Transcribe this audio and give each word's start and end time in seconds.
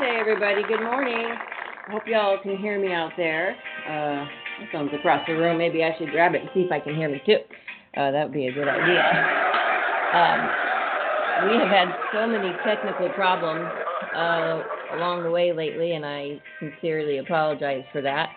Wednesday, 0.00 0.18
everybody. 0.18 0.62
Good 0.66 0.82
morning. 0.82 1.26
I 1.26 1.92
hope 1.92 2.02
y'all 2.06 2.38
can 2.42 2.56
hear 2.56 2.80
me 2.80 2.92
out 2.92 3.10
there. 3.16 3.54
Uh, 3.86 4.24
my 4.60 4.68
phone's 4.72 4.90
across 4.94 5.26
the 5.26 5.34
room. 5.34 5.58
Maybe 5.58 5.82
I 5.84 5.90
should 5.98 6.10
grab 6.10 6.34
it 6.34 6.40
and 6.40 6.50
see 6.54 6.60
if 6.60 6.72
I 6.72 6.80
can 6.80 6.94
hear 6.94 7.10
me 7.10 7.20
too. 7.26 7.38
Uh, 7.96 8.10
that 8.10 8.24
would 8.24 8.32
be 8.32 8.46
a 8.46 8.52
good 8.52 8.68
idea. 8.68 9.02
Um, 10.14 11.50
we 11.50 11.58
have 11.58 11.68
had 11.68 11.88
so 12.14 12.26
many 12.26 12.50
technical 12.64 13.10
problems 13.10 13.68
uh, 14.16 14.62
along 14.96 15.22
the 15.22 15.30
way 15.30 15.52
lately, 15.52 15.92
and 15.92 16.06
I 16.06 16.40
sincerely 16.60 17.18
apologize 17.18 17.84
for 17.92 18.00
that. 18.00 18.30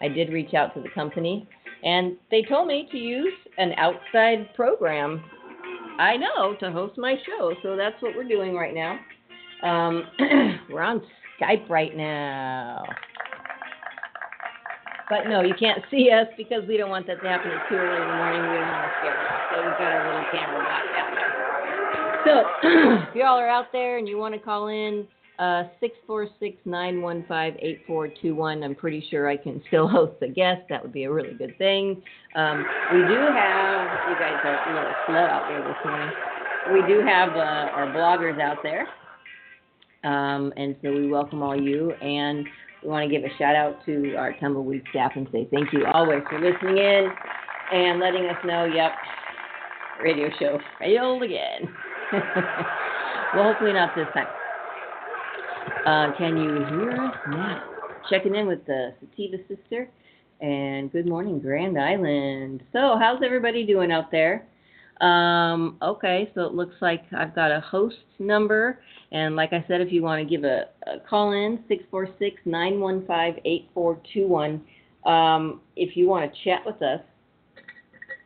I 0.00 0.08
did 0.08 0.32
reach 0.32 0.54
out 0.54 0.72
to 0.74 0.80
the 0.80 0.90
company, 0.90 1.48
and 1.82 2.16
they 2.30 2.42
told 2.42 2.68
me 2.68 2.88
to 2.92 2.96
use 2.96 3.34
an 3.56 3.72
outside 3.76 4.54
program 4.54 5.24
I 5.98 6.16
know 6.16 6.54
to 6.60 6.70
host 6.70 6.96
my 6.96 7.16
show, 7.26 7.54
so 7.62 7.74
that's 7.76 8.00
what 8.00 8.14
we're 8.14 8.28
doing 8.28 8.54
right 8.54 8.74
now. 8.74 9.00
Um, 9.62 10.04
we're 10.70 10.82
on 10.82 11.02
Skype 11.40 11.68
right 11.68 11.96
now. 11.96 12.84
But 15.10 15.26
no, 15.26 15.40
you 15.40 15.54
can't 15.58 15.82
see 15.90 16.10
us 16.10 16.26
because 16.36 16.68
we 16.68 16.76
don't 16.76 16.90
want 16.90 17.06
that 17.06 17.22
to 17.22 17.28
happen 17.28 17.50
at 17.50 17.66
2 17.68 17.74
early 17.74 18.02
in 18.02 18.08
the 18.08 18.14
morning. 18.14 18.42
We 18.42 18.58
don't 18.58 18.68
want 18.68 18.84
to 18.84 18.90
scare 19.00 19.16
them. 19.16 19.26
So 19.50 19.56
we've 19.64 19.78
got 19.80 19.92
our 19.92 20.04
little 20.04 20.26
camera 20.30 20.60
blocked 20.60 20.94
out 21.00 21.14
there. 21.16 21.32
So 22.26 22.44
if 23.08 23.14
y'all 23.16 23.38
are 23.38 23.48
out 23.48 23.72
there 23.72 23.96
and 23.96 24.06
you 24.06 24.18
want 24.18 24.34
to 24.34 24.40
call 24.40 24.68
in, 24.68 25.08
uh, 25.38 25.64
646-915-8421. 26.08 28.64
I'm 28.64 28.74
pretty 28.74 29.04
sure 29.08 29.28
I 29.28 29.36
can 29.36 29.62
still 29.68 29.86
host 29.88 30.14
a 30.20 30.26
guest. 30.28 30.62
That 30.68 30.82
would 30.82 30.92
be 30.92 31.04
a 31.04 31.12
really 31.12 31.34
good 31.34 31.56
thing. 31.58 32.02
Um, 32.34 32.66
we 32.92 32.98
do 33.00 33.14
have, 33.14 34.10
you 34.10 34.16
guys 34.18 34.40
are 34.44 34.68
a 34.68 34.74
little 34.74 34.92
slow 35.06 35.24
out 35.24 35.48
there 35.48 35.62
this 35.62 35.76
morning. 35.84 36.10
We 36.72 36.82
do 36.92 37.00
have 37.06 37.30
uh, 37.30 37.70
our 37.72 37.86
bloggers 37.86 38.40
out 38.40 38.58
there. 38.62 38.88
Um, 40.04 40.52
and 40.56 40.76
so 40.82 40.92
we 40.92 41.08
welcome 41.08 41.42
all 41.42 41.60
you. 41.60 41.92
And 41.92 42.46
we 42.82 42.88
want 42.88 43.08
to 43.08 43.14
give 43.14 43.24
a 43.24 43.36
shout 43.38 43.56
out 43.56 43.84
to 43.86 44.14
our 44.16 44.32
Tumbleweed 44.38 44.82
staff 44.90 45.12
and 45.16 45.26
say 45.32 45.48
thank 45.50 45.72
you 45.72 45.86
always 45.86 46.22
for 46.28 46.40
listening 46.40 46.78
in 46.78 47.10
and 47.72 48.00
letting 48.00 48.26
us 48.26 48.36
know, 48.44 48.64
yep, 48.64 48.92
radio 50.02 50.28
show 50.38 50.58
failed 50.78 51.22
again. 51.22 51.68
well, 53.34 53.44
hopefully 53.44 53.72
not 53.72 53.94
this 53.94 54.06
time. 54.14 54.26
Uh, 55.86 56.16
can 56.16 56.36
you 56.36 56.50
hear 56.66 56.92
us 56.92 57.14
now? 57.30 57.62
Checking 58.08 58.34
in 58.34 58.46
with 58.46 58.64
the 58.66 58.94
Sativa 59.00 59.36
sister. 59.48 59.90
And 60.40 60.90
good 60.92 61.06
morning, 61.06 61.40
Grand 61.40 61.78
Island. 61.78 62.62
So, 62.72 62.96
how's 62.98 63.22
everybody 63.24 63.66
doing 63.66 63.90
out 63.90 64.10
there? 64.10 64.46
Um, 65.00 65.78
okay, 65.80 66.30
so 66.34 66.42
it 66.42 66.54
looks 66.54 66.74
like 66.80 67.04
I've 67.16 67.34
got 67.34 67.52
a 67.52 67.60
host 67.60 67.96
number. 68.18 68.80
And 69.12 69.36
like 69.36 69.52
I 69.52 69.64
said, 69.68 69.80
if 69.80 69.92
you 69.92 70.02
want 70.02 70.20
to 70.20 70.28
give 70.28 70.44
a, 70.44 70.66
a 70.86 71.00
call 71.08 71.32
in, 71.32 71.60
646 71.68 72.40
915 72.44 73.42
8421. 73.44 74.60
Um, 75.06 75.60
if 75.76 75.96
you 75.96 76.08
want 76.08 76.30
to 76.30 76.44
chat 76.44 76.62
with 76.66 76.82
us, 76.82 77.00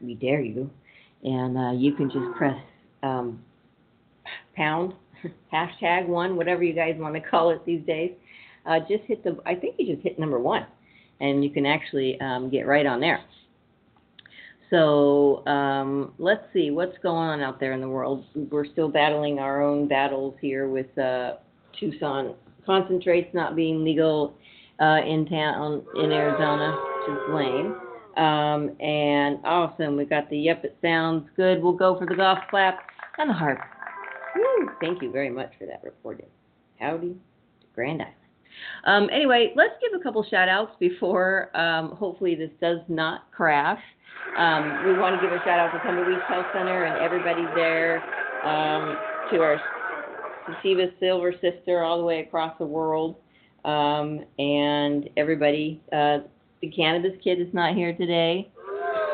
we 0.01 0.15
dare 0.15 0.41
you. 0.41 0.71
And 1.23 1.57
uh, 1.57 1.73
you 1.73 1.93
can 1.93 2.11
just 2.11 2.37
press 2.37 2.59
um, 3.03 3.43
pound 4.57 4.95
hashtag 5.53 6.09
one, 6.09 6.37
whatever 6.37 6.63
you 6.63 6.73
guys 6.73 6.97
want 6.99 7.15
to 7.15 7.21
call 7.31 7.51
it 7.51 7.65
these 7.67 7.85
days. 7.87 8.13
Uh, 8.65 8.79
just 8.81 9.05
hit 9.07 9.23
the, 9.25 9.37
I 9.45 9.55
think 9.55 9.75
you 9.79 9.93
just 9.95 10.03
hit 10.03 10.19
number 10.19 10.39
one, 10.39 10.67
and 11.21 11.43
you 11.43 11.51
can 11.51 11.67
actually 11.67 12.21
um, 12.21 12.49
get 12.49 12.63
right 12.63 12.87
on 12.87 13.01
there. 13.01 13.21
So 14.73 15.47
um, 15.47 16.15
let's 16.19 16.45
see 16.55 16.71
what's 16.71 16.97
going 17.03 17.29
on 17.29 17.41
out 17.43 17.61
there 17.61 17.73
in 17.73 17.83
the 17.83 17.89
world. 17.89 18.25
We're 18.35 18.65
still 18.65 18.89
battling 18.89 19.39
our 19.39 19.63
own 19.63 19.87
battles 19.87 20.35
here 20.41 20.67
with 20.67 20.97
uh, 20.97 21.35
Tucson 21.79 22.35
concentrates 22.65 23.35
not 23.35 23.55
being 23.55 23.85
legal 23.85 24.35
uh, 24.81 25.01
in 25.07 25.27
town 25.27 25.85
in 25.97 26.11
Arizona, 26.11 26.75
which 26.97 27.19
is 27.19 27.35
lame. 27.35 27.77
Um, 28.17 28.75
and 28.81 29.41
awesome, 29.45 29.97
we've 29.97 30.09
got 30.09 30.31
the 30.31 30.39
yep, 30.39 30.65
it 30.65 30.79
sounds 30.81 31.29
good. 31.37 31.63
We'll 31.63 31.75
go 31.75 31.99
for 31.99 32.07
the 32.07 32.15
golf 32.15 32.39
clap 32.49 32.81
and 33.19 33.29
the 33.29 33.35
harp. 33.35 33.59
Woo, 34.35 34.71
thank 34.81 35.03
you 35.03 35.11
very 35.11 35.31
much 35.31 35.53
for 35.59 35.67
that 35.67 35.83
reporting. 35.85 36.27
Howdy 36.81 37.15
Grand 37.75 38.01
Island. 38.01 38.22
Um, 38.85 39.09
anyway, 39.13 39.53
let's 39.57 39.75
give 39.81 39.99
a 39.99 40.03
couple 40.03 40.25
shout 40.25 40.49
outs 40.49 40.73
before 40.79 41.57
um, 41.57 41.91
hopefully 41.93 42.35
this 42.35 42.51
does 42.61 42.81
not 42.89 43.31
crash. 43.33 43.81
Um, 44.37 44.85
we 44.87 44.99
want 44.99 45.21
to 45.21 45.27
give 45.27 45.33
a 45.33 45.39
shout 45.45 45.59
out 45.59 45.73
to 45.73 45.79
Tumbleweed 45.81 46.19
Health 46.29 46.47
Center 46.55 46.85
and 46.85 47.05
everybody 47.05 47.43
there, 47.55 48.03
um, 48.45 48.97
to 49.31 49.41
our 49.41 49.61
Sativa 50.47 50.87
Silver 50.99 51.33
Sister 51.41 51.83
all 51.83 51.99
the 51.99 52.05
way 52.05 52.21
across 52.21 52.57
the 52.59 52.67
world, 52.67 53.17
um, 53.65 54.25
and 54.39 55.09
everybody. 55.17 55.81
Uh, 55.93 56.19
the 56.61 56.71
Cannabis 56.71 57.13
Kid 57.23 57.41
is 57.41 57.53
not 57.53 57.75
here 57.75 57.93
today, 57.93 58.49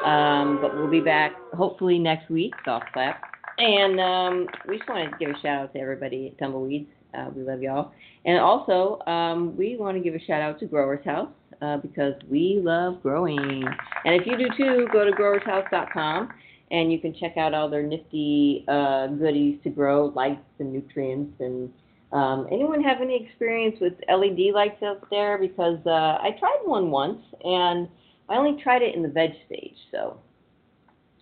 um, 0.05 0.59
but 0.61 0.75
we'll 0.75 0.91
be 0.91 1.01
back 1.01 1.33
hopefully 1.55 1.99
next 1.99 2.31
week. 2.31 2.53
Golf 2.65 2.83
clap. 2.93 3.23
And 3.59 4.49
we 4.69 4.77
just 4.77 4.89
want 4.89 5.11
to 5.11 5.17
give 5.19 5.35
a 5.35 5.41
shout 5.41 5.63
out 5.63 5.73
to 5.73 5.81
everybody 5.81 6.29
at 6.29 6.39
Tumbleweeds. 6.39 6.87
Uh, 7.15 7.31
we 7.35 7.43
love 7.43 7.63
y'all. 7.63 7.93
And 8.25 8.39
also, 8.39 9.01
um, 9.07 9.57
we 9.57 9.77
want 9.77 9.97
to 9.97 10.03
give 10.03 10.15
a 10.15 10.25
shout 10.25 10.43
out 10.43 10.59
to 10.61 10.67
Growers 10.67 11.05
House 11.05 11.31
uh, 11.63 11.79
because 11.79 12.15
we 12.29 12.61
love 12.63 13.03
growing. 13.03 13.65
And 14.05 14.15
if 14.15 14.27
you 14.27 14.37
do 14.37 14.47
too, 14.57 14.89
go 14.93 15.05
to 15.05 15.13
growershouse.com 15.13 16.29
and 16.71 16.93
you 16.93 16.99
can 16.99 17.15
check 17.15 17.37
out 17.37 17.55
all 17.55 17.71
their 17.71 17.83
nifty 17.83 18.65
uh, 18.69 19.07
goodies 19.07 19.59
to 19.65 19.71
grow, 19.71 20.07
lights 20.15 20.45
and 20.59 20.73
nutrients. 20.73 21.35
And 21.41 21.71
um, 22.13 22.47
anyone 22.53 22.83
have 22.83 23.01
any 23.01 23.25
experience 23.27 23.77
with 23.81 23.95
LED 24.09 24.53
lights 24.55 24.83
out 24.83 25.09
there? 25.11 25.39
Because 25.39 25.79
uh, 25.87 26.19
I 26.21 26.37
tried 26.39 26.61
one 26.65 26.91
once 26.91 27.21
and 27.43 27.89
I 28.29 28.37
only 28.37 28.63
tried 28.63 28.83
it 28.83 28.95
in 28.95 29.03
the 29.03 29.09
veg 29.09 29.31
stage, 29.47 29.77
so 29.91 30.19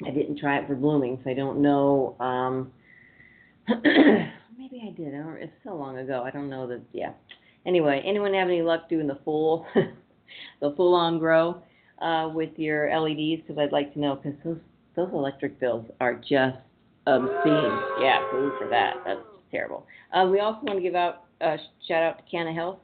I 0.05 0.11
didn't 0.11 0.38
try 0.38 0.59
it 0.59 0.67
for 0.67 0.75
blooming, 0.75 1.21
so 1.23 1.31
I 1.31 1.35
don't 1.35 1.62
know. 1.62 2.17
Um, 2.19 2.73
maybe 4.71 4.85
I 4.87 4.93
did. 4.93 5.15
I 5.15 5.19
don't, 5.19 5.37
it's 5.37 5.53
so 5.65 5.75
long 5.75 5.99
ago. 5.99 6.23
I 6.25 6.31
don't 6.31 6.49
know 6.49 6.67
that. 6.67 6.81
Yeah. 6.93 7.13
Anyway, 7.65 8.03
anyone 8.05 8.35
have 8.35 8.49
any 8.49 8.63
luck 8.63 8.89
doing 8.89 9.07
the 9.07 9.19
full, 9.25 9.67
the 10.61 10.73
full-on 10.77 11.19
grow 11.19 11.63
uh, 12.01 12.31
with 12.33 12.51
your 12.57 12.89
LEDs? 12.89 13.43
Because 13.43 13.59
I'd 13.59 13.73
like 13.73 13.93
to 13.95 14.01
know. 14.01 14.17
Because 14.17 14.39
those 14.45 14.59
those 14.95 15.11
electric 15.13 15.61
bills 15.61 15.85
are 16.01 16.15
just 16.15 16.57
obscene. 17.07 17.79
Yeah, 18.01 18.19
food 18.31 18.53
for 18.59 18.69
that. 18.71 18.95
That's 19.05 19.21
terrible. 19.51 19.87
Uh, 20.13 20.27
we 20.31 20.41
also 20.41 20.61
want 20.63 20.79
to 20.79 20.83
give 20.83 20.95
out 20.95 21.25
a 21.41 21.59
shout 21.87 22.03
out 22.03 22.19
to 22.19 22.25
Canna 22.31 22.55
Health 22.55 22.79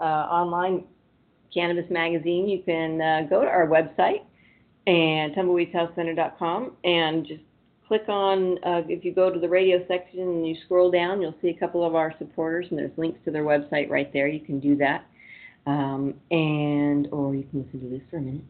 uh, 0.00 0.02
online 0.02 0.84
Cannabis 1.52 1.86
Magazine, 1.90 2.48
you 2.48 2.62
can 2.62 3.00
uh, 3.00 3.22
go 3.28 3.42
to 3.42 3.48
our 3.48 3.66
website 3.66 4.22
and 4.86 5.34
tumbleweedshealthcenter.com 5.34 6.72
and 6.84 7.26
just 7.26 7.40
click 7.88 8.08
on, 8.08 8.58
uh, 8.64 8.82
if 8.88 9.04
you 9.04 9.12
go 9.12 9.30
to 9.30 9.38
the 9.38 9.48
radio 9.48 9.84
section 9.86 10.20
and 10.20 10.46
you 10.46 10.56
scroll 10.64 10.90
down, 10.90 11.20
you'll 11.20 11.34
see 11.40 11.48
a 11.48 11.58
couple 11.58 11.84
of 11.84 11.94
our 11.94 12.14
supporters 12.18 12.66
and 12.70 12.78
there's 12.78 12.96
links 12.96 13.18
to 13.24 13.30
their 13.30 13.44
website 13.44 13.88
right 13.88 14.12
there. 14.12 14.28
You 14.28 14.40
can 14.40 14.60
do 14.60 14.76
that. 14.76 15.06
Um, 15.66 16.14
and, 16.30 17.08
or 17.10 17.34
you 17.34 17.44
can 17.44 17.64
listen 17.64 17.80
to 17.80 17.88
this 17.88 18.02
for 18.10 18.18
a 18.18 18.20
minute. 18.20 18.44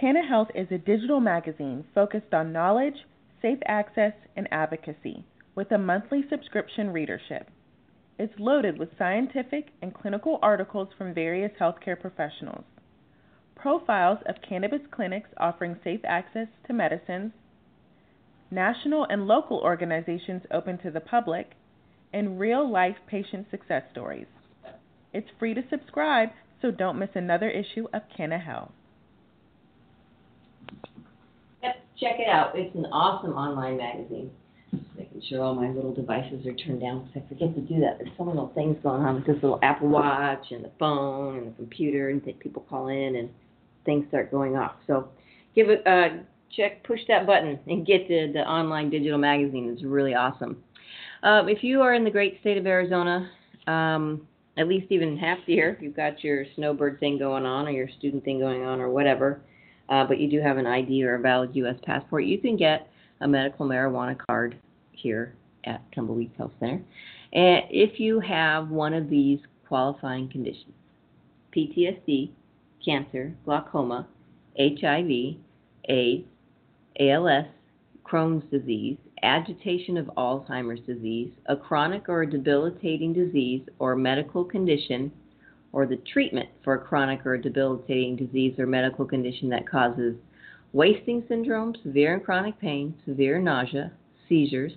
Canna 0.00 0.26
Health 0.26 0.48
is 0.54 0.68
a 0.70 0.78
digital 0.78 1.20
magazine 1.20 1.84
focused 1.94 2.34
on 2.34 2.52
knowledge, 2.52 2.96
safe 3.40 3.58
access, 3.66 4.12
and 4.36 4.46
advocacy 4.50 5.24
with 5.54 5.72
a 5.72 5.78
monthly 5.78 6.24
subscription 6.28 6.90
readership. 6.90 7.48
It's 8.18 8.34
loaded 8.38 8.78
with 8.78 8.90
scientific 8.98 9.68
and 9.82 9.94
clinical 9.94 10.38
articles 10.42 10.88
from 10.96 11.14
various 11.14 11.52
healthcare 11.60 11.98
professionals, 11.98 12.64
profiles 13.56 14.18
of 14.26 14.36
cannabis 14.46 14.82
clinics 14.90 15.30
offering 15.38 15.76
safe 15.82 16.00
access 16.04 16.46
to 16.66 16.72
medicines, 16.72 17.32
national 18.50 19.06
and 19.10 19.26
local 19.26 19.58
organizations 19.58 20.42
open 20.52 20.78
to 20.78 20.90
the 20.90 21.00
public, 21.00 21.52
and 22.12 22.38
real 22.38 22.70
life 22.70 22.96
patient 23.08 23.46
success 23.50 23.82
stories. 23.90 24.26
It's 25.12 25.28
free 25.38 25.54
to 25.54 25.62
subscribe, 25.68 26.28
so 26.62 26.70
don't 26.70 26.98
miss 26.98 27.10
another 27.14 27.50
issue 27.50 27.86
of 27.92 28.02
Canna 28.16 28.38
Health. 28.38 28.70
Yep, 31.62 31.74
check 31.98 32.16
it 32.18 32.28
out. 32.28 32.52
It's 32.54 32.74
an 32.76 32.86
awesome 32.86 33.32
online 33.32 33.78
magazine. 33.78 34.30
Just 34.70 34.84
making 34.96 35.22
sure 35.28 35.42
all 35.42 35.54
my 35.54 35.68
little 35.70 35.94
devices 35.94 36.46
are 36.46 36.54
turned 36.54 36.80
down 36.80 37.06
because 37.06 37.22
I 37.24 37.28
forget 37.28 37.54
to 37.54 37.60
do 37.62 37.80
that. 37.80 37.98
There's 37.98 38.10
so 38.16 38.24
many 38.24 38.36
little 38.36 38.54
things 38.54 38.76
going 38.82 39.02
on 39.02 39.16
with 39.16 39.26
this 39.26 39.42
little 39.42 39.58
Apple 39.62 39.88
Watch 39.88 40.46
and 40.50 40.64
the 40.64 40.70
phone 40.78 41.38
and 41.38 41.46
the 41.48 41.56
computer, 41.56 42.10
and 42.10 42.22
people 42.40 42.64
call 42.68 42.88
in 42.88 43.16
and 43.16 43.30
things 43.86 44.06
start 44.08 44.30
going 44.30 44.56
off. 44.56 44.74
So 44.86 45.08
give 45.54 45.70
it 45.70 45.86
uh, 45.86 46.22
check, 46.54 46.84
push 46.84 47.00
that 47.08 47.26
button, 47.26 47.58
and 47.66 47.86
get 47.86 48.08
the 48.08 48.30
the 48.32 48.40
online 48.40 48.90
digital 48.90 49.18
magazine. 49.18 49.70
It's 49.72 49.82
really 49.82 50.14
awesome. 50.14 50.62
Um, 51.22 51.48
if 51.48 51.64
you 51.64 51.80
are 51.80 51.94
in 51.94 52.04
the 52.04 52.10
great 52.10 52.38
state 52.40 52.58
of 52.58 52.66
Arizona, 52.66 53.30
um, 53.66 54.26
at 54.58 54.68
least 54.68 54.86
even 54.90 55.16
half 55.16 55.38
the 55.46 55.54
year, 55.54 55.78
you've 55.80 55.96
got 55.96 56.22
your 56.22 56.44
snowbird 56.54 57.00
thing 57.00 57.18
going 57.18 57.46
on 57.46 57.66
or 57.66 57.70
your 57.70 57.88
student 57.98 58.24
thing 58.24 58.38
going 58.38 58.64
on 58.64 58.80
or 58.80 58.90
whatever 58.90 59.40
uh, 59.88 60.04
but 60.04 60.18
you 60.18 60.28
do 60.28 60.40
have 60.40 60.56
an 60.56 60.66
ID 60.66 61.04
or 61.04 61.14
a 61.14 61.20
valid 61.20 61.50
U.S. 61.54 61.76
passport, 61.84 62.24
you 62.24 62.38
can 62.38 62.56
get 62.56 62.88
a 63.20 63.28
medical 63.28 63.66
marijuana 63.66 64.16
card 64.26 64.58
here 64.92 65.34
at 65.64 65.80
Tumbleweed 65.92 66.32
Health 66.36 66.52
Center. 66.60 66.82
And 67.32 67.64
if 67.70 68.00
you 68.00 68.20
have 68.20 68.68
one 68.68 68.94
of 68.94 69.08
these 69.08 69.38
qualifying 69.68 70.28
conditions 70.28 70.72
PTSD, 71.56 72.30
cancer, 72.86 73.34
glaucoma, 73.44 74.06
HIV, 74.58 75.36
AIDS, 75.88 76.24
ALS, 77.00 77.46
Crohn's 78.04 78.48
disease, 78.50 78.96
agitation 79.22 79.96
of 79.96 80.06
Alzheimer's 80.16 80.80
disease, 80.86 81.32
a 81.46 81.56
chronic 81.56 82.08
or 82.08 82.24
debilitating 82.24 83.12
disease 83.12 83.62
or 83.80 83.96
medical 83.96 84.44
condition 84.44 85.10
or 85.72 85.86
the 85.86 86.00
treatment 86.12 86.48
for 86.62 86.74
a 86.74 86.78
chronic 86.78 87.26
or 87.26 87.36
debilitating 87.36 88.16
disease 88.16 88.54
or 88.58 88.66
medical 88.66 89.04
condition 89.04 89.48
that 89.50 89.68
causes 89.68 90.14
wasting 90.72 91.24
syndrome, 91.28 91.74
severe 91.82 92.14
and 92.14 92.24
chronic 92.24 92.58
pain, 92.60 92.94
severe 93.04 93.40
nausea, 93.40 93.90
seizures, 94.28 94.72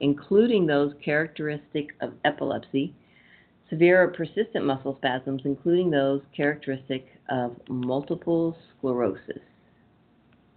including 0.00 0.66
those 0.66 0.94
characteristic 1.04 1.90
of 2.00 2.14
epilepsy, 2.24 2.94
severe 3.70 4.02
or 4.02 4.08
persistent 4.08 4.66
muscle 4.66 4.96
spasms, 4.98 5.42
including 5.44 5.90
those 5.90 6.20
characteristic 6.36 7.06
of 7.30 7.56
multiple 7.68 8.56
sclerosis. 8.76 9.40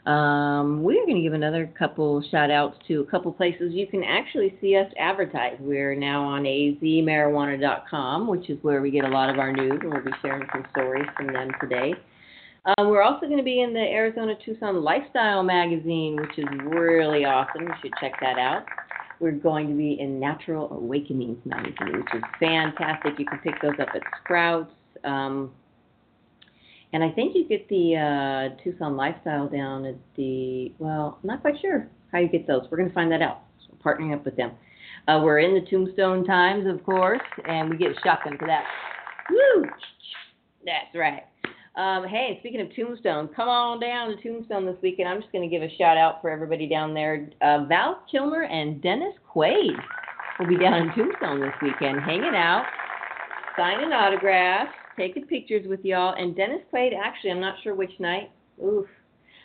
Um, 0.06 0.81
we're 0.83 1.06
going 1.06 1.18
to 1.18 1.21
give 1.21 1.33
another 1.33 1.69
couple 1.77 2.24
shout 2.31 2.50
outs 2.50 2.77
to 2.88 3.01
a 3.01 3.06
couple 3.06 3.31
places 3.33 3.74
you 3.74 3.86
can 3.88 4.06
actually 4.06 4.57
see 4.62 4.77
us 4.77 4.89
advertise. 4.98 5.57
We're 5.60 5.95
now 5.95 6.24
on 6.24 6.44
azmarijuana.com, 6.44 8.27
which 8.27 8.50
is 8.50 8.57
where 8.62 8.81
we 8.81 8.89
get 8.89 9.03
a 9.03 9.10
lot 9.10 9.30
of 9.30 9.38
our 9.38 9.51
news, 9.51 9.81
and 9.81 9.92
we'll 9.92 10.06
be 10.06 10.13
sharing 10.21 10.48
some 10.53 10.63
stories 10.71 11.07
from 11.18 11.33
them 11.33 11.51
today. 11.60 11.94
Um, 12.68 12.90
we're 12.90 13.02
also 13.02 13.28
going 13.28 13.38
to 13.38 13.44
be 13.44 13.62
in 13.62 13.74
the 13.74 13.80
Arizona 13.80 14.34
Tucson 14.44 14.84
Lifestyle 14.84 15.42
magazine, 15.42 16.18
which 16.19 16.38
is 16.38 16.46
really 16.66 17.24
awesome. 17.24 17.62
You 17.62 17.74
should 17.81 17.94
check 18.02 18.12
that 18.19 18.38
out. 18.38 18.66
We're 19.22 19.31
going 19.31 19.69
to 19.69 19.74
be 19.74 19.98
in 20.00 20.19
Natural 20.19 20.69
Awakenings 20.74 21.38
magazine, 21.46 21.98
which 21.98 22.14
is 22.14 22.24
fantastic. 22.40 23.14
You 23.18 23.25
can 23.25 23.40
pick 23.40 23.54
those 23.62 23.80
up 23.80 23.88
at 23.96 24.02
Sprouts. 24.22 24.74
Um, 25.06 25.52
and 26.92 27.04
I 27.04 27.10
think 27.12 27.36
you 27.36 27.48
get 27.48 27.68
the 27.69 27.96
uh, 27.96 28.62
Tucson 28.64 28.98
Lifestyle 28.98 29.48
down 29.48 29.86
at 29.86 29.96
the, 30.18 30.74
well, 30.78 31.20
I'm 31.24 31.28
not 31.28 31.42
quite 31.42 31.56
sure 31.62 31.88
how 32.12 32.20
you 32.20 32.28
get 32.28 32.48
those. 32.48 32.63
We're 32.70 32.78
going 32.78 32.90
to 32.90 32.96
find 32.96 33.12
that 33.13 33.22
out. 33.22 33.44
So 33.66 33.78
partnering 33.84 34.13
up 34.13 34.25
with 34.25 34.36
them. 34.36 34.52
Uh, 35.08 35.22
we're 35.24 35.40
in 35.40 35.54
the 35.54 35.66
Tombstone 35.70 36.25
Times, 36.25 36.68
of 36.68 36.84
course, 36.86 37.22
and 37.48 37.70
we 37.70 37.78
get 37.78 37.92
a 37.92 38.00
shotgun 38.04 38.38
for 38.38 38.48
that. 38.48 38.66
Woo! 39.30 39.66
That's 40.66 40.94
right. 40.94 41.24
Um, 41.77 42.07
hey, 42.07 42.38
speaking 42.39 42.59
of 42.59 42.75
Tombstone, 42.75 43.29
come 43.35 43.47
on 43.47 43.79
down 43.79 44.09
to 44.09 44.15
Tombstone 44.24 44.65
this 44.65 44.77
weekend. 44.81 45.07
I'm 45.07 45.21
just 45.21 45.31
going 45.31 45.47
to 45.47 45.56
give 45.56 45.62
a 45.62 45.69
shout 45.77 45.95
out 45.95 46.24
for 46.24 46.31
everybody 46.31 46.68
down 46.68 46.95
there. 46.95 47.29
Uh, 47.39 47.65
Val 47.65 48.01
Kilmer 48.12 48.45
and 48.45 48.81
Dennis 48.81 49.13
Quaid 49.31 49.77
will 50.39 50.48
be 50.48 50.57
down 50.57 50.74
in 50.74 50.96
Tombstone 50.96 51.39
this 51.39 51.53
weekend, 51.62 52.01
hanging 52.01 52.34
out, 52.34 52.65
signing 53.55 53.93
autographs, 53.93 54.72
taking 54.98 55.27
pictures 55.27 55.67
with 55.67 55.86
y'all. 55.86 56.15
And 56.17 56.36
Dennis 56.36 56.62
Quaid, 56.74 56.93
actually, 56.98 57.29
I'm 57.29 57.39
not 57.39 57.57
sure 57.63 57.75
which 57.75 57.93
night. 58.00 58.31
Oof. 58.60 58.88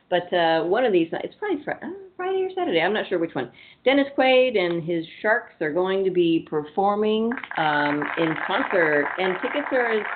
But 0.08 0.32
uh, 0.32 0.64
one 0.64 0.86
of 0.86 0.92
these 0.94 1.12
nights, 1.12 1.26
it's 1.26 1.34
probably 1.38 1.62
Friday, 1.62 1.80
uh, 1.84 1.90
Friday 2.16 2.44
or 2.44 2.50
Saturday. 2.54 2.80
I'm 2.80 2.94
not 2.94 3.10
sure 3.10 3.18
which 3.18 3.34
one. 3.34 3.50
Dennis 3.84 4.06
Quaid 4.16 4.58
and 4.58 4.82
his 4.82 5.04
Sharks 5.20 5.52
are 5.60 5.72
going 5.72 6.02
to 6.04 6.10
be 6.10 6.46
performing 6.48 7.30
um, 7.58 8.02
in 8.16 8.34
concert, 8.46 9.06
and 9.18 9.34
tickets 9.42 9.68
are 9.72 9.98
as 9.98 10.06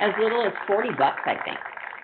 as 0.00 0.12
little 0.20 0.44
as 0.44 0.52
40 0.66 0.90
bucks, 0.98 1.22
I 1.26 1.34
think. 1.44 1.58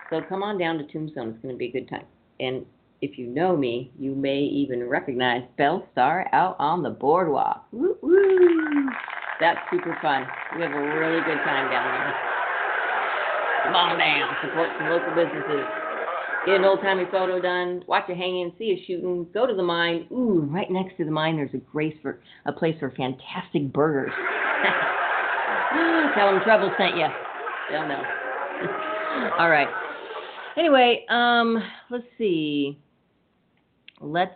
So 0.09 0.21
come 0.27 0.43
on 0.43 0.57
down 0.57 0.77
to 0.77 0.83
Tombstone. 0.91 1.29
It's 1.29 1.41
going 1.41 1.53
to 1.53 1.57
be 1.57 1.67
a 1.67 1.71
good 1.71 1.89
time. 1.89 2.05
And 2.39 2.65
if 3.01 3.17
you 3.17 3.27
know 3.27 3.55
me, 3.57 3.91
you 3.97 4.13
may 4.13 4.39
even 4.39 4.87
recognize 4.87 5.43
Bellstar 5.57 6.25
out 6.33 6.55
on 6.59 6.83
the 6.83 6.89
boardwalk. 6.89 7.65
Woo 7.71 7.97
woo! 8.01 8.89
That's 9.39 9.59
super 9.71 9.97
fun. 10.01 10.25
We 10.55 10.61
have 10.61 10.71
a 10.71 10.79
really 10.79 11.21
good 11.25 11.41
time 11.43 11.71
down 11.71 11.87
there. 11.91 12.13
Come 13.63 13.75
on 13.75 13.97
down, 13.97 14.35
support 14.41 14.69
some 14.77 14.89
local 14.89 15.15
businesses. 15.15 15.65
Get 16.45 16.55
an 16.55 16.65
old 16.65 16.81
timey 16.81 17.05
photo 17.11 17.39
done. 17.39 17.83
Watch 17.87 18.09
a 18.09 18.15
hanging, 18.15 18.51
see 18.57 18.71
a 18.71 18.85
shooting. 18.85 19.27
Go 19.33 19.45
to 19.45 19.53
the 19.53 19.63
mine. 19.63 20.07
Ooh, 20.11 20.47
right 20.49 20.69
next 20.69 20.97
to 20.97 21.05
the 21.05 21.11
mine, 21.11 21.37
there's 21.37 21.53
a 21.53 21.59
grace 21.71 21.95
for 22.01 22.21
a 22.45 22.51
place 22.51 22.75
for 22.79 22.91
fantastic 22.91 23.71
burgers. 23.71 24.11
Tell 26.15 26.33
them 26.33 26.41
Trouble 26.43 26.71
sent 26.77 26.97
you. 26.97 27.07
They'll 27.71 27.87
know. 27.87 28.03
All 29.39 29.49
right. 29.49 29.67
Anyway, 30.57 31.05
um, 31.09 31.57
let's 31.89 32.03
see. 32.17 32.77
Let's 34.01 34.35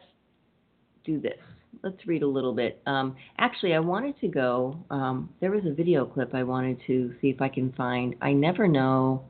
do 1.04 1.20
this. 1.20 1.38
Let's 1.84 1.98
read 2.08 2.24
a 2.24 2.28
little 2.28 2.54
bit. 2.54 2.82
Um, 2.86 3.16
actually, 3.38 3.74
I 3.74 3.80
wanted 3.80 4.20
to 4.22 4.28
go. 4.28 4.78
Um, 4.90 5.30
there 5.42 5.52
was 5.52 5.64
a 5.66 5.74
video 5.74 6.06
clip 6.06 6.34
I 6.34 6.44
wanted 6.44 6.80
to 6.88 7.14
see 7.22 7.30
if 7.30 7.42
I 7.42 7.50
can 7.50 7.74
find. 7.74 8.16
I 8.22 8.32
never 8.32 8.68
know 8.68 9.24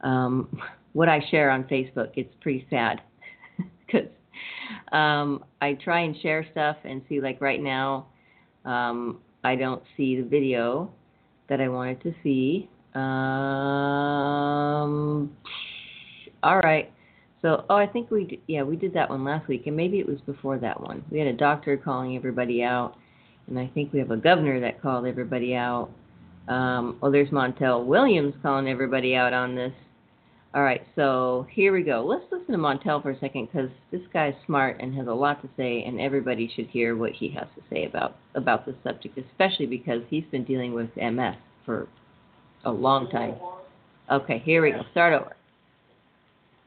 um, 0.00 0.48
what 0.94 1.08
I 1.08 1.20
share 1.30 1.50
on 1.50 1.64
Facebook. 1.64 2.12
It's 2.14 2.34
pretty 2.40 2.66
sad 2.70 3.02
because 3.86 4.08
um, 4.92 5.44
I 5.60 5.74
try 5.74 6.00
and 6.00 6.16
share 6.22 6.46
stuff 6.50 6.76
and 6.84 7.02
see, 7.08 7.20
like 7.20 7.40
right 7.40 7.62
now, 7.62 8.06
um, 8.64 9.20
I 9.44 9.56
don't 9.56 9.82
see 9.96 10.16
the 10.16 10.26
video 10.26 10.90
that 11.48 11.60
I 11.60 11.68
wanted 11.68 12.02
to 12.04 12.14
see. 12.22 12.70
Um, 12.94 13.04
all 16.42 16.58
right. 16.60 16.92
So, 17.42 17.64
oh, 17.68 17.76
I 17.76 17.86
think 17.86 18.10
we, 18.10 18.24
d- 18.24 18.42
yeah, 18.46 18.62
we 18.62 18.76
did 18.76 18.94
that 18.94 19.10
one 19.10 19.22
last 19.24 19.48
week, 19.48 19.66
and 19.66 19.76
maybe 19.76 19.98
it 19.98 20.08
was 20.08 20.20
before 20.24 20.58
that 20.58 20.80
one. 20.80 21.04
We 21.10 21.18
had 21.18 21.28
a 21.28 21.32
doctor 21.32 21.76
calling 21.76 22.16
everybody 22.16 22.62
out, 22.62 22.96
and 23.48 23.58
I 23.58 23.70
think 23.74 23.92
we 23.92 23.98
have 23.98 24.10
a 24.10 24.16
governor 24.16 24.60
that 24.60 24.80
called 24.80 25.06
everybody 25.06 25.54
out. 25.54 25.90
Um, 26.48 26.98
oh, 27.02 27.10
there's 27.10 27.28
Montel 27.30 27.84
Williams 27.84 28.34
calling 28.42 28.68
everybody 28.68 29.14
out 29.14 29.32
on 29.32 29.54
this. 29.54 29.72
All 30.54 30.62
right, 30.62 30.82
so 30.94 31.46
here 31.50 31.72
we 31.72 31.82
go. 31.82 32.06
Let's 32.06 32.24
listen 32.30 32.52
to 32.52 32.58
Montel 32.58 33.02
for 33.02 33.10
a 33.10 33.18
second 33.18 33.48
because 33.52 33.68
this 33.90 34.02
guy's 34.12 34.34
smart 34.46 34.76
and 34.80 34.94
has 34.94 35.08
a 35.08 35.12
lot 35.12 35.42
to 35.42 35.48
say, 35.56 35.82
and 35.82 36.00
everybody 36.00 36.50
should 36.54 36.68
hear 36.68 36.96
what 36.96 37.10
he 37.12 37.28
has 37.30 37.48
to 37.56 37.62
say 37.68 37.86
about 37.86 38.16
about 38.36 38.64
this 38.64 38.76
subject, 38.84 39.18
especially 39.18 39.66
because 39.66 40.02
he's 40.08 40.24
been 40.30 40.44
dealing 40.44 40.72
with 40.72 40.88
MS 40.96 41.34
for 41.66 41.88
a 42.64 42.70
long 42.70 43.10
time. 43.10 43.36
Okay, 44.10 44.42
here 44.44 44.62
we 44.62 44.72
go. 44.72 44.82
Start 44.92 45.14
over. 45.14 45.36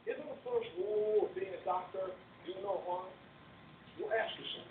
Isn't 0.06 0.26
the 0.26 0.40
first 0.42 0.70
rule 0.78 1.30
of 1.30 1.36
being 1.36 1.54
a 1.54 1.62
doctor, 1.66 2.14
do 2.46 2.54
no 2.64 2.82
harm? 2.88 3.10
You 3.98 4.10
ask 4.10 4.34
yourself, 4.38 4.70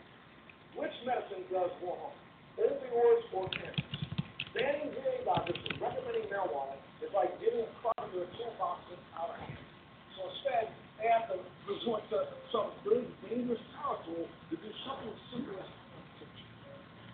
which 0.78 0.94
medicine 1.06 1.46
does 1.50 1.70
more 1.82 1.98
harm, 1.98 2.16
opioids 2.58 3.26
or 3.34 3.46
cannabis? 3.50 3.86
Banning 4.54 4.90
hearing 4.94 5.22
doctors 5.26 5.58
from 5.66 5.82
recommending 5.82 6.26
marijuana 6.32 6.78
is 7.04 7.12
like 7.12 7.30
giving 7.38 7.66
a 7.66 7.70
carpenter 7.82 8.24
a 8.24 8.28
toolbox 8.34 8.80
out 9.14 9.30
of 9.30 9.36
hand. 9.36 9.60
So 10.16 10.30
instead, 10.32 10.72
they 10.98 11.06
have 11.12 11.28
to 11.28 11.36
resort 11.68 12.02
to 12.10 12.18
some 12.50 12.72
dangerous 12.86 13.60
power 13.76 14.00
tool 14.08 14.24
to 14.24 14.54
do 14.56 14.70
something 14.88 15.12
simple 15.28 15.60
as 15.60 15.68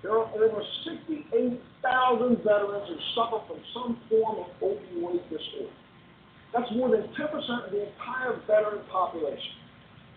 there 0.03 0.19
are 0.19 0.27
over 0.35 0.63
68,000 0.83 2.43
veterans 2.43 2.89
who 2.91 2.99
suffer 3.15 3.39
from 3.47 3.61
some 3.73 4.01
form 4.11 4.43
of 4.43 4.51
opioid 4.59 5.23
disorder. 5.31 5.71
That's 6.53 6.71
more 6.75 6.91
than 6.91 7.07
10% 7.15 7.31
of 7.31 7.71
the 7.71 7.87
entire 7.87 8.43
veteran 8.47 8.83
population. 8.91 9.63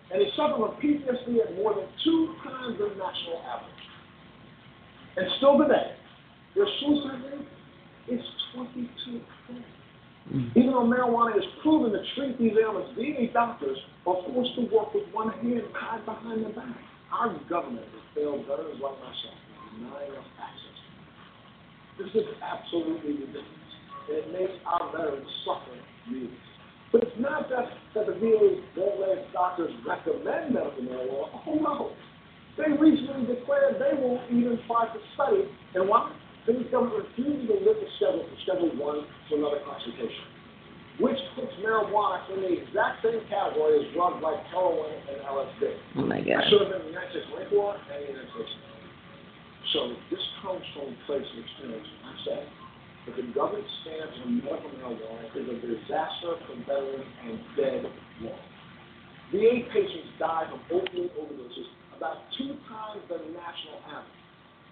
And 0.10 0.22
they 0.22 0.30
suffer 0.36 0.58
from 0.58 0.74
PTSD 0.82 1.38
at 1.38 1.56
more 1.56 1.76
than 1.76 1.86
two 2.04 2.34
times 2.44 2.78
the 2.82 2.90
national 2.98 3.46
average. 3.46 3.86
And 5.18 5.26
still 5.38 5.58
today, 5.62 5.94
their 6.56 6.68
suicide 6.82 7.22
rate 7.30 8.18
is 8.18 8.26
22%. 8.58 9.22
Even 10.58 10.74
though 10.74 10.90
marijuana 10.90 11.38
is 11.38 11.46
proven 11.62 11.94
to 11.94 12.02
treat 12.18 12.40
these 12.40 12.58
ailments, 12.58 12.90
VA 12.98 13.32
doctors 13.32 13.78
are 14.08 14.18
forced 14.34 14.56
to 14.56 14.62
work 14.74 14.94
with 14.96 15.06
one 15.14 15.30
hand 15.30 15.62
tied 15.80 16.04
behind 16.06 16.44
their 16.44 16.54
back. 16.54 16.76
Our 17.14 17.38
government 17.48 17.86
has 17.86 18.02
failed 18.16 18.42
veterans 18.48 18.82
like 18.82 18.98
myself 18.98 19.45
denying 19.76 20.16
access. 20.40 20.78
This 22.00 22.12
is 22.16 22.28
absolutely 22.44 23.24
ridiculous. 23.24 23.72
It 24.10 24.32
makes 24.32 24.54
our 24.68 24.92
veterans 24.92 25.28
suffer 25.44 25.76
really. 26.12 26.32
But 26.92 27.04
it's 27.04 27.20
not 27.20 27.50
just 27.50 27.72
that 27.96 28.08
the 28.08 28.16
VA 28.16 28.62
won't 28.78 29.00
let 29.02 29.32
doctors 29.34 29.74
recommend 29.84 30.54
medical 30.54 30.84
marijuana. 30.84 31.44
Oh 31.48 31.60
no. 31.60 31.92
They 32.56 32.72
recently 32.72 33.36
declared 33.36 33.84
they 33.84 34.00
won't 34.00 34.24
even 34.32 34.60
try 34.68 34.88
to 34.88 35.00
study. 35.16 35.44
And 35.76 35.90
why? 35.90 36.12
Because 36.46 36.64
the 36.64 36.70
government 36.72 37.04
refuses 37.10 37.52
to 37.52 37.56
lift 37.68 37.84
the 37.84 37.90
schedule 38.00 38.24
from 38.24 38.38
Schedule 38.46 38.72
1 38.80 38.96
to 39.02 39.32
another 39.36 39.60
classification, 39.66 40.30
which 41.04 41.18
puts 41.36 41.52
marijuana 41.60 42.22
in 42.32 42.48
the 42.48 42.54
exact 42.64 43.04
same 43.04 43.20
category 43.28 43.82
as 43.82 43.92
drugs 43.92 44.22
like 44.22 44.40
heroin 44.54 44.94
and 45.10 45.20
LSD. 45.26 45.64
Oh 46.00 46.06
my 46.06 46.22
I 46.22 46.24
God. 46.24 46.48
should 46.48 46.64
have 46.64 46.72
been 46.72 46.86
in 46.86 46.94
the 46.94 46.96
United 46.96 47.12
States 47.12 47.28
Marine 47.34 47.50
Corps 47.50 47.76
and 47.76 47.98
the 47.98 48.08
United 48.14 48.30
States. 48.38 48.54
So 49.74 49.98
this 50.12 50.22
comes 50.42 50.62
from 50.78 50.94
a 50.94 50.98
place 51.10 51.26
of 51.26 51.38
experience. 51.42 51.90
I 52.06 52.14
say 52.26 52.42
that 53.06 53.16
the 53.18 53.26
government 53.34 53.66
stands 53.82 54.14
on 54.22 54.38
medical 54.46 54.70
marijuana 54.78 55.26
is 55.34 55.46
a 55.46 55.58
disaster 55.58 56.38
for 56.46 56.56
veterans 56.70 57.10
and 57.26 57.38
dead 57.58 57.82
wrong. 58.22 58.46
VA 59.34 59.66
patients 59.74 60.14
die 60.22 60.46
from 60.54 60.62
opioid 60.70 61.10
overdoses 61.18 61.70
about 61.98 62.30
two 62.38 62.54
times 62.70 63.02
the 63.10 63.18
national 63.34 63.82
average. 63.90 64.22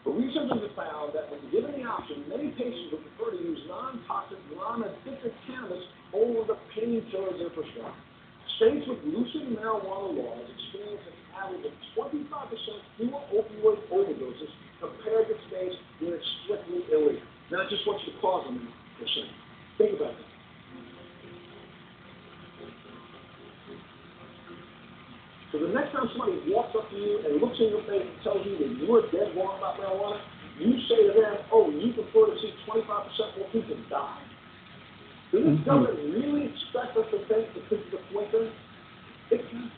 But 0.05 0.19
researchers 0.19 0.61
have 0.61 0.75
found 0.75 1.15
that 1.15 1.31
when 1.31 1.41
given 1.49 1.73
the 1.73 1.87
option, 1.87 2.27
many 2.29 2.51
patients 2.53 2.93
would 2.93 3.01
prefer 3.01 3.33
to 3.33 3.41
use 3.41 3.65
non-toxic, 3.65 4.37
non-addictive 4.53 5.33
cannabis 5.47 5.83
over 6.13 6.45
the 6.53 6.57
painkillers 6.75 7.39
they're 7.39 7.55
prescribed. 7.55 7.97
States 8.61 8.85
with 8.85 9.01
loosened 9.09 9.57
marijuana 9.57 10.13
laws 10.13 10.45
experience 10.53 11.01
an 11.07 11.17
average 11.33 11.65
of 11.65 11.73
25% 11.97 12.21
fewer 13.01 13.21
opioid 13.33 13.79
overdoses 13.89 14.53
compared 14.83 15.31
to 15.31 15.35
states 15.47 15.79
where 16.03 16.19
it's 16.19 16.29
strictly 16.43 16.83
illegal. 16.91 17.23
Now, 17.47 17.63
I 17.63 17.71
just 17.71 17.87
want 17.87 18.03
you 18.03 18.11
to 18.11 18.19
pause 18.19 18.43
on 18.51 18.59
that 18.59 18.75
for 18.99 19.07
a 19.07 19.09
second. 19.15 19.35
Think 19.79 19.91
about 19.95 20.11
that. 20.19 20.31
So 25.53 25.61
the 25.61 25.69
next 25.69 25.93
time 25.93 26.09
somebody 26.11 26.41
walks 26.49 26.73
up 26.73 26.89
to 26.89 26.97
you 26.97 27.21
and 27.23 27.37
looks 27.37 27.61
in 27.61 27.69
your 27.69 27.85
face 27.85 28.03
and 28.03 28.17
tells 28.25 28.41
you 28.41 28.57
that 28.57 28.71
you 28.73 28.89
are 28.89 29.05
dead 29.13 29.37
wrong 29.37 29.61
about 29.61 29.77
marijuana, 29.77 30.17
you 30.57 30.73
say 30.89 31.07
to 31.07 31.13
them, 31.13 31.45
oh, 31.53 31.69
you 31.69 31.93
prefer 31.93 32.33
to 32.33 32.35
see 32.41 32.51
25% 32.65 32.81
more 33.37 33.49
people 33.53 33.77
die? 33.85 34.17
Does 35.29 35.41
mm-hmm. 35.41 35.55
this 35.57 35.65
government 35.65 35.97
really 36.09 36.49
expect 36.49 36.97
us 36.97 37.05
to 37.13 37.21
think 37.29 37.53
that 37.53 37.63
this 37.69 37.79
is 37.85 37.93
a? 37.93 38.49
It's 39.29 39.49
not. 39.53 39.71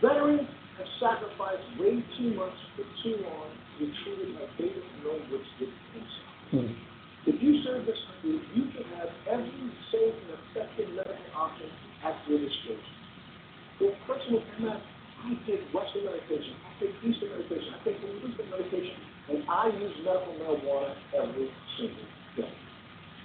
Veterans 0.00 0.48
have 0.78 0.90
sacrificed 0.98 1.66
way 1.78 2.02
too 2.18 2.34
much 2.34 2.56
for 2.74 2.84
too 3.02 3.16
long 3.22 3.50
to 3.50 3.72
be 3.78 3.86
treated 4.02 4.34
like 4.34 4.50
they 4.58 4.70
didn't 4.74 4.98
know 5.06 5.18
which 5.30 5.46
did 5.58 5.70
themselves. 5.70 6.14
Hmm. 6.50 6.70
If 7.24 7.40
you 7.40 7.62
serve 7.64 7.86
this 7.86 7.96
country, 8.10 8.36
you 8.52 8.68
can 8.74 8.84
have 9.00 9.08
every 9.30 9.70
safe 9.88 10.12
and 10.12 10.30
effective 10.36 10.92
medical 10.92 11.30
option 11.32 11.70
at 12.04 12.14
your 12.28 12.36
disposal. 12.36 12.92
For 13.80 13.88
a 13.90 13.96
person 14.04 14.44
MS, 14.60 14.82
I 15.24 15.32
take 15.48 15.64
Western 15.72 16.04
medication, 16.04 16.52
I 16.68 16.70
take 16.84 16.94
Eastern 17.00 17.32
medication, 17.32 17.70
I 17.72 17.78
take 17.80 17.96
Eastern 17.96 18.50
medication, 18.52 18.96
and 19.32 19.38
I 19.48 19.72
use 19.72 19.96
medical 20.04 20.36
marijuana 20.36 20.92
every 21.16 21.48
single 21.80 22.06
day. 22.36 22.52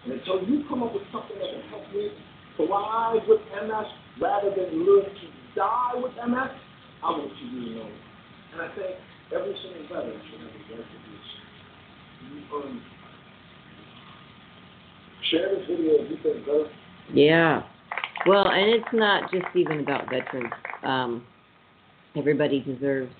And 0.05 0.15
until 0.15 0.47
you 0.47 0.63
come 0.71 0.81
up 0.81 0.95
with 0.95 1.03
something 1.11 1.35
that 1.35 1.51
can 1.51 1.65
help 1.67 1.85
me 1.91 2.07
thrive 2.55 3.27
with 3.27 3.43
MS 3.51 3.89
rather 4.21 4.49
than 4.55 4.79
live 4.79 5.11
to 5.11 5.27
die 5.59 5.99
with 5.99 6.15
MS, 6.23 6.55
I 7.03 7.11
want 7.11 7.31
you 7.41 7.65
to 7.65 7.75
know. 7.75 7.89
And 8.53 8.61
I 8.61 8.75
think 8.75 8.95
every 9.33 9.55
single 9.63 9.83
veteran 9.87 10.21
should 10.29 10.41
have 10.41 10.49
a 10.49 10.59
so. 10.69 10.99
You 12.33 12.41
earn. 12.53 12.81
Share 15.31 15.55
this 15.55 15.67
video 15.67 16.03
if 16.03 16.11
you 16.11 16.17
think 16.23 16.45
better. 16.45 16.69
Yeah. 17.13 17.63
Well, 18.25 18.47
and 18.49 18.69
it's 18.69 18.93
not 18.93 19.31
just 19.31 19.45
even 19.55 19.79
about 19.79 20.09
veterans. 20.09 20.51
Um, 20.83 21.23
everybody 22.15 22.59
deserves 22.61 23.13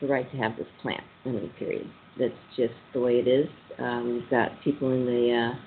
the 0.00 0.06
right 0.06 0.30
to 0.30 0.36
have 0.38 0.56
this 0.56 0.66
plant. 0.80 1.02
I 1.24 1.30
mean, 1.30 1.50
period. 1.58 1.90
That's 2.18 2.32
just 2.56 2.74
the 2.92 3.00
way 3.00 3.14
it 3.18 3.26
is. 3.26 3.48
Um, 3.78 4.14
we've 4.14 4.30
got 4.30 4.50
people 4.62 4.92
in 4.92 5.06
the 5.06 5.52
uh, 5.52 5.58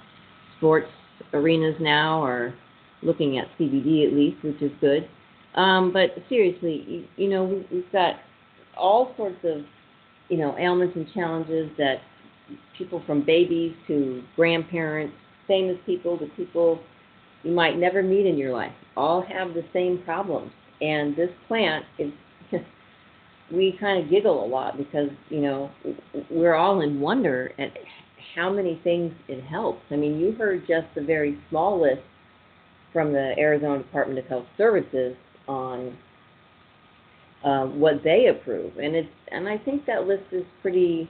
sports 0.57 0.87
arenas 1.33 1.75
now 1.79 2.23
are 2.23 2.53
looking 3.01 3.37
at 3.37 3.47
CBD 3.59 4.07
at 4.07 4.13
least, 4.13 4.43
which 4.43 4.61
is 4.61 4.71
good. 4.79 5.07
Um, 5.55 5.91
but 5.91 6.11
seriously, 6.29 6.85
you, 6.87 7.05
you 7.17 7.29
know, 7.29 7.43
we, 7.43 7.67
we've 7.71 7.91
got 7.91 8.15
all 8.77 9.13
sorts 9.17 9.37
of, 9.43 9.63
you 10.29 10.37
know, 10.37 10.57
ailments 10.57 10.95
and 10.95 11.05
challenges 11.13 11.69
that 11.77 11.97
people 12.77 13.03
from 13.05 13.25
babies 13.25 13.73
to 13.87 14.23
grandparents, 14.35 15.13
famous 15.47 15.77
people 15.85 16.17
to 16.17 16.25
people 16.37 16.79
you 17.43 17.51
might 17.51 17.77
never 17.77 18.03
meet 18.03 18.25
in 18.25 18.37
your 18.37 18.51
life 18.51 18.73
all 18.95 19.21
have 19.21 19.53
the 19.53 19.63
same 19.73 20.01
problems. 20.03 20.51
And 20.81 21.15
this 21.15 21.29
plant 21.47 21.85
is, 21.97 22.11
we 23.51 23.77
kind 23.79 24.03
of 24.03 24.09
giggle 24.09 24.43
a 24.43 24.47
lot 24.47 24.77
because, 24.77 25.09
you 25.29 25.41
know, 25.41 25.71
we're 26.29 26.55
all 26.55 26.81
in 26.81 26.99
wonder 26.99 27.51
at 27.57 27.71
how 28.35 28.51
many 28.51 28.79
things 28.83 29.13
it 29.27 29.43
helps. 29.43 29.81
I 29.91 29.95
mean, 29.95 30.19
you 30.19 30.33
heard 30.33 30.61
just 30.67 30.87
the 30.95 31.01
very 31.01 31.37
small 31.49 31.81
list 31.81 32.01
from 32.93 33.11
the 33.11 33.33
Arizona 33.37 33.79
Department 33.79 34.19
of 34.19 34.25
Health 34.25 34.45
Services 34.57 35.15
on 35.47 35.97
uh, 37.43 37.65
what 37.65 38.03
they 38.03 38.27
approve, 38.27 38.77
and 38.77 38.95
it's 38.95 39.09
and 39.31 39.47
I 39.47 39.57
think 39.57 39.85
that 39.85 40.07
list 40.07 40.23
is 40.31 40.43
pretty 40.61 41.09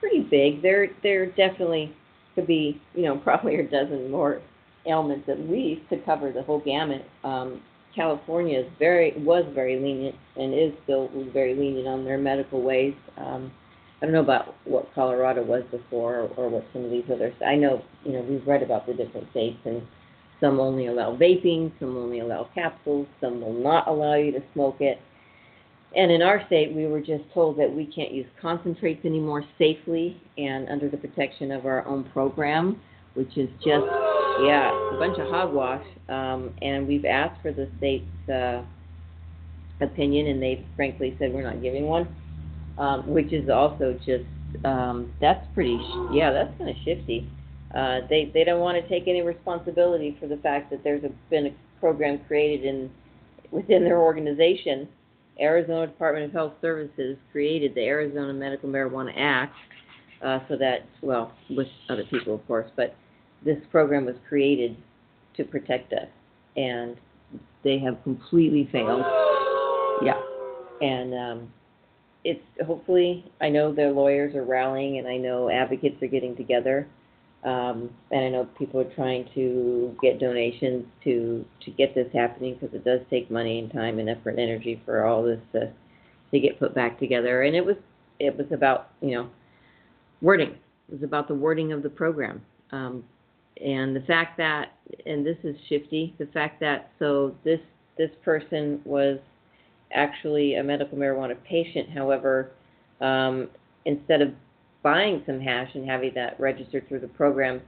pretty 0.00 0.20
big. 0.20 0.62
There 0.62 0.88
there 1.02 1.26
definitely 1.26 1.94
could 2.34 2.46
be 2.46 2.80
you 2.94 3.02
know 3.02 3.16
probably 3.24 3.56
a 3.56 3.68
dozen 3.68 4.10
more 4.10 4.40
ailments 4.86 5.28
at 5.28 5.40
least 5.40 5.82
to 5.90 5.98
cover 6.04 6.32
the 6.32 6.42
whole 6.42 6.60
gamut. 6.60 7.04
Um, 7.24 7.60
California 7.94 8.60
is 8.60 8.66
very 8.78 9.14
was 9.18 9.44
very 9.54 9.80
lenient 9.80 10.14
and 10.36 10.52
is 10.54 10.72
still 10.84 11.10
very 11.32 11.54
lenient 11.54 11.88
on 11.88 12.04
their 12.04 12.18
medical 12.18 12.62
ways. 12.62 12.94
Um, 13.16 13.50
I 14.00 14.04
don't 14.04 14.12
know 14.12 14.20
about 14.20 14.54
what 14.64 14.92
Colorado 14.94 15.42
was 15.42 15.62
before 15.70 16.16
or, 16.16 16.28
or 16.36 16.48
what 16.50 16.64
some 16.74 16.84
of 16.84 16.90
these 16.90 17.04
others. 17.10 17.32
I 17.44 17.56
know 17.56 17.82
you 18.04 18.12
know 18.12 18.20
we've 18.20 18.46
read 18.46 18.62
about 18.62 18.86
the 18.86 18.92
different 18.92 19.30
states 19.30 19.58
and 19.64 19.82
some 20.40 20.60
only 20.60 20.86
allow 20.86 21.16
vaping, 21.16 21.72
some 21.80 21.96
only 21.96 22.20
allow 22.20 22.48
capsules, 22.54 23.06
some 23.20 23.40
will 23.40 23.52
not 23.52 23.88
allow 23.88 24.14
you 24.14 24.32
to 24.32 24.42
smoke 24.52 24.80
it. 24.80 24.98
And 25.94 26.10
in 26.10 26.20
our 26.20 26.44
state, 26.46 26.74
we 26.74 26.86
were 26.86 27.00
just 27.00 27.24
told 27.32 27.58
that 27.58 27.72
we 27.72 27.86
can't 27.86 28.12
use 28.12 28.26
concentrates 28.40 29.04
anymore 29.04 29.44
safely 29.56 30.20
and 30.36 30.68
under 30.68 30.90
the 30.90 30.96
protection 30.96 31.50
of 31.52 31.64
our 31.64 31.86
own 31.86 32.04
program 32.12 32.80
which 33.16 33.36
is 33.38 33.48
just 33.64 33.86
yeah 34.44 34.70
a 34.92 34.98
bunch 34.98 35.18
of 35.18 35.28
hogwash. 35.28 35.84
Um, 36.08 36.52
and 36.62 36.86
we've 36.86 37.04
asked 37.04 37.40
for 37.42 37.50
the 37.50 37.68
state's 37.78 38.28
uh, 38.28 38.62
opinion, 39.80 40.28
and 40.28 40.42
they've 40.42 40.64
frankly 40.76 41.16
said 41.18 41.32
we're 41.32 41.42
not 41.42 41.62
giving 41.62 41.86
one, 41.86 42.06
um, 42.78 43.08
which 43.08 43.32
is 43.32 43.48
also 43.48 43.98
just 44.04 44.24
um, 44.64 45.12
that's 45.20 45.44
pretty 45.54 45.76
sh- 45.78 46.14
yeah 46.14 46.30
that's 46.30 46.56
kind 46.58 46.70
of 46.70 46.76
shifty. 46.84 47.28
Uh, 47.76 48.00
they 48.08 48.30
they 48.32 48.42
don't 48.42 48.60
want 48.60 48.82
to 48.82 48.88
take 48.88 49.06
any 49.06 49.20
responsibility 49.20 50.16
for 50.18 50.26
the 50.26 50.38
fact 50.38 50.70
that 50.70 50.82
there's 50.82 51.04
a, 51.04 51.10
been 51.28 51.46
a 51.46 51.54
program 51.78 52.18
created 52.26 52.64
in 52.64 52.90
within 53.50 53.84
their 53.84 53.98
organization. 53.98 54.88
Arizona 55.38 55.86
Department 55.86 56.24
of 56.24 56.32
Health 56.32 56.54
Services 56.62 57.18
created 57.30 57.74
the 57.74 57.82
Arizona 57.82 58.32
Medical 58.32 58.70
Marijuana 58.70 59.12
Act, 59.14 59.54
uh, 60.24 60.38
so 60.48 60.56
that 60.56 60.86
well 61.02 61.32
with 61.50 61.66
other 61.90 62.04
people 62.04 62.34
of 62.34 62.46
course, 62.46 62.70
but 62.76 62.96
this 63.44 63.58
program 63.70 64.06
was 64.06 64.16
created 64.26 64.74
to 65.36 65.44
protect 65.44 65.92
us, 65.92 66.08
and 66.56 66.96
they 67.62 67.78
have 67.78 68.02
completely 68.04 68.70
failed. 68.72 69.04
Yeah, 70.02 70.18
and 70.80 71.12
um, 71.12 71.52
it's 72.24 72.40
hopefully 72.66 73.30
I 73.42 73.50
know 73.50 73.74
their 73.74 73.92
lawyers 73.92 74.34
are 74.34 74.44
rallying, 74.44 74.96
and 74.96 75.06
I 75.06 75.18
know 75.18 75.50
advocates 75.50 76.02
are 76.02 76.08
getting 76.08 76.34
together 76.36 76.88
um, 77.46 77.90
and 78.10 78.24
I 78.24 78.28
know 78.28 78.48
people 78.58 78.80
are 78.80 78.94
trying 78.96 79.28
to 79.34 79.96
get 80.02 80.18
donations 80.18 80.84
to 81.04 81.44
to 81.64 81.70
get 81.70 81.94
this 81.94 82.08
happening 82.12 82.54
because 82.54 82.74
it 82.74 82.84
does 82.84 83.00
take 83.08 83.30
money 83.30 83.60
and 83.60 83.72
time 83.72 84.00
and 84.00 84.10
effort 84.10 84.30
and 84.30 84.40
energy 84.40 84.82
for 84.84 85.06
all 85.06 85.22
this 85.22 85.38
to 85.52 85.72
to 86.32 86.40
get 86.40 86.58
put 86.58 86.74
back 86.74 86.98
together. 86.98 87.42
And 87.42 87.54
it 87.54 87.64
was 87.64 87.76
it 88.18 88.36
was 88.36 88.48
about 88.50 88.90
you 89.00 89.12
know 89.12 89.30
wording. 90.20 90.56
It 90.88 90.94
was 90.94 91.02
about 91.04 91.28
the 91.28 91.34
wording 91.34 91.72
of 91.72 91.84
the 91.84 91.88
program. 91.88 92.42
Um, 92.72 93.04
and 93.64 93.94
the 93.94 94.00
fact 94.00 94.36
that 94.38 94.72
and 95.06 95.24
this 95.24 95.38
is 95.44 95.54
shifty. 95.68 96.16
The 96.18 96.26
fact 96.26 96.58
that 96.60 96.90
so 96.98 97.36
this 97.44 97.60
this 97.96 98.10
person 98.24 98.80
was 98.84 99.20
actually 99.92 100.56
a 100.56 100.64
medical 100.64 100.98
marijuana 100.98 101.36
patient. 101.44 101.90
However, 101.90 102.50
um, 103.00 103.48
instead 103.84 104.20
of 104.20 104.32
buying 104.86 105.20
some 105.26 105.40
hash 105.40 105.68
and 105.74 105.84
having 105.84 106.12
that 106.14 106.38
registered 106.38 106.86
through 106.86 107.00
the 107.00 107.08
program, 107.08 107.60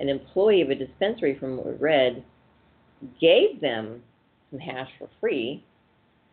an 0.00 0.10
employee 0.10 0.60
of 0.60 0.68
a 0.68 0.74
dispensary, 0.74 1.34
from 1.38 1.56
what 1.56 1.64
we 1.64 1.72
read, 1.72 2.22
gave 3.18 3.58
them 3.62 4.02
some 4.50 4.58
hash 4.58 4.90
for 4.98 5.08
free. 5.18 5.64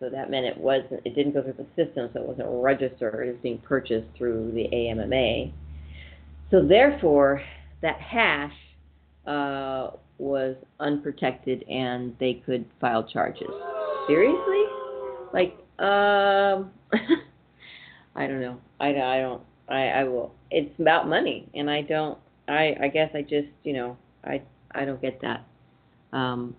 So 0.01 0.10
that 0.10 0.30
meant 0.30 0.46
it 0.46 0.58
wasn't, 0.58 1.00
it 1.06 1.15
didn't 1.15 1.32
go 1.32 1.42
through 1.42 1.54
the 1.54 1.65
system, 1.82 2.10
so 2.12 2.20
it 2.20 2.27
wasn't 2.27 2.50
registered 2.51 3.30
It 3.30 3.32
was 3.32 3.42
being 3.42 3.60
purchased 3.60 4.08
through 4.18 4.51
the 4.51 4.65
AMMA. 4.74 5.54
So 6.51 6.68
therefore, 6.68 7.42
that 7.82 8.01
hash 8.01 8.51
uh, 9.25 9.92
was 10.18 10.58
unprotected 10.82 11.63
and 11.70 12.13
they 12.20 12.44
could 12.46 12.65
file 12.82 13.06
charges. 13.06 13.48
Seriously? 14.06 14.63
Like, 15.32 15.54
um, 15.80 16.72
I 18.18 18.27
don't 18.27 18.42
know. 18.42 18.60
I, 18.82 18.89
I 18.89 19.20
don't. 19.22 19.42
I, 19.67 19.88
I 19.88 20.03
will. 20.03 20.34
It's 20.51 20.79
about 20.79 21.07
money, 21.07 21.50
and 21.53 21.69
I 21.69 21.81
don't. 21.81 22.17
I 22.48 22.75
I 22.81 22.88
guess 22.88 23.10
I 23.15 23.22
just 23.22 23.48
you 23.63 23.74
know 23.74 23.98
I 24.24 24.41
I 24.72 24.86
don't 24.86 25.01
get 25.01 25.22
that. 25.22 25.45
Um, 26.13 26.55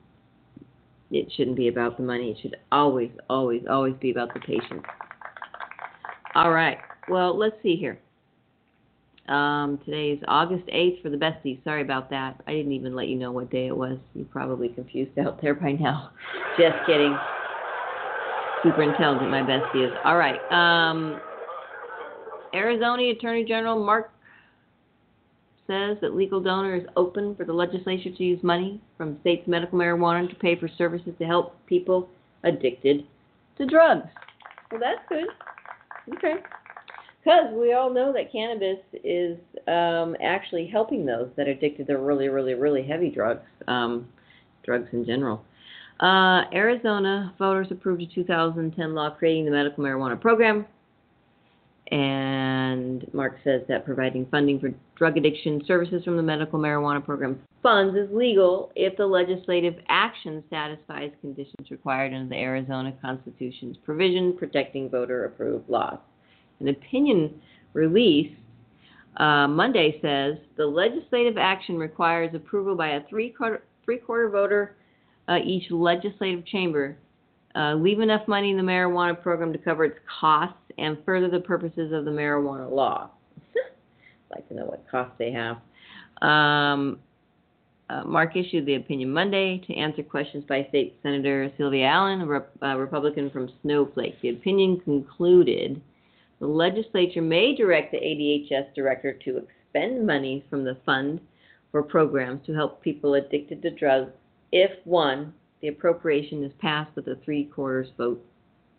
it 1.10 1.30
shouldn't 1.36 1.56
be 1.56 1.68
about 1.68 1.96
the 1.96 2.02
money. 2.02 2.30
It 2.30 2.38
should 2.42 2.56
always 2.72 3.10
always 3.30 3.62
always 3.68 3.94
be 4.00 4.10
about 4.10 4.34
the 4.34 4.40
patient. 4.40 4.84
All 6.34 6.50
right. 6.50 6.78
Well, 7.08 7.36
let's 7.38 7.56
see 7.62 7.76
here. 7.76 7.98
Um, 9.28 9.78
today 9.84 10.10
is 10.10 10.22
August 10.28 10.66
8th 10.68 11.02
for 11.02 11.10
the 11.10 11.16
besties. 11.16 11.62
Sorry 11.64 11.82
about 11.82 12.10
that. 12.10 12.40
I 12.46 12.52
didn't 12.52 12.72
even 12.72 12.94
let 12.94 13.08
you 13.08 13.16
know 13.16 13.32
what 13.32 13.50
day 13.50 13.66
it 13.66 13.76
was. 13.76 13.98
You're 14.14 14.26
probably 14.26 14.68
confused 14.68 15.18
out 15.18 15.40
there 15.42 15.54
by 15.54 15.72
now. 15.72 16.10
Just 16.58 16.76
kidding. 16.86 17.16
Super 18.62 18.82
intelligent, 18.82 19.30
my 19.30 19.42
bestie 19.42 19.86
is. 19.86 19.92
All 20.04 20.16
right. 20.16 20.38
Um, 20.50 21.20
Arizona 22.56 23.10
Attorney 23.10 23.44
General 23.44 23.84
Mark 23.84 24.10
says 25.66 25.98
that 26.00 26.14
legal 26.14 26.40
donor 26.40 26.76
is 26.76 26.84
open 26.96 27.34
for 27.34 27.44
the 27.44 27.52
legislature 27.52 28.10
to 28.10 28.24
use 28.24 28.42
money 28.42 28.80
from 28.96 29.18
state's 29.20 29.46
medical 29.46 29.78
marijuana 29.78 30.28
to 30.28 30.34
pay 30.36 30.58
for 30.58 30.68
services 30.78 31.12
to 31.18 31.24
help 31.24 31.54
people 31.66 32.08
addicted 32.44 33.04
to 33.58 33.66
drugs. 33.66 34.08
Well, 34.70 34.80
that's 34.80 35.06
good. 35.08 35.26
Okay. 36.16 36.40
Because 37.22 37.52
we 37.52 37.72
all 37.72 37.92
know 37.92 38.12
that 38.12 38.30
cannabis 38.30 38.78
is 39.02 39.36
um, 39.66 40.16
actually 40.22 40.68
helping 40.68 41.04
those 41.04 41.28
that 41.36 41.48
are 41.48 41.52
addicted 41.52 41.88
to 41.88 41.98
really, 41.98 42.28
really, 42.28 42.54
really 42.54 42.86
heavy 42.86 43.10
drugs, 43.10 43.44
um, 43.66 44.06
drugs 44.64 44.88
in 44.92 45.04
general. 45.04 45.42
Uh, 45.98 46.42
Arizona 46.52 47.34
voters 47.38 47.66
approved 47.70 48.02
a 48.02 48.06
2010 48.14 48.94
law 48.94 49.10
creating 49.10 49.44
the 49.44 49.50
medical 49.50 49.82
marijuana 49.82 50.20
program 50.20 50.66
and 51.92 53.06
Mark 53.14 53.38
says 53.44 53.62
that 53.68 53.84
providing 53.84 54.26
funding 54.30 54.58
for 54.58 54.70
drug 54.96 55.16
addiction 55.16 55.62
services 55.66 56.02
from 56.04 56.16
the 56.16 56.22
medical 56.22 56.58
marijuana 56.58 57.04
program 57.04 57.40
funds 57.62 57.96
is 57.96 58.08
legal 58.12 58.72
if 58.74 58.96
the 58.96 59.06
legislative 59.06 59.74
action 59.88 60.42
satisfies 60.50 61.12
conditions 61.20 61.70
required 61.70 62.12
under 62.12 62.28
the 62.28 62.40
Arizona 62.40 62.92
Constitution's 63.00 63.76
provision 63.84 64.36
protecting 64.36 64.90
voter 64.90 65.26
approved 65.26 65.68
laws. 65.68 65.98
An 66.58 66.68
opinion 66.68 67.40
released 67.72 68.34
uh, 69.18 69.46
Monday 69.46 69.98
says 70.02 70.34
the 70.56 70.66
legislative 70.66 71.38
action 71.38 71.78
requires 71.78 72.34
approval 72.34 72.76
by 72.76 72.90
a 72.90 73.00
three 73.08 73.30
quarter, 73.30 73.62
three 73.84 73.98
quarter 73.98 74.28
voter 74.28 74.76
uh, 75.28 75.38
each 75.44 75.70
legislative 75.70 76.44
chamber 76.46 76.96
uh, 77.54 77.74
leave 77.74 78.00
enough 78.00 78.26
money 78.28 78.50
in 78.50 78.56
the 78.56 78.62
marijuana 78.62 79.20
program 79.20 79.52
to 79.52 79.58
cover 79.58 79.84
its 79.84 79.98
costs 80.20 80.58
and 80.78 80.98
further 81.04 81.28
the 81.28 81.40
purposes 81.40 81.92
of 81.92 82.04
the 82.04 82.10
marijuana 82.10 82.70
law. 82.70 83.10
I'd 83.54 83.62
like 84.36 84.48
to 84.48 84.54
know 84.54 84.64
what 84.64 84.88
costs 84.90 85.14
they 85.18 85.32
have. 85.32 85.56
Um, 86.22 86.98
uh, 87.88 88.02
Mark 88.04 88.36
issued 88.36 88.66
the 88.66 88.74
opinion 88.74 89.12
Monday 89.12 89.62
to 89.66 89.74
answer 89.74 90.02
questions 90.02 90.44
by 90.48 90.66
State 90.68 90.96
Senator 91.02 91.52
Sylvia 91.56 91.86
Allen, 91.86 92.20
a 92.20 92.26
rep, 92.26 92.50
uh, 92.62 92.76
Republican 92.76 93.30
from 93.30 93.50
Snowflake. 93.62 94.20
The 94.20 94.30
opinion 94.30 94.80
concluded 94.80 95.80
the 96.40 96.46
legislature 96.46 97.22
may 97.22 97.54
direct 97.54 97.92
the 97.92 97.98
ADHS 97.98 98.74
director 98.74 99.12
to 99.12 99.38
expend 99.38 100.06
money 100.06 100.44
from 100.50 100.64
the 100.64 100.76
fund 100.84 101.20
for 101.70 101.82
programs 101.82 102.44
to 102.46 102.54
help 102.54 102.82
people 102.82 103.14
addicted 103.14 103.62
to 103.62 103.70
drugs 103.70 104.12
if 104.52 104.70
one, 104.84 105.32
the 105.60 105.68
appropriation 105.68 106.44
is 106.44 106.52
passed 106.60 106.94
with 106.94 107.08
a 107.08 107.16
three 107.24 107.44
quarters 107.44 107.88
vote 107.96 108.24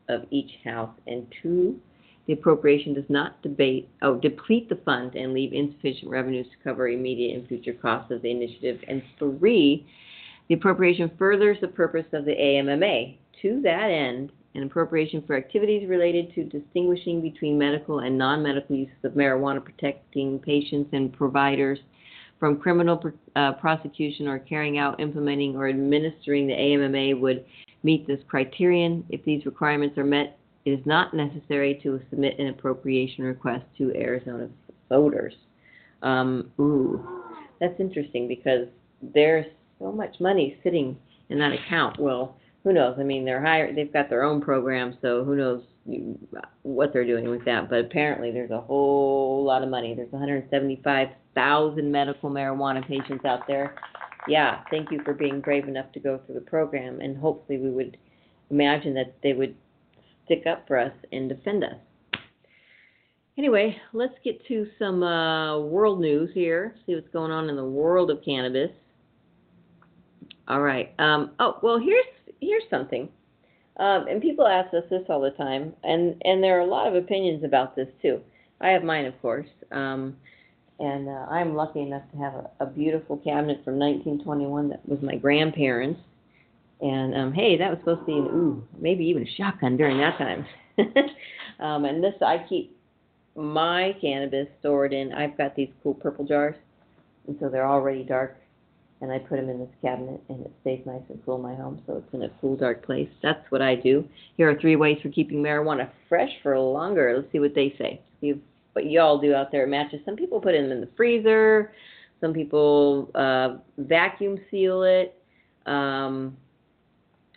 of 0.09 0.25
each 0.31 0.51
house, 0.63 0.95
and 1.07 1.25
two, 1.41 1.79
the 2.27 2.33
appropriation 2.33 2.93
does 2.93 3.09
not 3.09 3.41
debate, 3.41 3.89
oh, 4.01 4.15
deplete 4.15 4.67
the 4.69 4.75
fund 4.83 5.15
and 5.15 5.33
leave 5.33 5.53
insufficient 5.53 6.11
revenues 6.11 6.47
to 6.47 6.63
cover 6.63 6.89
immediate 6.89 7.37
and 7.37 7.47
future 7.47 7.73
costs 7.73 8.11
of 8.11 8.21
the 8.21 8.31
initiative, 8.31 8.79
and 8.87 9.01
three, 9.17 9.87
the 10.49 10.55
appropriation 10.55 11.11
furthers 11.17 11.57
the 11.61 11.67
purpose 11.67 12.05
of 12.13 12.25
the 12.25 12.39
AMMA. 12.39 13.15
To 13.41 13.61
that 13.61 13.89
end, 13.89 14.31
an 14.55 14.63
appropriation 14.63 15.23
for 15.25 15.35
activities 15.35 15.87
related 15.87 16.33
to 16.35 16.43
distinguishing 16.43 17.21
between 17.21 17.57
medical 17.57 17.99
and 17.99 18.17
non 18.17 18.43
medical 18.43 18.75
uses 18.75 18.95
of 19.03 19.13
marijuana, 19.13 19.63
protecting 19.63 20.39
patients 20.39 20.89
and 20.93 21.13
providers 21.13 21.79
from 22.39 22.59
criminal 22.59 23.01
uh, 23.35 23.53
prosecution 23.53 24.27
or 24.27 24.39
carrying 24.39 24.77
out, 24.77 24.99
implementing, 24.99 25.55
or 25.55 25.67
administering 25.67 26.47
the 26.47 26.53
AMMA 26.53 27.19
would 27.19 27.45
meet 27.83 28.07
this 28.07 28.19
criterion. 28.27 29.05
If 29.09 29.23
these 29.23 29.45
requirements 29.45 29.97
are 29.97 30.03
met, 30.03 30.37
it 30.65 30.71
is 30.71 30.85
not 30.85 31.13
necessary 31.13 31.79
to 31.83 32.01
submit 32.09 32.39
an 32.39 32.47
appropriation 32.47 33.23
request 33.23 33.65
to 33.77 33.93
Arizona 33.95 34.49
voters. 34.89 35.33
Um, 36.01 36.51
ooh, 36.59 37.23
that's 37.59 37.79
interesting 37.79 38.27
because 38.27 38.67
there's 39.01 39.45
so 39.79 39.91
much 39.91 40.19
money 40.19 40.57
sitting 40.63 40.97
in 41.29 41.39
that 41.39 41.53
account. 41.53 41.99
Well, 41.99 42.37
who 42.63 42.73
knows? 42.73 42.97
I 42.99 43.03
mean, 43.03 43.23
they're 43.23 43.41
higher. 43.41 43.73
They've 43.73 43.91
got 43.91 44.09
their 44.09 44.23
own 44.23 44.41
program, 44.41 44.97
so 45.01 45.23
who 45.23 45.35
knows 45.35 45.63
what 46.63 46.91
they're 46.91 47.05
doing 47.05 47.29
with 47.29 47.45
that? 47.45 47.69
But 47.69 47.79
apparently, 47.79 48.31
there's 48.31 48.51
a 48.51 48.59
whole 48.59 49.43
lot 49.45 49.63
of 49.63 49.69
money. 49.69 49.93
There's 49.95 50.11
175 50.11 51.07
thousand 51.37 51.91
medical 51.91 52.31
marijuana 52.31 52.85
patients 52.85 53.23
out 53.23 53.47
there. 53.47 53.75
Yeah, 54.27 54.61
thank 54.69 54.91
you 54.91 55.01
for 55.03 55.13
being 55.13 55.41
brave 55.41 55.67
enough 55.67 55.91
to 55.93 55.99
go 55.99 56.19
through 56.25 56.35
the 56.35 56.41
program, 56.41 56.99
and 56.99 57.17
hopefully 57.17 57.59
we 57.59 57.69
would 57.69 57.97
imagine 58.49 58.93
that 58.95 59.15
they 59.23 59.33
would 59.33 59.55
stick 60.25 60.45
up 60.45 60.67
for 60.67 60.77
us 60.77 60.93
and 61.11 61.29
defend 61.29 61.63
us. 61.63 61.75
Anyway, 63.37 63.77
let's 63.93 64.15
get 64.23 64.45
to 64.47 64.67
some 64.79 65.03
uh, 65.03 65.59
world 65.59 66.01
news 66.01 66.29
here. 66.33 66.75
See 66.85 66.95
what's 66.95 67.07
going 67.09 67.31
on 67.31 67.49
in 67.49 67.55
the 67.55 67.63
world 67.63 68.09
of 68.09 68.23
cannabis. 68.25 68.71
All 70.47 70.61
right. 70.61 70.93
Um, 70.97 71.31
oh 71.39 71.59
well, 71.61 71.77
here's 71.77 72.05
here's 72.41 72.63
something. 72.69 73.09
Um, 73.79 74.07
and 74.07 74.21
people 74.21 74.47
ask 74.47 74.73
us 74.73 74.83
this 74.89 75.03
all 75.07 75.21
the 75.21 75.31
time, 75.31 75.73
and 75.83 76.19
and 76.25 76.43
there 76.43 76.57
are 76.57 76.61
a 76.61 76.65
lot 76.65 76.87
of 76.87 76.95
opinions 76.95 77.43
about 77.43 77.75
this 77.75 77.89
too. 78.01 78.21
I 78.59 78.69
have 78.69 78.83
mine, 78.83 79.05
of 79.05 79.21
course. 79.21 79.47
Um, 79.71 80.17
And 80.79 81.09
uh, 81.09 81.25
I'm 81.31 81.55
lucky 81.55 81.81
enough 81.81 82.03
to 82.11 82.17
have 82.17 82.33
a, 82.33 82.49
a 82.59 82.65
beautiful 82.67 83.17
cabinet 83.17 83.63
from 83.65 83.79
1921 83.79 84.69
that 84.69 84.87
was 84.87 84.99
my 85.01 85.15
grandparents. 85.15 85.99
And 86.81 87.15
um, 87.15 87.33
hey, 87.33 87.57
that 87.57 87.69
was 87.69 87.79
supposed 87.79 88.01
to 88.01 88.05
be 88.05 88.13
an 88.13 88.25
ooh, 88.25 88.63
maybe 88.79 89.05
even 89.05 89.23
a 89.23 89.35
shotgun 89.37 89.77
during 89.77 89.97
that 89.97 90.17
time. 90.17 90.45
um, 91.59 91.85
and 91.85 92.03
this 92.03 92.13
I 92.21 92.45
keep 92.47 92.77
my 93.35 93.95
cannabis 93.99 94.47
stored 94.59 94.93
in. 94.93 95.11
I've 95.13 95.37
got 95.37 95.55
these 95.55 95.69
cool 95.81 95.95
purple 95.95 96.25
jars, 96.25 96.55
and 97.27 97.35
so 97.39 97.49
they're 97.49 97.67
already 97.67 98.03
dark. 98.03 98.37
And 98.99 99.11
I 99.11 99.19
put 99.19 99.35
them 99.35 99.47
in 99.47 99.59
this 99.59 99.69
cabinet, 99.83 100.21
and 100.27 100.43
it 100.43 100.51
stays 100.61 100.81
nice 100.87 101.03
and 101.09 101.23
cool 101.23 101.35
in 101.35 101.43
my 101.43 101.53
home. 101.53 101.81
So 101.85 101.97
it's 101.97 102.13
in 102.13 102.23
a 102.23 102.29
cool, 102.41 102.55
dark 102.55 102.83
place. 102.83 103.09
That's 103.21 103.45
what 103.49 103.61
I 103.61 103.75
do. 103.75 104.07
Here 104.37 104.49
are 104.49 104.59
three 104.59 104.75
ways 104.75 104.97
for 105.03 105.09
keeping 105.09 105.37
marijuana 105.37 105.89
fresh 106.09 106.31
for 106.41 106.57
longer. 106.57 107.13
Let's 107.15 107.31
see 107.31 107.37
what 107.37 107.53
they 107.53 107.75
say. 107.77 108.01
See 108.21 108.33
what 108.77 108.91
y'all 108.91 109.17
do 109.17 109.33
out 109.33 109.51
there 109.51 109.63
at 109.63 109.69
matches. 109.69 109.99
Some 110.05 110.15
people 110.15 110.39
put 110.39 110.51
them 110.51 110.71
in 110.71 110.81
the 110.81 110.89
freezer. 110.95 111.73
Some 112.21 112.31
people 112.31 113.09
uh, 113.15 113.57
vacuum 113.79 114.37
seal 114.51 114.83
it. 114.83 115.19
Um, 115.65 116.37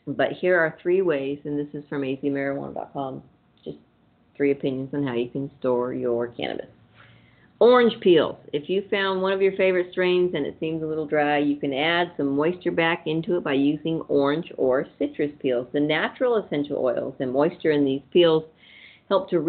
but 0.06 0.32
here 0.32 0.58
are 0.58 0.76
three 0.82 1.00
ways, 1.00 1.38
and 1.44 1.58
this 1.58 1.72
is 1.72 1.82
from 1.88 2.02
azmarijuana.com. 2.02 3.22
Just 3.64 3.78
three 4.36 4.52
opinions 4.52 4.90
on 4.92 5.06
how 5.06 5.14
you 5.14 5.30
can 5.30 5.50
store 5.60 5.94
your 5.94 6.28
cannabis. 6.28 6.66
Orange 7.58 7.98
peels. 8.00 8.36
If 8.52 8.68
you 8.68 8.84
found 8.90 9.22
one 9.22 9.32
of 9.32 9.40
your 9.40 9.56
favorite 9.56 9.92
strains 9.92 10.34
and 10.34 10.44
it 10.44 10.56
seems 10.60 10.82
a 10.82 10.86
little 10.86 11.06
dry, 11.06 11.38
you 11.38 11.56
can 11.56 11.72
add 11.72 12.12
some 12.18 12.36
moisture 12.36 12.72
back 12.72 13.06
into 13.06 13.36
it 13.38 13.44
by 13.44 13.54
using 13.54 14.02
orange 14.08 14.52
or 14.58 14.86
citrus 14.98 15.30
peels. 15.40 15.68
The 15.72 15.80
natural 15.80 16.36
essential 16.36 16.78
oils 16.78 17.14
and 17.18 17.32
moisture 17.32 17.70
in 17.70 17.84
these 17.84 18.02
peels 18.12 18.44
help 19.08 19.30
to 19.30 19.40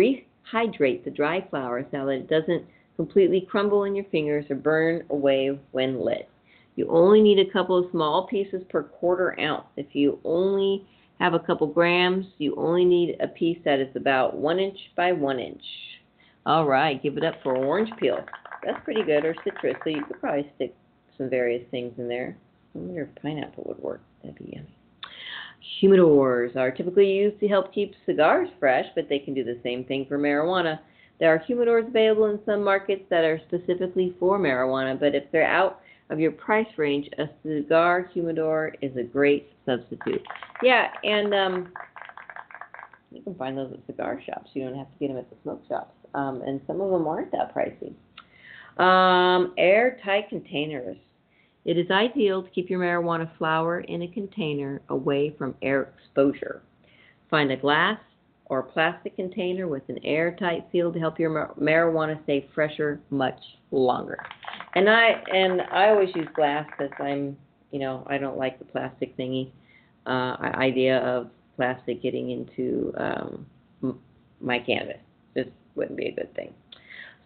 rehydrate 0.54 1.04
the 1.04 1.12
dry 1.12 1.46
flower 1.50 1.86
so 1.92 2.06
that 2.06 2.12
it 2.12 2.30
doesn't 2.30 2.66
completely 2.96 3.48
crumble 3.50 3.86
in 3.86 3.96
your 3.96 4.06
fingers 4.06 4.46
or 4.50 4.56
burn 4.56 5.04
away 5.10 5.58
when 5.72 6.00
lit. 6.00 6.30
You 6.76 6.88
only 6.90 7.22
need 7.22 7.40
a 7.40 7.52
couple 7.52 7.78
of 7.78 7.92
small 7.92 8.28
pieces 8.28 8.64
per 8.70 8.84
quarter 8.84 9.40
ounce. 9.40 9.66
If 9.76 9.88
you 9.94 10.20
only 10.24 10.88
have 11.20 11.34
a 11.34 11.40
couple 11.40 11.68
grams, 11.68 12.26
you 12.38 12.56
only 12.56 12.86
need 12.86 13.18
a 13.20 13.28
piece 13.28 13.60
that 13.66 13.80
is 13.80 13.96
about 13.96 14.36
one 14.36 14.60
inch 14.60 14.78
by 14.96 15.12
one 15.12 15.40
inch. 15.40 15.62
All 16.46 16.66
right, 16.66 17.02
give 17.02 17.18
it 17.18 17.24
up 17.24 17.36
for 17.44 17.56
orange 17.56 17.92
peel. 18.00 18.20
That's 18.64 18.84
pretty 18.84 19.04
good, 19.04 19.26
or 19.26 19.36
citrus. 19.44 19.76
So 19.84 19.90
you 19.90 20.04
could 20.06 20.20
probably 20.20 20.52
stick 20.56 20.76
some 21.18 21.30
various 21.30 21.64
things 21.70 21.94
in 21.98 22.08
there. 22.08 22.36
I 22.74 22.80
wonder 22.80 23.04
if 23.04 23.22
pineapple 23.22 23.66
would 23.68 23.80
work. 23.80 24.02
That'd 24.24 24.38
be 24.38 24.54
yummy. 24.56 24.76
Humidors 25.82 26.56
are 26.56 26.72
typically 26.72 27.12
used 27.12 27.40
to 27.40 27.48
help 27.48 27.74
keep 27.74 27.94
cigars 28.06 28.50
fresh, 28.60 28.86
but 28.96 29.08
they 29.10 29.20
can 29.20 29.34
do 29.34 29.44
the 29.44 29.60
same 29.64 29.84
thing 29.86 30.06
for 30.08 30.18
marijuana. 30.18 30.80
There 31.20 31.34
are 31.34 31.40
humidors 31.48 31.88
available 31.88 32.26
in 32.26 32.40
some 32.46 32.64
markets 32.64 33.04
that 33.10 33.24
are 33.24 33.40
specifically 33.48 34.16
for 34.20 34.40
marijuana, 34.40 35.00
but 35.00 35.14
if 35.14 35.24
they're 35.32 35.46
out 35.46 35.82
of 36.10 36.20
your 36.20 36.32
price 36.32 36.68
range, 36.78 37.10
a 37.20 37.30
cigar 37.44 38.10
humidor 38.14 38.74
is 38.82 38.96
a 38.98 39.04
great 39.04 39.52
substitute. 39.66 40.22
Yeah, 40.64 40.88
and 41.04 41.34
um, 41.34 41.74
you 43.12 43.22
can 43.22 43.36
find 43.36 43.58
those 43.58 43.72
at 43.72 43.86
cigar 43.86 44.20
shops. 44.26 44.50
You 44.54 44.64
don't 44.64 44.78
have 44.78 44.92
to 44.92 45.00
get 45.00 45.10
them 45.10 45.18
at 45.18 45.30
the 45.30 45.36
smoke 45.44 45.62
shops 45.70 45.94
um, 46.14 46.42
and 46.46 46.62
some 46.68 46.82
of 46.82 46.92
them 46.92 47.08
aren't 47.08 47.32
that 47.32 47.54
pricey. 47.56 47.94
Um, 48.82 49.54
airtight 49.58 50.30
containers. 50.30 50.98
It 51.66 51.78
is 51.78 51.92
ideal 51.92 52.44
to 52.44 52.50
keep 52.50 52.70
your 52.70 52.80
marijuana 52.80 53.30
flower 53.38 53.82
in 53.82 54.02
a 54.02 54.08
container 54.08 54.82
away 54.90 55.36
from 55.38 55.56
air 55.62 55.94
exposure. 55.96 56.64
Find 57.30 57.52
a 57.52 57.58
glass 57.58 58.00
or 58.46 58.64
plastic 58.64 59.16
container 59.16 59.68
with 59.68 59.88
an 59.88 60.00
airtight 60.04 60.68
seal 60.72 60.92
to 60.92 61.00
help 61.00 61.20
your 61.20 61.54
marijuana 61.60 62.22
stay 62.24 62.50
fresher 62.54 63.00
much 63.10 63.40
longer. 63.72 64.20
And 64.76 64.90
I 64.90 65.24
and 65.34 65.62
I 65.62 65.90
always 65.90 66.10
use 66.16 66.28
glass 66.34 66.66
because 66.70 66.92
I'm 67.00 67.38
you 67.72 67.80
know 67.80 68.06
I 68.08 68.18
don't 68.18 68.38
like 68.38 68.60
the 68.60 68.66
plastic 68.66 69.16
thingy 69.18 69.52
uh, 70.06 70.36
idea 70.56 70.98
of 71.00 71.30
plastic 71.56 72.02
getting 72.02 72.32
into 72.32 72.94
um, 72.98 73.46
my 74.42 74.60
cannabis. 74.60 74.98
Just 75.36 75.50
wouldn't 75.76 75.98
be 75.98 76.08
a 76.08 76.12
good 76.12 76.34
thing. 76.36 76.54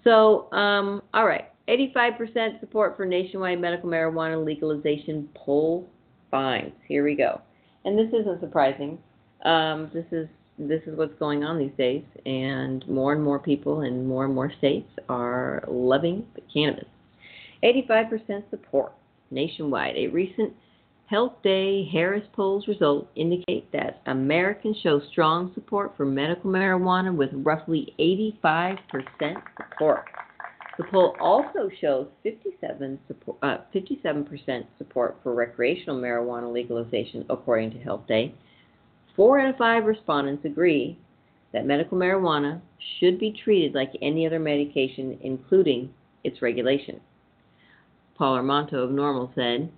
So, 0.03 0.51
um, 0.51 1.01
all 1.13 1.25
right, 1.25 1.49
85% 1.67 2.59
support 2.59 2.95
for 2.95 3.05
nationwide 3.05 3.59
medical 3.59 3.89
marijuana 3.89 4.43
legalization 4.43 5.27
poll 5.33 5.89
finds. 6.29 6.75
Here 6.87 7.03
we 7.03 7.15
go. 7.15 7.41
And 7.85 7.97
this 7.97 8.13
isn't 8.13 8.39
surprising. 8.39 8.99
Um, 9.43 9.89
this 9.93 10.05
is 10.11 10.27
this 10.57 10.81
is 10.87 10.97
what's 10.97 11.17
going 11.19 11.43
on 11.43 11.59
these 11.59 11.75
days, 11.77 12.03
and 12.25 12.87
more 12.87 13.11
and 13.11 13.21
more 13.21 13.39
people 13.39 13.81
in 13.81 14.07
more 14.07 14.23
and 14.23 14.33
more 14.33 14.51
states 14.57 14.89
are 15.09 15.63
loving 15.67 16.25
the 16.35 16.41
cannabis. 16.53 16.87
85% 17.63 18.49
support 18.49 18.93
nationwide. 19.31 19.95
A 19.97 20.07
recent 20.07 20.53
Health 21.07 21.33
Day 21.43 21.87
Harris 21.91 22.23
Polls 22.33 22.67
results 22.67 23.07
indicate 23.15 23.71
that 23.71 24.01
Americans 24.07 24.77
show 24.81 24.99
strong 25.11 25.51
support 25.53 25.93
for 25.95 26.05
medical 26.05 26.49
marijuana 26.49 27.15
with 27.15 27.29
roughly 27.33 27.93
85% 27.99 28.79
support. 29.57 30.05
The 30.77 30.83
poll 30.91 31.15
also 31.21 31.69
shows 31.79 32.07
57 32.23 32.99
support, 33.07 33.37
uh, 33.41 33.57
57% 33.73 34.65
support 34.77 35.17
for 35.23 35.33
recreational 35.33 35.99
marijuana 35.99 36.51
legalization, 36.51 37.25
according 37.29 37.71
to 37.71 37.77
HealthDay. 37.77 38.33
Four 39.15 39.39
out 39.39 39.49
of 39.49 39.57
five 39.57 39.85
respondents 39.85 40.43
agree 40.43 40.97
that 41.53 41.65
medical 41.65 41.97
marijuana 41.97 42.59
should 42.99 43.17
be 43.17 43.31
treated 43.31 43.73
like 43.73 43.91
any 44.01 44.27
other 44.27 44.39
medication, 44.39 45.17
including 45.21 45.93
its 46.25 46.41
regulation. 46.41 46.99
Paul 48.15 48.37
Armentano 48.37 48.83
of 48.83 48.89
NORML 48.89 49.33
said, 49.35 49.71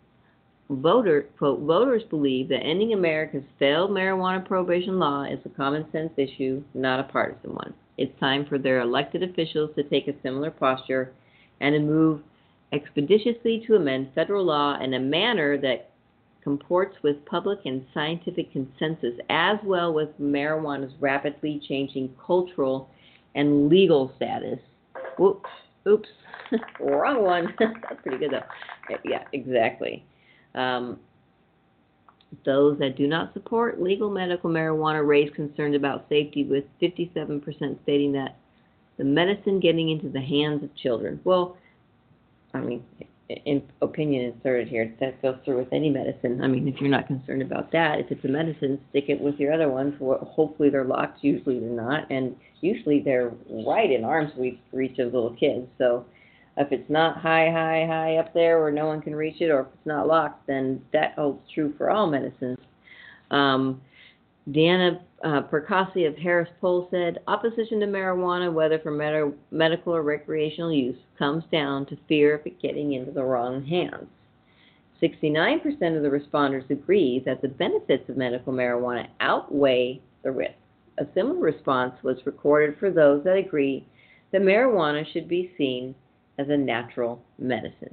Voter, 0.69 1.27
quote, 1.37 1.61
voters 1.61 2.03
believe 2.09 2.49
that 2.49 2.63
ending 2.63 2.93
America's 2.93 3.43
failed 3.57 3.91
marijuana 3.91 4.45
prohibition 4.45 4.99
law 4.99 5.23
is 5.23 5.39
a 5.45 5.49
common 5.49 5.89
sense 5.91 6.11
issue, 6.17 6.63
not 6.73 6.99
a 6.99 7.03
partisan 7.03 7.53
one. 7.53 7.73
It's 7.97 8.17
time 8.19 8.45
for 8.45 8.57
their 8.57 8.81
elected 8.81 9.23
officials 9.23 9.71
to 9.75 9.83
take 9.83 10.07
a 10.07 10.13
similar 10.21 10.51
posture 10.51 11.13
and 11.59 11.73
to 11.73 11.79
move 11.79 12.21
expeditiously 12.73 13.63
to 13.65 13.75
amend 13.75 14.11
federal 14.13 14.45
law 14.45 14.79
in 14.79 14.93
a 14.93 14.99
manner 14.99 15.57
that 15.59 15.91
comports 16.43 16.95
with 17.03 17.25
public 17.25 17.59
and 17.65 17.85
scientific 17.93 18.51
consensus, 18.53 19.13
as 19.29 19.57
well 19.65 19.93
with 19.93 20.09
marijuana's 20.17 20.93
rapidly 21.01 21.61
changing 21.67 22.09
cultural 22.25 22.89
and 23.35 23.67
legal 23.67 24.13
status. 24.15 24.59
Whoops, 25.17 25.49
oops, 25.87 26.07
wrong 26.79 27.23
one. 27.23 27.53
That's 27.59 28.01
pretty 28.01 28.17
good 28.17 28.31
though. 28.31 28.97
Yeah, 29.03 29.23
exactly. 29.33 30.05
Um, 30.55 30.99
those 32.45 32.77
that 32.79 32.97
do 32.97 33.07
not 33.07 33.33
support 33.33 33.81
legal 33.81 34.09
medical 34.09 34.49
marijuana 34.49 35.05
raise 35.05 35.31
concerns 35.33 35.75
about 35.75 36.05
safety, 36.09 36.43
with 36.43 36.65
57% 36.81 37.41
stating 37.83 38.11
that 38.13 38.37
the 38.97 39.03
medicine 39.03 39.59
getting 39.59 39.89
into 39.89 40.09
the 40.09 40.21
hands 40.21 40.63
of 40.63 40.75
children. 40.75 41.19
Well, 41.23 41.57
I 42.53 42.59
mean, 42.59 42.83
in 43.29 43.61
opinion 43.81 44.33
inserted 44.33 44.67
here, 44.69 44.93
that 44.99 45.21
goes 45.21 45.35
through 45.43 45.57
with 45.57 45.71
any 45.73 45.89
medicine. 45.89 46.41
I 46.41 46.47
mean, 46.47 46.67
if 46.67 46.79
you're 46.79 46.89
not 46.89 47.07
concerned 47.07 47.41
about 47.41 47.71
that, 47.73 47.99
if 47.99 48.11
it's 48.11 48.23
a 48.23 48.29
medicine, 48.29 48.79
stick 48.89 49.05
it 49.09 49.19
with 49.19 49.37
your 49.39 49.53
other 49.53 49.69
ones. 49.69 49.95
Hopefully 49.99 50.69
they're 50.69 50.85
locked. 50.85 51.23
Usually 51.23 51.59
they're 51.59 51.69
not, 51.69 52.09
and 52.09 52.35
usually 52.61 53.01
they're 53.01 53.31
right 53.49 53.91
in 53.91 54.03
arm's 54.03 54.31
reach 54.37 54.99
of 54.99 55.13
little 55.13 55.35
kids. 55.35 55.67
So 55.77 56.05
if 56.57 56.71
it's 56.71 56.89
not 56.89 57.17
high, 57.17 57.51
high, 57.51 57.85
high 57.87 58.17
up 58.17 58.33
there 58.33 58.59
where 58.59 58.71
no 58.71 58.87
one 58.87 59.01
can 59.01 59.15
reach 59.15 59.41
it, 59.41 59.49
or 59.49 59.61
if 59.61 59.67
it's 59.67 59.85
not 59.85 60.07
locked, 60.07 60.47
then 60.47 60.81
that 60.91 61.13
holds 61.13 61.41
true 61.53 61.73
for 61.77 61.89
all 61.91 62.07
medicines. 62.07 62.57
Um, 63.29 63.81
Deanna 64.49 64.99
uh, 65.23 65.41
of 65.41 66.17
Harris 66.17 66.49
Poll 66.61 66.87
said, 66.89 67.19
opposition 67.27 67.79
to 67.81 67.85
marijuana, 67.85 68.51
whether 68.51 68.79
for 68.79 68.91
med- 68.91 69.33
medical 69.51 69.93
or 69.93 70.03
recreational 70.03 70.71
use, 70.71 70.97
comes 71.19 71.43
down 71.51 71.85
to 71.87 71.97
fear 72.07 72.35
of 72.35 72.45
it 72.45 72.61
getting 72.61 72.93
into 72.93 73.11
the 73.11 73.23
wrong 73.23 73.65
hands. 73.65 74.07
69% 75.01 75.63
of 75.95 76.01
the 76.01 76.09
responders 76.09 76.67
agree 76.71 77.21
that 77.25 77.41
the 77.41 77.47
benefits 77.47 78.09
of 78.09 78.17
medical 78.17 78.53
marijuana 78.53 79.07
outweigh 79.19 80.01
the 80.23 80.31
risks. 80.31 80.55
A 80.97 81.05
similar 81.13 81.39
response 81.39 81.93
was 82.01 82.17
recorded 82.25 82.79
for 82.79 82.89
those 82.89 83.23
that 83.23 83.37
agree 83.37 83.85
that 84.31 84.41
marijuana 84.41 85.05
should 85.11 85.27
be 85.27 85.51
seen 85.57 85.93
as 86.37 86.47
a 86.49 86.57
natural 86.57 87.21
medicine. 87.39 87.91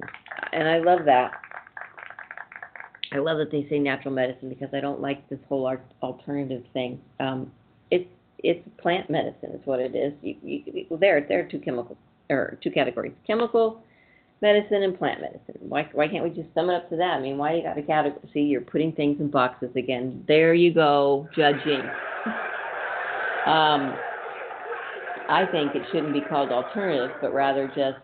And 0.53 0.67
I 0.67 0.79
love 0.79 1.05
that. 1.05 1.31
I 3.11 3.17
love 3.17 3.37
that 3.37 3.51
they 3.51 3.67
say 3.69 3.79
natural 3.79 4.13
medicine 4.13 4.49
because 4.49 4.69
I 4.73 4.79
don't 4.79 5.01
like 5.01 5.27
this 5.29 5.39
whole 5.47 5.71
alternative 6.01 6.63
thing. 6.73 6.99
Um, 7.19 7.51
it's 7.91 8.09
it's 8.39 8.67
plant 8.77 9.09
medicine 9.09 9.51
is 9.51 9.61
what 9.65 9.79
it 9.79 9.95
is. 9.95 10.13
You, 10.21 10.35
you, 10.43 10.97
there 10.99 11.25
there 11.27 11.39
are 11.39 11.49
two 11.49 11.59
chemical 11.59 11.97
or 12.29 12.57
two 12.61 12.71
categories: 12.71 13.13
chemical 13.25 13.81
medicine 14.41 14.83
and 14.83 14.97
plant 14.97 15.21
medicine. 15.21 15.55
Why 15.59 15.89
why 15.93 16.07
can't 16.07 16.23
we 16.23 16.29
just 16.29 16.53
sum 16.53 16.69
it 16.69 16.75
up 16.75 16.89
to 16.89 16.95
that? 16.97 17.13
I 17.13 17.19
mean, 17.21 17.37
why 17.37 17.51
do 17.51 17.57
you 17.57 17.63
got 17.63 17.75
to 17.75 17.81
category? 17.83 18.21
See, 18.33 18.41
you're 18.41 18.61
putting 18.61 18.91
things 18.91 19.19
in 19.19 19.29
boxes 19.29 19.69
again. 19.75 20.23
There 20.27 20.53
you 20.53 20.73
go, 20.73 21.27
judging. 21.35 21.81
um, 23.47 23.93
I 25.29 25.45
think 25.51 25.75
it 25.75 25.83
shouldn't 25.91 26.13
be 26.13 26.21
called 26.21 26.51
alternative, 26.51 27.11
but 27.21 27.33
rather 27.33 27.67
just 27.67 27.97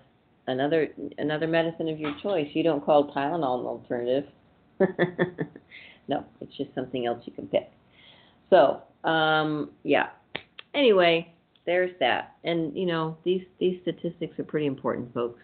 another 0.51 0.89
another 1.17 1.47
medicine 1.47 1.89
of 1.89 1.99
your 1.99 2.13
choice. 2.21 2.47
You 2.53 2.63
don't 2.63 2.83
call 2.83 3.11
Tylenol 3.13 3.61
an 3.61 3.65
alternative. 3.65 4.25
no, 6.07 6.25
it's 6.39 6.55
just 6.57 6.73
something 6.75 7.05
else 7.05 7.21
you 7.25 7.33
can 7.33 7.47
pick. 7.47 7.71
So, 8.49 8.81
um, 9.03 9.71
yeah. 9.83 10.09
Anyway, 10.73 11.33
there's 11.65 11.91
that. 11.99 12.35
And 12.43 12.75
you 12.75 12.85
know, 12.85 13.17
these 13.23 13.43
these 13.59 13.79
statistics 13.81 14.37
are 14.39 14.43
pretty 14.43 14.65
important, 14.65 15.13
folks. 15.13 15.41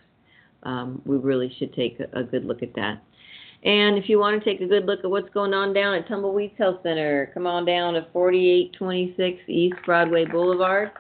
Um, 0.63 1.02
we 1.06 1.17
really 1.17 1.54
should 1.58 1.74
take 1.74 2.00
a, 2.13 2.24
good 2.24 2.43
look 2.46 2.63
at 2.63 2.74
that. 2.76 3.02
And 3.63 3.98
if 3.98 4.10
you 4.10 4.20
want 4.20 4.41
to 4.41 4.50
take 4.50 4.60
a 4.62 4.67
good 4.67 4.86
look 4.86 5.00
at 5.04 5.10
what's 5.10 5.30
going 5.30 5.54
on 5.54 5.74
down 5.74 5.93
at 5.93 6.08
Tumbleweeds 6.08 6.58
Health 6.58 6.80
Center, 6.84 7.32
come 7.34 7.46
on 7.48 7.63
down 7.63 7.93
to 7.93 8.08
4826 8.12 9.39
East 9.48 9.76
Broadway 9.86 10.26
Boulevard. 10.26 10.91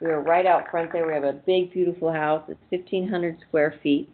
We 0.00 0.08
are 0.08 0.20
right 0.20 0.46
out 0.46 0.70
front 0.70 0.92
there. 0.92 1.06
We 1.06 1.14
have 1.14 1.24
a 1.24 1.32
big, 1.32 1.72
beautiful 1.72 2.12
house. 2.12 2.42
It's 2.48 2.60
1,500 2.70 3.38
square 3.48 3.74
feet. 3.82 4.10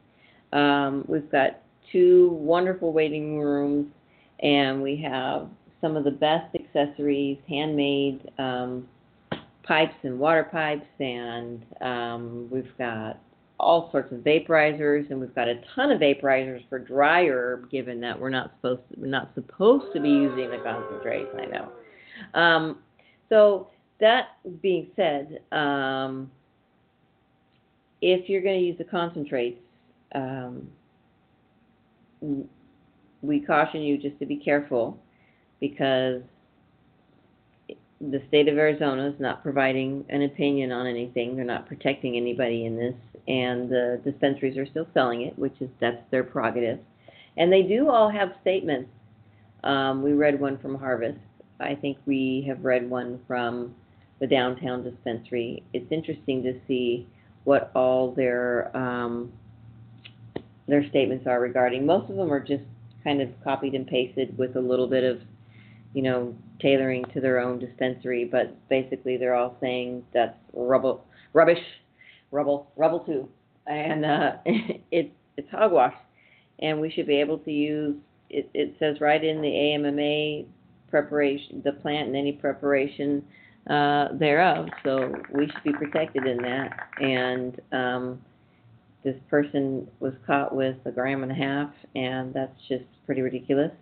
Um, 0.53 1.05
we've 1.09 1.31
got 1.31 1.63
two 1.91 2.31
wonderful 2.31 2.93
waiting 2.93 3.39
rooms, 3.39 3.87
and 4.41 4.83
we 4.83 4.97
have 5.03 5.49
some 5.81 5.97
of 5.97 6.05
the 6.05 6.11
best 6.11 6.55
accessories, 6.55 7.39
handmade 7.49 8.31
um, 8.39 8.87
pipes 9.65 9.95
and 10.03 10.19
water 10.19 10.49
pipes, 10.51 10.87
and 11.01 11.65
um, 11.81 12.49
we've 12.51 12.77
got 12.79 13.19
all 13.59 13.91
sorts 13.91 14.13
of 14.13 14.19
vaporizers, 14.19 15.11
and 15.11 15.21
we've 15.21 15.35
got 15.35 15.49
a 15.49 15.61
ton 15.75 15.91
of 15.91 16.01
vaporizers 16.01 16.69
for 16.69 16.79
dry 16.79 17.27
herb, 17.27 17.71
given 17.71 18.01
that 18.01 18.19
we're 18.19 18.31
not 18.31 18.53
supposed 18.57 18.83
to, 18.93 19.01
we're 19.01 19.07
not 19.07 19.31
supposed 19.35 19.93
to 19.95 20.01
be 20.01 20.09
using 20.09 20.51
the 20.51 20.59
concentrates. 20.59 21.31
I 21.37 21.47
know. 21.47 21.73
Um, 22.35 22.79
so 23.29 23.69
that 24.01 24.37
being 24.61 24.89
said, 24.97 25.41
um, 25.53 26.31
if 28.01 28.29
you're 28.29 28.43
going 28.43 28.59
to 28.59 28.67
use 28.67 28.79
the 28.79 28.85
concentrates, 28.85 29.61
um, 30.15 30.69
we 33.23 33.41
caution 33.41 33.81
you 33.81 33.97
just 33.97 34.19
to 34.19 34.27
be 34.27 34.37
careful 34.37 34.99
because 35.61 36.23
the 38.11 38.21
state 38.29 38.49
of 38.49 38.59
Arizona 38.59 39.09
is 39.09 39.21
not 39.21 39.43
providing 39.43 40.05
an 40.09 40.23
opinion 40.23 40.73
on 40.73 40.87
anything. 40.87 41.37
They're 41.37 41.45
not 41.45 41.69
protecting 41.69 42.17
anybody 42.17 42.67
in 42.67 42.77
this, 42.77 42.95
and 43.29 43.71
the 43.71 44.01
dispensaries 44.05 44.57
are 44.57 44.67
still 44.67 44.89
selling 44.93 45.23
it, 45.23 45.39
which 45.39 45.55
is 45.61 45.71
that's 45.81 46.03
their 46.11 46.25
prerogative. 46.25 46.81
And 47.37 47.53
they 47.53 47.63
do 47.63 47.89
all 47.89 48.11
have 48.11 48.33
statements. 48.41 48.91
Um, 49.63 50.03
we 50.03 50.13
read 50.13 50.41
one 50.41 50.59
from 50.59 50.75
Harvest. 50.75 51.19
I 51.61 51.77
think 51.77 51.99
we 52.05 52.45
have 52.49 52.65
read 52.65 52.91
one 52.91 53.21
from 53.29 53.75
the 54.23 54.29
downtown 54.29 54.85
dispensary. 54.85 55.65
It's 55.73 55.91
interesting 55.91 56.45
to 56.45 56.55
see 56.69 57.09
what 57.43 57.73
all 57.75 58.15
their 58.15 58.75
um, 58.75 59.33
their 60.69 60.89
statements 60.89 61.27
are 61.27 61.41
regarding. 61.41 61.85
Most 61.85 62.09
of 62.09 62.15
them 62.15 62.33
are 62.33 62.39
just 62.39 62.63
kind 63.03 63.21
of 63.21 63.29
copied 63.43 63.75
and 63.75 63.85
pasted 63.85 64.39
with 64.39 64.55
a 64.55 64.61
little 64.61 64.87
bit 64.87 65.03
of, 65.03 65.19
you 65.93 66.03
know, 66.03 66.37
tailoring 66.61 67.05
to 67.13 67.21
their 67.21 67.41
own 67.41 67.59
dispensary. 67.59 68.25
But 68.25 68.57
basically, 68.69 69.17
they're 69.17 69.35
all 69.35 69.57
saying 69.61 70.05
that's 70.15 70.39
rubble, 70.53 71.05
rubbish, 71.33 71.65
rubble, 72.31 72.71
rubble 72.77 73.01
too, 73.01 73.29
and 73.67 74.05
uh, 74.05 74.37
it's 74.93 75.13
it's 75.37 75.51
hogwash, 75.51 75.97
and 76.61 76.81
we 76.81 76.93
should 76.93 77.09
be 77.09 77.17
able 77.17 77.39
to 77.39 77.51
use. 77.51 77.97
It, 78.31 78.49
it 78.55 78.77
says 78.79 79.01
right 79.01 79.23
in 79.23 79.43
the 79.43 79.49
AMMA 79.49 80.47
preparation, 80.89 81.61
the 81.65 81.73
plant 81.73 82.07
and 82.07 82.17
any 82.17 82.31
preparation 82.31 83.25
uh, 83.69 84.09
thereof. 84.19 84.69
So 84.85 85.13
we 85.33 85.47
should 85.47 85.63
be 85.65 85.73
protected 85.73 86.27
in 86.27 86.39
that. 86.39 86.89
And 87.01 87.61
um, 87.73 88.21
this 89.05 89.17
person 89.29 89.87
was 90.01 90.15
caught 90.27 90.55
with 90.55 90.77
a 90.85 90.91
gram 90.91 91.23
and 91.23 91.33
a 91.33 91.35
half, 91.35 91.71
and 91.95 92.33
that's 92.33 92.57
just 92.69 92.85
pretty 93.07 93.21
ridiculous. 93.21 93.73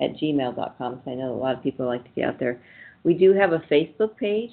at 0.00 0.16
gmail.com. 0.16 1.02
So 1.04 1.10
I 1.10 1.14
know 1.14 1.32
a 1.32 1.36
lot 1.36 1.56
of 1.56 1.62
people 1.62 1.86
like 1.86 2.04
to 2.04 2.10
get 2.14 2.28
out 2.28 2.38
there. 2.38 2.60
We 3.04 3.14
do 3.14 3.32
have 3.32 3.52
a 3.52 3.60
Facebook 3.70 4.16
page. 4.16 4.52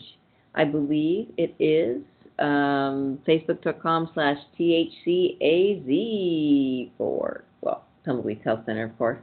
I 0.54 0.64
believe 0.64 1.32
it 1.38 1.56
is 1.60 2.02
um, 2.40 3.20
facebook.com 3.28 4.12
slash 4.14 4.38
THCAZ 4.60 5.90
for, 6.98 7.44
well, 7.62 7.86
Tumbleweeds 8.06 8.44
Health 8.44 8.62
Center, 8.66 8.86
of 8.86 8.98
course. 8.98 9.20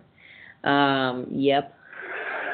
Um, 0.64 1.26
yep. 1.30 1.74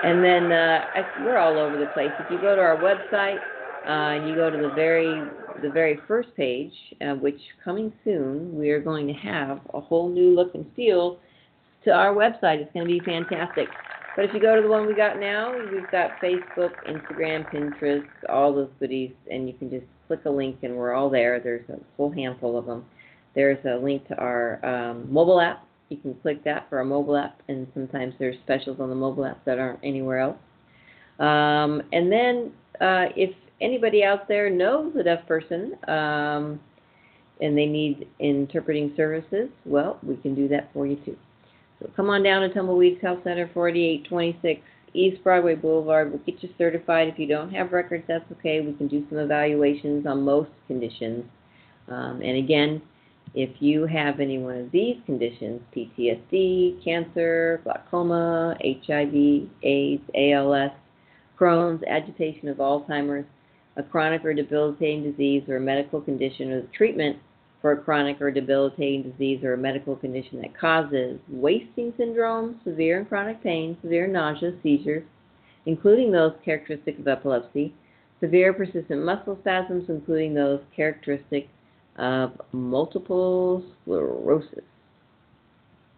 And 0.05 0.23
then 0.25 0.53
uh, 0.53 0.85
we're 1.21 1.39
all 1.39 1.59
over 1.59 1.77
the 1.77 1.87
place. 1.87 2.11
If 2.21 2.31
you 2.31 2.41
go 2.41 2.55
to 2.55 2.61
our 2.61 2.77
website 2.77 3.39
uh, 3.87 4.17
and 4.17 4.29
you 4.29 4.37
go 4.37 4.51
to 4.51 4.57
the 4.57 4.71
very 4.75 5.29
the 5.61 5.71
very 5.71 5.99
first 6.07 6.29
page, 6.37 6.73
uh, 7.01 7.15
which 7.15 7.41
coming 7.65 7.93
soon, 8.05 8.57
we 8.57 8.71
are 8.71 8.81
going 8.81 9.09
to 9.09 9.13
have 9.13 9.61
a 9.75 9.81
whole 9.81 10.09
new 10.09 10.33
look 10.35 10.55
and 10.55 10.65
feel 10.77 11.19
to 11.85 11.91
our 11.91 12.15
website. 12.15 12.61
It's 12.61 12.73
going 12.73 12.87
to 12.87 12.93
be 12.93 13.01
fantastic. 13.01 13.69
But 14.17 14.25
if 14.25 14.35
you 14.35 14.41
go 14.41 14.57
to 14.57 14.63
the 14.63 14.69
one 14.69 14.87
we 14.87 14.95
got 14.95 15.21
now, 15.21 15.53
we've 15.73 15.91
got 15.91 16.19
Facebook, 16.21 16.73
Instagram, 16.89 17.49
Pinterest, 17.53 18.07
all 18.29 18.53
those 18.53 18.71
goodies, 18.81 19.13
and 19.31 19.47
you 19.47 19.55
can 19.55 19.71
just 19.71 19.87
click 20.09 20.21
a 20.25 20.31
link 20.31 20.59
and 20.63 20.75
we're 20.77 20.93
all 20.93 21.09
there. 21.09 21.39
There's 21.39 21.69
a 21.69 21.79
whole 21.97 22.11
handful 22.11 22.59
of 22.59 22.67
them. 22.67 22.85
There's 23.35 23.65
a 23.65 23.77
link 23.77 24.09
to 24.09 24.17
our 24.17 24.65
um, 24.65 25.13
mobile 25.13 25.41
app 25.41 25.69
you 25.89 25.97
can 25.97 26.15
click 26.15 26.45
that 26.45 26.69
for 26.69 26.81
a 26.81 26.85
mobile 26.85 27.17
app, 27.17 27.41
and 27.49 27.67
sometimes 27.73 28.15
there's 28.19 28.37
specials 28.45 28.79
on 28.81 28.91
the 28.91 28.95
mobile 28.95 29.25
app 29.25 29.45
that 29.45 29.59
aren't 29.59 29.81
anywhere 29.83 30.19
else. 30.19 30.37
Um, 31.19 31.83
and 31.93 32.13
then 32.13 32.53
uh, 32.81 33.07
if 33.17 33.35
anybody 33.61 34.05
out 34.05 34.29
there 34.29 34.51
knows 34.51 34.95
a 34.97 35.03
deaf 35.03 35.27
person 35.27 35.73
um, 35.89 36.61
and 37.41 37.57
they 37.57 37.67
need 37.67 38.07
interpreting 38.19 38.93
services, 38.97 39.49
well, 39.65 39.99
we 40.03 40.17
can 40.17 40.35
do 40.35 40.47
that 40.49 40.71
for 40.73 40.87
you 40.87 40.97
too. 41.05 41.17
So 41.81 41.91
come 41.95 42.11
on 42.11 42.23
down 42.23 42.43
to 42.43 42.53
Tumbleweeds 42.53 43.01
Health 43.01 43.21
Center, 43.25 43.51
4826 43.55 44.61
East 44.95 45.23
Broadway 45.23 45.55
Boulevard. 45.55 46.11
We'll 46.11 46.21
get 46.21 46.43
you 46.43 46.49
certified. 46.59 47.09
If 47.09 47.19
you 47.19 47.27
don't 47.27 47.53
have 47.53 47.73
records, 47.73 48.05
that's 48.09 48.25
okay. 48.33 48.61
We 48.61 48.73
can 48.73 48.89
do 48.89 49.05
some 49.09 49.19
evaluations 49.19 50.07
on 50.07 50.23
most 50.23 50.51
conditions. 50.67 51.25
Um, 51.89 52.21
and 52.23 52.37
again, 52.37 52.83
if 53.35 53.51
you 53.61 53.87
have 53.87 54.21
any 54.21 54.39
one 54.39 54.57
of 54.57 54.73
these 54.73 54.97
conditions, 55.07 55.61
PTSD, 55.77 56.83
cancer, 56.83 57.61
glaucoma, 57.63 58.57
HIV, 58.61 59.49
AIDS, 59.63 60.03
ALS, 60.15 60.73
Crohn's, 61.39 61.83
agitation 61.85 62.49
of 62.49 62.57
Alzheimer's, 62.57 63.27
a 63.77 63.83
chronic 63.83 64.25
or 64.25 64.35
debilitating 64.35 65.05
disease 65.05 65.45
or 65.49 65.57
a 65.57 65.61
medical 65.61 66.01
condition 66.01 66.51
or 66.51 66.63
treatment 66.77 67.19
for 67.61 67.73
a 67.73 67.77
chronic 67.77 68.21
or 68.21 68.31
debilitating 68.31 69.11
disease 69.11 69.43
or 69.43 69.55
a 69.55 69.59
medical 69.59 69.97
condition 69.97 70.41
that 70.41 70.59
causes 70.59 71.19
wasting 71.29 71.93
syndrome, 71.97 72.61
severe 72.65 72.99
and 72.99 73.09
chronic 73.09 73.43
pain, 73.43 73.77
severe 73.83 74.07
nausea, 74.07 74.53
seizures, 74.63 75.05
including 75.67 76.13
those 76.13 76.33
characteristic 76.45 76.99
of 76.99 77.09
epilepsy, 77.09 77.75
severe 78.21 78.53
persistent 78.53 79.05
muscle 79.05 79.37
spasms, 79.41 79.85
including 79.89 80.35
those 80.35 80.61
characteristic 80.75 81.49
of 81.97 82.41
multiple 82.53 83.65
sclerosis. 83.83 84.65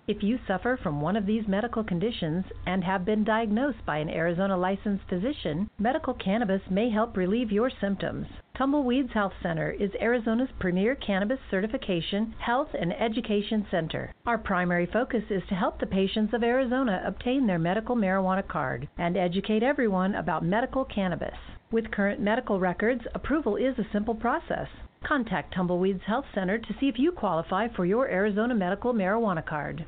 If 0.09 0.25
you 0.25 0.39
suffer 0.49 0.77
from 0.83 1.01
one 1.01 1.15
of 1.15 1.27
these 1.27 1.47
medical 1.47 1.85
conditions 1.85 2.45
and 2.67 2.83
have 2.83 3.05
been 3.05 3.23
diagnosed 3.23 3.85
by 3.87 3.99
an 3.99 4.09
Arizona 4.09 4.57
licensed 4.57 5.05
physician, 5.09 5.71
medical 5.79 6.15
cannabis 6.15 6.63
may 6.69 6.91
help 6.91 7.17
relieve 7.17 7.53
your 7.53 7.71
symptoms. 7.81 8.27
Tumbleweeds 8.61 9.13
Health 9.15 9.33
Center 9.43 9.71
is 9.71 9.89
Arizona's 10.03 10.51
premier 10.59 10.95
cannabis 10.95 11.39
certification, 11.51 12.35
health, 12.41 12.69
and 12.79 12.93
education 12.93 13.67
center. 13.71 14.13
Our 14.27 14.37
primary 14.37 14.85
focus 14.85 15.23
is 15.31 15.43
to 15.49 15.55
help 15.55 15.81
the 15.81 15.87
patients 15.87 16.35
of 16.35 16.43
Arizona 16.43 17.03
obtain 17.07 17.47
their 17.47 17.59
medical 17.59 17.97
marijuana 17.97 18.47
card 18.47 18.87
and 18.99 19.17
educate 19.17 19.63
everyone 19.63 20.15
about 20.15 20.45
medical 20.45 20.85
cannabis. 20.85 21.39
With 21.73 21.91
current 21.91 22.21
medical 22.21 22.61
records, 22.61 23.01
approval 23.15 23.57
is 23.57 23.79
a 23.79 23.87
simple 23.95 24.15
process. 24.15 24.69
Contact 25.03 25.55
Tumbleweeds 25.55 26.03
Health 26.03 26.27
Center 26.35 26.59
to 26.59 26.75
see 26.79 26.89
if 26.89 26.99
you 26.99 27.13
qualify 27.13 27.69
for 27.75 27.87
your 27.87 28.11
Arizona 28.11 28.55
medical 28.55 28.93
marijuana 28.93 29.43
card. 29.43 29.87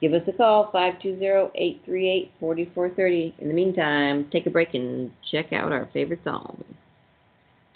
Give 0.00 0.14
us 0.14 0.22
a 0.26 0.32
call, 0.32 0.70
520-838-4430. 0.72 3.40
In 3.40 3.48
the 3.48 3.52
meantime, 3.52 4.26
take 4.32 4.46
a 4.46 4.50
break 4.50 4.72
and 4.72 5.10
check 5.30 5.52
out 5.52 5.70
our 5.70 5.86
favorite 5.92 6.20
song. 6.24 6.64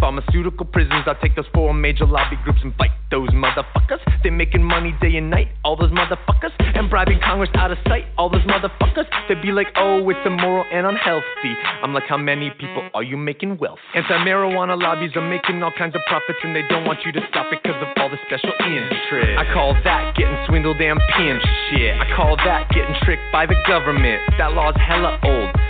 pharmaceutical 0.00 0.66
prisons. 0.66 1.04
I'll 1.06 1.20
take 1.22 1.36
those 1.36 1.46
four 1.54 1.72
major 1.74 2.06
lobby 2.06 2.36
groups 2.42 2.60
and 2.62 2.74
fight 2.76 2.90
those 3.10 3.28
motherfuckers. 3.30 4.00
They're 4.22 4.32
making 4.32 4.62
money 4.62 4.94
day 5.00 5.16
and 5.16 5.30
night, 5.30 5.48
all 5.64 5.76
those 5.76 5.90
motherfuckers. 5.90 6.50
And 6.58 6.88
bribing 6.88 7.20
Congress 7.22 7.50
out 7.54 7.70
of 7.70 7.78
sight, 7.86 8.06
all 8.16 8.30
those 8.30 8.42
motherfuckers. 8.42 9.04
They'd 9.28 9.42
be 9.42 9.52
like, 9.52 9.68
oh, 9.76 10.08
it's 10.08 10.20
immoral 10.24 10.64
and 10.72 10.86
unhealthy. 10.86 11.54
I'm 11.82 11.92
like, 11.92 12.04
how 12.08 12.16
many 12.16 12.50
people 12.58 12.88
are 12.94 13.02
you 13.02 13.16
making 13.16 13.58
wealth? 13.58 13.78
Anti 13.94 14.16
marijuana 14.24 14.80
lobbies 14.80 15.10
are 15.14 15.28
making 15.28 15.62
all 15.62 15.72
kinds 15.76 15.94
of 15.94 16.00
profits, 16.08 16.38
and 16.42 16.56
they 16.56 16.62
don't 16.68 16.84
want 16.84 17.00
you 17.04 17.12
to 17.12 17.20
stop 17.28 17.52
it 17.52 17.60
because 17.62 17.80
of 17.82 17.88
all 17.96 18.08
the 18.08 18.18
special 18.26 18.52
interest. 18.64 19.38
I 19.38 19.44
call 19.52 19.74
that 19.84 20.16
getting 20.16 20.36
swindled 20.48 20.80
and 20.80 21.00
pimped 21.14 21.46
shit. 21.70 21.94
I 22.00 22.16
call 22.16 22.36
that 22.36 22.70
getting 22.70 22.94
tricked 23.02 23.22
by 23.32 23.46
the 23.46 23.56
government. 23.66 24.22
That 24.38 24.52
law's 24.52 24.76
hella 24.76 25.18
old. 25.22 25.69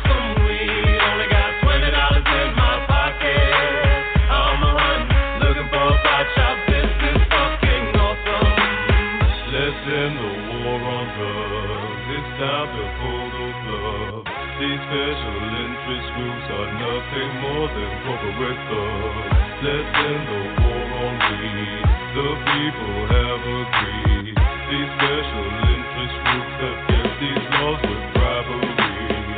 special 14.91 15.39
interest 15.55 16.07
groups 16.19 16.47
are 16.51 16.71
nothing 16.75 17.31
more 17.39 17.67
than 17.71 17.91
corporate 18.03 18.59
thugs. 18.67 19.31
Let's 19.63 19.87
end 19.87 20.27
war 20.59 20.83
on 20.99 21.15
weed. 21.31 21.87
The 22.11 22.27
people 22.43 22.99
have 23.07 23.39
agreed. 23.39 24.35
These 24.35 24.91
special 24.99 25.47
interest 25.71 26.15
groups 26.27 26.55
have 26.59 26.79
kept 26.91 27.13
these 27.23 27.45
laws 27.55 27.79
with 27.87 28.03
bribery. 28.19 28.67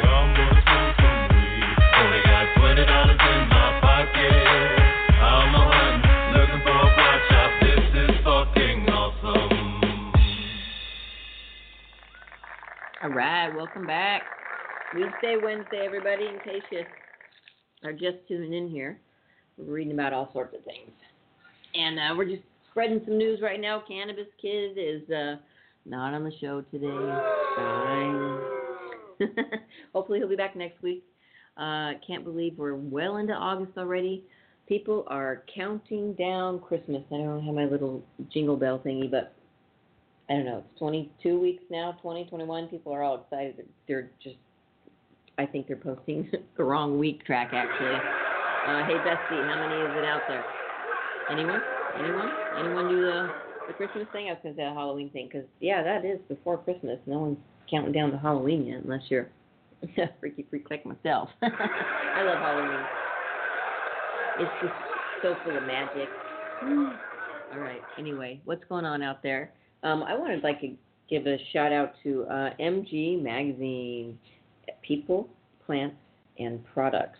I'm 0.01 0.29
gonna 0.33 0.57
smoke. 0.65 1.37
Only 2.01 2.21
got 2.25 2.45
twenty 2.57 2.85
dollars 2.89 3.21
in 3.21 3.41
my 3.53 3.69
pocket. 3.77 4.33
I'm 5.21 5.53
a 5.53 5.63
hunting, 5.69 6.33
looking 6.33 6.61
for 6.65 6.81
a 6.81 7.17
shop. 7.29 7.51
This 7.61 7.85
is 7.93 8.13
fucking 8.25 8.89
awesome. 8.89 9.53
All 13.05 13.13
right, 13.13 13.53
welcome 13.53 13.85
back. 13.85 14.23
Weedsday, 14.95 15.41
Wednesday, 15.41 15.83
everybody, 15.83 16.27
in 16.27 16.37
case 16.39 16.61
you 16.71 16.83
are 17.83 17.93
just 17.93 18.17
tuning 18.27 18.53
in 18.53 18.69
here. 18.69 18.99
We're 19.57 19.73
reading 19.73 19.93
about 19.93 20.13
all 20.13 20.29
sorts 20.33 20.55
of 20.55 20.63
things. 20.65 20.91
And 21.73 21.97
uh, 21.97 22.13
we're 22.15 22.29
just 22.29 22.43
spreading 22.69 23.01
some 23.03 23.17
news 23.17 23.39
right 23.41 23.59
now. 23.59 23.81
Cannabis 23.87 24.27
Kid 24.39 24.77
is 24.77 25.09
uh, 25.09 25.37
not 25.87 26.13
on 26.13 26.23
the 26.23 26.31
show 26.39 26.61
today. 26.69 26.87
Fine. 27.55 28.39
Hopefully, 29.95 30.19
he'll 30.19 30.29
be 30.29 30.35
back 30.35 30.55
next 30.55 30.79
week. 30.83 31.03
Uh, 31.57 31.93
can't 32.05 32.23
believe 32.23 32.53
we're 32.57 32.75
well 32.75 33.17
into 33.17 33.33
August 33.33 33.71
already. 33.79 34.23
People 34.67 35.05
are 35.07 35.43
counting 35.55 36.13
down 36.13 36.59
Christmas. 36.59 37.01
I 37.11 37.17
don't 37.17 37.43
have 37.43 37.55
my 37.55 37.65
little 37.65 38.03
jingle 38.31 38.57
bell 38.57 38.79
thingy, 38.85 39.09
but 39.09 39.33
I 40.29 40.33
don't 40.33 40.45
know. 40.45 40.63
It's 40.69 40.79
22 40.79 41.39
weeks 41.39 41.63
now, 41.71 41.97
20, 42.03 42.25
21. 42.25 42.67
People 42.67 42.93
are 42.93 43.01
all 43.01 43.21
excited. 43.21 43.67
They're 43.87 44.11
just, 44.21 44.37
I 45.37 45.45
think 45.45 45.67
they're 45.67 45.75
posting 45.77 46.29
the 46.57 46.63
wrong 46.63 46.99
week 46.99 47.25
track, 47.25 47.49
actually. 47.53 47.95
Uh, 47.95 48.85
hey, 48.85 48.95
Bestie, 49.03 49.43
how 49.49 49.67
many 49.67 49.81
is 49.81 49.97
it 49.97 50.05
out 50.05 50.21
there? 50.27 50.45
Anyone? 51.31 51.61
Anyone? 51.99 52.29
Anyone 52.59 52.87
do 52.89 53.01
the, 53.01 53.29
the 53.67 53.73
Christmas 53.73 54.07
thing? 54.13 54.27
I 54.27 54.33
was 54.33 54.39
to 54.43 54.49
say 54.49 54.63
the 54.63 54.73
Halloween 54.73 55.09
thing, 55.09 55.29
because, 55.31 55.47
yeah, 55.59 55.83
that 55.83 56.05
is 56.05 56.19
before 56.29 56.57
Christmas. 56.57 56.99
No 57.05 57.19
one's 57.19 57.37
counting 57.69 57.91
down 57.91 58.11
to 58.11 58.17
Halloween 58.17 58.65
yet, 58.65 58.83
unless 58.83 59.01
you're 59.09 59.29
a 59.97 60.09
freaky 60.19 60.45
freak 60.49 60.69
like 60.69 60.85
myself. 60.85 61.29
I 61.41 62.23
love 62.23 62.37
Halloween. 62.39 62.85
It's 64.39 64.51
just 64.61 64.73
so 65.21 65.35
full 65.43 65.57
of 65.57 65.63
magic. 65.63 66.09
All 67.53 67.59
right. 67.59 67.81
Anyway, 67.97 68.41
what's 68.45 68.63
going 68.69 68.85
on 68.85 69.01
out 69.01 69.21
there? 69.21 69.51
Um, 69.83 70.03
I 70.03 70.15
wanted 70.15 70.43
like 70.43 70.61
to 70.61 70.73
give 71.09 71.27
a 71.27 71.37
shout 71.51 71.71
out 71.71 71.93
to 72.03 72.23
uh, 72.23 72.49
MG 72.59 73.21
Magazine, 73.21 74.17
People, 74.81 75.29
Plants, 75.65 75.95
and 76.39 76.63
Products, 76.73 77.19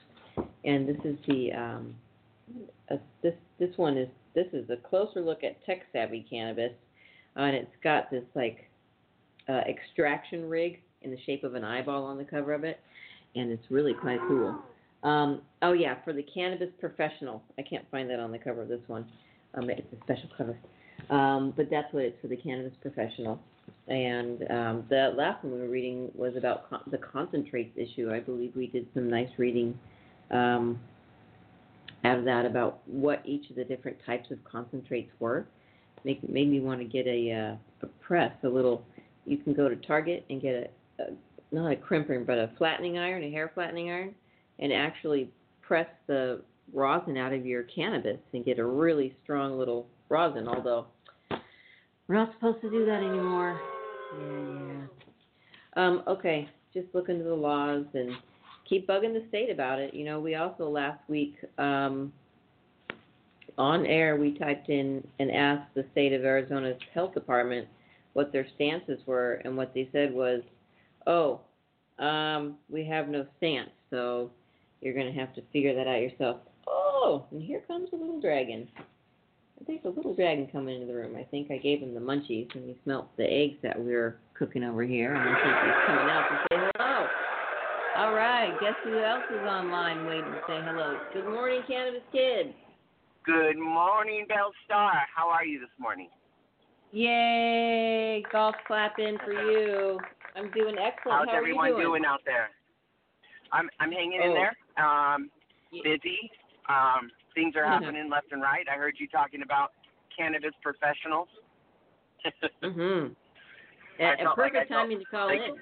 and 0.66 0.88
this 0.88 0.98
is 1.04 1.18
the 1.28 1.52
um, 1.54 1.96
uh, 2.92 2.96
this 3.22 3.34
this 3.60 3.70
one 3.78 3.98
is 3.98 4.10
this 4.36 4.48
is 4.54 4.70
a 4.70 4.78
closer 4.78 5.22
look 5.22 5.44
at 5.44 5.64
tech 5.66 5.82
savvy 5.92 6.26
cannabis, 6.30 6.72
uh, 7.38 7.42
and 7.42 7.56
it's 7.56 7.76
got 7.84 8.10
this 8.10 8.24
like 8.36 8.70
uh, 9.48 9.62
extraction 9.70 10.50
rig 10.50 10.80
in 11.02 11.12
the 11.12 11.18
shape 11.26 11.44
of 11.44 11.56
an 11.56 11.64
eyeball 11.64 12.06
on 12.06 12.18
the 12.18 12.24
cover 12.24 12.54
of 12.54 12.64
it, 12.64 12.80
and 13.36 13.52
it's 13.52 13.66
really 13.70 13.94
quite 13.94 14.20
cool. 14.28 14.60
Um, 15.04 15.42
oh 15.62 15.74
yeah, 15.74 15.96
for 16.04 16.14
the 16.14 16.24
cannabis 16.24 16.70
professional, 16.80 17.44
I 17.58 17.62
can't 17.62 17.86
find 17.92 18.10
that 18.10 18.20
on 18.20 18.32
the 18.32 18.40
cover 18.40 18.62
of 18.62 18.70
this 18.70 18.82
one. 18.88 19.06
Um, 19.56 19.70
it's 19.70 19.82
a 19.94 20.04
special 20.04 20.30
cover. 20.38 20.58
Um, 21.10 21.54
but 21.56 21.70
that's 21.70 21.92
what 21.94 22.04
it's 22.04 22.18
for 22.22 22.28
the 22.28 22.38
cannabis 22.38 22.74
professional. 22.82 23.40
And 23.88 24.50
um, 24.50 24.86
the 24.90 25.14
last 25.16 25.44
one 25.44 25.54
we 25.54 25.60
were 25.60 25.68
reading 25.68 26.10
was 26.16 26.36
about 26.38 26.70
con- 26.70 26.84
the 26.90 26.98
concentrates 26.98 27.78
issue. 27.78 28.12
I 28.12 28.20
believe 28.20 28.54
we 28.56 28.68
did 28.68 28.88
some 28.94 29.10
nice 29.10 29.30
reading 29.38 29.78
um, 30.32 30.80
out 32.06 32.18
of 32.18 32.26
that 32.26 32.46
about 32.46 32.80
what 32.88 33.22
each 33.26 33.50
of 33.50 33.58
the 33.58 33.64
different 33.66 33.98
types 34.06 34.32
of 34.32 34.42
concentrates 34.46 35.12
were. 35.20 35.46
Make, 36.06 36.28
made 36.28 36.50
me 36.50 36.62
want 36.62 36.80
to 36.80 36.86
get 36.86 37.08
a, 37.08 37.32
uh, 37.32 37.86
a 37.86 37.88
press, 38.02 38.32
a 38.44 38.48
little. 38.48 38.86
You 39.26 39.38
can 39.38 39.54
go 39.54 39.68
to 39.68 39.76
Target 39.76 40.26
and 40.30 40.42
get 40.42 40.74
a, 41.00 41.04
a 41.04 41.06
not 41.52 41.72
a 41.72 41.76
crimping, 41.76 42.24
but 42.26 42.38
a 42.38 42.52
flattening 42.58 42.98
iron, 42.98 43.24
a 43.24 43.30
hair 43.30 43.52
flattening 43.54 43.92
iron, 43.92 44.16
and 44.60 44.74
actually 44.74 45.30
press 45.62 45.88
the 46.08 46.42
rosin 46.74 47.18
out 47.18 47.32
of 47.34 47.46
your 47.46 47.64
cannabis 47.64 48.18
and 48.34 48.44
get 48.44 48.60
a 48.60 48.66
really 48.66 49.16
strong 49.24 49.58
little 49.58 49.88
rosin. 50.10 50.48
Although 50.48 50.88
we're 52.08 52.16
not 52.16 52.34
supposed 52.34 52.62
to 52.62 52.70
do 52.70 52.86
that 52.86 53.04
anymore. 53.04 53.60
Yeah. 54.20 54.86
Um, 55.76 56.04
okay, 56.08 56.48
just 56.74 56.88
look 56.94 57.10
into 57.10 57.24
the 57.24 57.34
laws 57.34 57.86
and 57.94 58.12
keep 58.68 58.88
bugging 58.88 59.14
the 59.14 59.26
state 59.30 59.50
about 59.50 59.80
it. 59.80 59.94
You 59.94 60.06
know, 60.06 60.20
we 60.20 60.36
also 60.36 60.70
last 60.70 61.00
week 61.08 61.36
um, 61.58 62.12
on 63.58 63.86
air 63.86 64.16
we 64.16 64.38
typed 64.38 64.70
in 64.70 65.06
and 65.20 65.32
asked 65.32 65.74
the 65.76 65.86
state 65.92 66.14
of 66.14 66.24
Arizona's 66.24 66.80
health 66.94 67.14
department 67.14 67.68
what 68.14 68.32
their 68.32 68.48
stances 68.56 69.00
were, 69.08 69.42
and 69.44 69.58
what 69.58 69.74
they 69.74 69.90
said 69.92 70.14
was, 70.14 70.42
"Oh, 71.08 71.42
um, 72.00 72.58
we 72.70 72.86
have 72.86 73.10
no 73.10 73.26
stance, 73.38 73.72
so 73.90 74.30
you're 74.82 74.94
going 74.94 75.12
to 75.12 75.20
have 75.20 75.34
to 75.36 75.42
figure 75.52 75.74
that 75.76 75.88
out 75.88 76.02
yourself." 76.02 76.38
Oh, 76.68 77.26
and 77.32 77.42
here 77.42 77.62
comes 77.68 77.90
a 77.92 77.96
little 77.96 78.22
dragon. 78.22 78.68
Think 79.66 79.86
a 79.86 79.90
little 79.90 80.14
dragon 80.14 80.48
coming 80.52 80.76
into 80.76 80.88
the 80.88 80.94
room. 80.94 81.16
I 81.16 81.24
think 81.24 81.50
I 81.50 81.58
gave 81.58 81.80
him 81.80 81.94
the 81.94 82.00
munchies, 82.00 82.54
and 82.54 82.66
he 82.68 82.76
smelt 82.84 83.16
the 83.16 83.24
eggs 83.24 83.56
that 83.64 83.80
we 83.80 83.94
were 83.94 84.18
cooking 84.38 84.64
over 84.64 84.84
here, 84.84 85.14
and 85.16 85.22
I 85.24 85.34
think 85.40 85.56
he's 85.64 85.86
coming 85.88 86.10
out 86.12 86.28
to 86.30 86.36
say 86.52 86.70
hello. 86.76 87.08
All 87.96 88.14
right, 88.14 88.52
guess 88.60 88.74
who 88.84 89.00
else 89.00 89.24
is 89.32 89.40
online 89.48 90.06
waiting 90.06 90.32
to 90.32 90.42
say 90.48 90.60
hello? 90.66 90.98
Good 91.14 91.30
morning, 91.30 91.62
Cannabis 91.68 92.02
Kid. 92.12 92.54
Good 93.26 93.58
morning, 93.58 94.26
Bell 94.28 94.52
Star. 94.66 94.92
How 95.16 95.30
are 95.30 95.46
you 95.46 95.60
this 95.62 95.70
morning? 95.80 96.10
Yay! 96.92 98.24
Golf 98.32 98.56
clap 98.68 99.00
in 99.00 99.18
for 99.24 99.32
you. 99.34 99.98
I'm 100.36 100.52
doing 100.52 100.76
excellent. 100.78 101.20
How's 101.20 101.28
How 101.28 101.36
are 101.36 101.38
everyone 101.38 101.70
you 101.70 101.82
doing? 101.82 102.04
out 102.06 102.20
there? 102.26 102.50
I'm 103.54 103.70
I'm 103.80 103.92
hanging 103.92 104.22
in 104.22 104.32
Oh. 104.32 104.34
there. 104.34 104.84
Um, 104.86 105.30
busy. 105.84 106.30
Um, 106.68 107.10
things 107.36 107.56
are 107.56 107.66
happening 107.66 108.10
left 108.10 108.32
and 108.32 108.42
right. 108.42 108.66
I 108.72 108.76
heard 108.78 108.96
you 109.00 109.08
talking 109.08 109.42
about 109.44 109.72
cannabis 110.16 110.54
professionals. 110.62 111.28
Mhm. 112.64 113.16
I 114.00 114.04
At 114.04 114.20
a 114.22 114.24
felt 114.24 114.38
like 114.38 114.54
perfect 114.54 114.70
felt 114.70 114.82
timing 114.82 115.00
to 115.00 115.06
call 115.06 115.28
like- 115.28 115.42
in. 115.42 115.56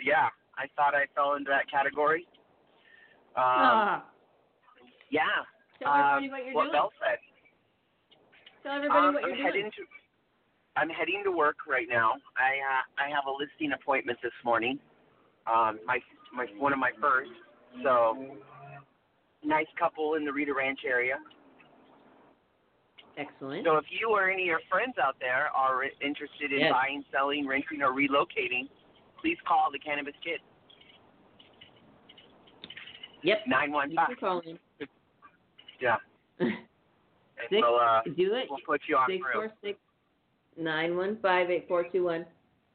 yeah, 0.00 0.28
I 0.58 0.66
thought 0.76 0.94
I 0.94 1.06
fell 1.14 1.34
into 1.34 1.48
that 1.50 1.70
category. 1.70 2.26
Um, 3.36 3.42
ah, 3.44 4.04
yeah. 5.10 5.22
tell 5.78 5.88
um, 5.92 6.16
everybody 6.16 6.28
what 6.30 6.44
you're 6.44 6.54
what 6.54 6.62
doing. 6.64 6.72
Bell 6.72 6.92
said. 7.00 7.18
Tell 8.62 8.72
everybody 8.76 9.06
Um, 9.08 9.14
what 9.14 9.24
I'm 9.24 9.30
you're 9.30 9.46
heading 9.46 9.62
doing. 9.62 9.72
to 9.72 9.84
I'm 10.76 10.88
heading 10.90 11.22
to 11.24 11.30
work 11.30 11.56
right 11.68 11.86
now. 11.88 12.14
I 12.36 12.58
uh, 12.58 12.82
I 13.06 13.08
have 13.10 13.26
a 13.26 13.30
listing 13.30 13.72
appointment 13.72 14.18
this 14.22 14.32
morning. 14.44 14.78
Um, 15.46 15.78
my 15.86 16.00
my 16.32 16.46
one 16.58 16.72
of 16.72 16.78
my 16.78 16.90
first. 17.00 17.30
So 17.82 18.36
nice 19.44 19.66
couple 19.78 20.14
in 20.14 20.24
the 20.24 20.32
Rita 20.32 20.52
Ranch 20.54 20.80
area. 20.86 21.16
Excellent. 23.16 23.64
So 23.64 23.76
if 23.76 23.84
you 23.90 24.10
or 24.10 24.28
any 24.28 24.42
of 24.42 24.46
your 24.46 24.60
friends 24.70 24.94
out 25.02 25.16
there 25.20 25.48
are 25.54 25.84
interested 26.00 26.52
in 26.52 26.60
Yes. 26.60 26.72
buying, 26.72 27.04
selling, 27.12 27.46
renting, 27.46 27.80
or 27.82 27.92
relocating, 27.92 28.68
please 29.20 29.38
call 29.46 29.70
the 29.70 29.78
Cannabis 29.78 30.14
Kid. 30.24 30.40
Yep. 33.22 33.38
Nine 33.46 33.72
one 33.72 33.90
You 33.90 33.96
five. 33.96 34.06
can 34.08 34.16
call 34.16 34.40
in. 34.40 34.58
Yeah. 35.80 35.96
And 36.40 36.50
Six, 37.50 37.62
we'll 37.62 37.76
uh, 37.78 38.02
do 38.16 38.34
it. 38.34 38.46
we'll 38.50 38.58
put 38.66 38.80
you 38.88 38.96
on 38.96 39.08
Six 39.08 39.22
four 39.32 39.52
six 39.62 39.78
nine 40.58 40.96
one 40.96 41.18
five 41.22 41.50
eight 41.50 41.66
four 41.68 41.84
two 41.90 42.04
one. 42.04 42.26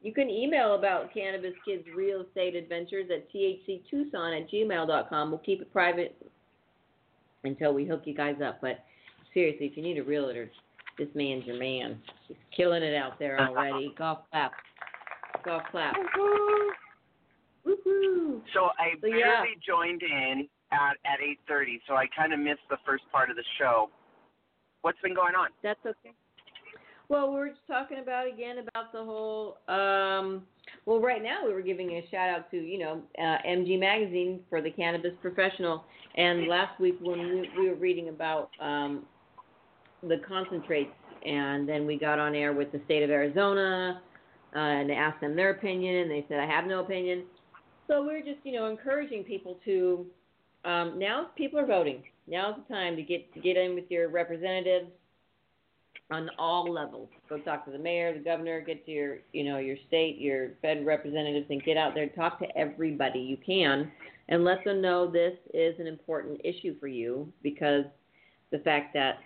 You 0.01 0.13
can 0.13 0.30
email 0.30 0.76
about 0.76 1.13
Cannabis 1.13 1.53
Kids 1.65 1.84
Real 1.95 2.22
Estate 2.22 2.55
Adventures 2.55 3.09
at 3.13 3.32
thctucson 3.34 4.41
at 4.41 4.49
gmail 4.49 4.88
dot 4.88 5.09
com. 5.09 5.30
We'll 5.30 5.39
keep 5.39 5.61
it 5.61 5.72
private 5.72 6.15
until 7.44 7.74
we 7.74 7.86
hook 7.86 8.02
you 8.06 8.14
guys 8.16 8.36
up. 8.44 8.60
But 8.62 8.84
seriously, 9.34 9.68
if 9.68 9.78
you 9.78 9.84
need 9.84 9.98
a 9.98 10.04
realtor, 10.04 10.50
this 10.98 11.08
man's 11.16 11.46
your 11.46 11.58
man. 11.60 12.00
He's 12.28 12.38
killing 12.56 12.84
it 12.84 12.96
out 12.96 13.18
there 13.20 13.40
already. 13.40 13.94
Golf 13.98 14.20
clap. 14.32 14.52
Golf 15.46 15.64
clap. 15.72 15.96
Woohoo! 17.66 18.42
So 18.54 18.70
I 18.80 18.94
So, 19.02 19.08
yeah. 19.08 19.42
barely 19.42 19.58
joined 19.66 20.02
in 20.04 20.48
at 20.72 20.96
at 21.06 21.20
eight 21.22 21.40
thirty, 21.48 21.82
so 21.88 21.96
I 21.96 22.06
kind 22.16 22.34
of 22.34 22.40
missed 22.40 22.68
the 22.70 22.78
first 22.86 23.04
part 23.12 23.30
of 23.30 23.36
the 23.36 23.44
show. 23.58 23.90
What's 24.82 25.00
been 25.02 25.16
going 25.16 25.36
on? 25.36 25.50
That's 25.64 25.80
okay. 25.86 26.14
Well, 27.10 27.34
we're 27.34 27.50
just 27.50 27.66
talking 27.68 28.00
about 28.00 28.28
again 28.28 28.58
about 28.60 28.92
the 28.92 29.04
whole. 29.04 29.58
Um, 29.68 30.44
well, 30.86 30.99
right 30.99 31.22
now 31.22 31.45
we 31.45 31.53
were 31.53 31.61
giving 31.61 31.91
a 31.91 32.07
shout 32.09 32.30
out 32.30 32.51
to 32.51 32.57
you 32.57 32.80
know 32.80 33.01
uh, 33.17 33.38
MG 33.47 33.80
Magazine 33.80 34.41
for 34.49 34.61
the 34.61 34.72
cannabis 34.72 35.13
professional, 35.22 35.84
and 36.15 36.47
last 36.47 36.80
week 36.80 36.97
when 37.01 37.20
we, 37.20 37.49
we 37.57 37.70
were 37.70 37.76
reading 37.76 38.09
about 38.09 38.49
um, 38.61 39.05
the 40.03 40.17
concentrates, 40.28 40.91
and 41.26 41.67
then 41.67 41.86
we 41.86 41.97
got 41.97 42.20
on 42.20 42.36
air 42.36 42.53
with 42.53 42.72
the 42.72 42.82
state 42.86 43.03
of 43.03 43.09
Arizona, 43.09 44.01
uh, 44.55 44.59
and 44.59 44.91
asked 44.91 45.22
them 45.22 45.36
their 45.36 45.51
opinion, 45.51 45.95
and 45.95 46.11
they 46.11 46.26
said 46.28 46.39
I 46.39 46.45
have 46.45 46.65
no 46.65 46.82
opinion. 46.82 47.24
So 47.88 48.01
we 48.01 48.07
we're 48.07 48.24
just 48.24 48.39
you 48.43 48.53
know 48.53 48.67
encouraging 48.67 49.24
people 49.24 49.59
to. 49.65 50.05
Um, 50.65 50.99
now 50.99 51.28
people 51.38 51.57
are 51.57 51.65
voting. 51.65 52.03
Now's 52.28 52.55
the 52.57 52.74
time 52.74 52.95
to 52.97 53.01
get 53.01 53.34
to 53.34 53.39
get 53.39 53.55
in 53.57 53.76
with 53.76 53.86
your 53.89 54.09
representatives 54.09 54.91
on 56.12 56.30
all 56.39 56.72
levels. 56.72 57.10
Go 57.30 57.38
talk 57.39 57.66
to 57.66 57.72
the 57.72 57.78
mayor, 57.78 58.14
the 58.14 58.24
governor, 58.24 58.62
get 58.62 58.86
to 58.86 58.91
your, 58.91 59.18
you 59.32 59.43
know, 59.43 59.57
your 59.57 59.78
state, 59.88 60.18
your 60.20 60.51
fed 60.62 60.86
representatives, 60.86 61.45
and 61.49 61.64
get 61.64 61.78
out 61.78 61.93
there 61.93 62.03
and 62.03 62.16
talk 62.16 62.39
to 62.39 62.57
everybody 62.57 63.20
you 63.20 63.38
can, 63.38 63.91
and 64.28 64.43
let 64.43 64.64
them 64.64 64.82
know 64.82 65.10
this 65.10 65.38
is 65.53 65.80
an 65.80 65.88
important 65.88 66.41
issue 66.43 66.80
for 66.80 66.88
you 66.88 67.32
because 67.43 67.86
the 68.51 68.60
fact 68.60 68.93
that 68.93 69.20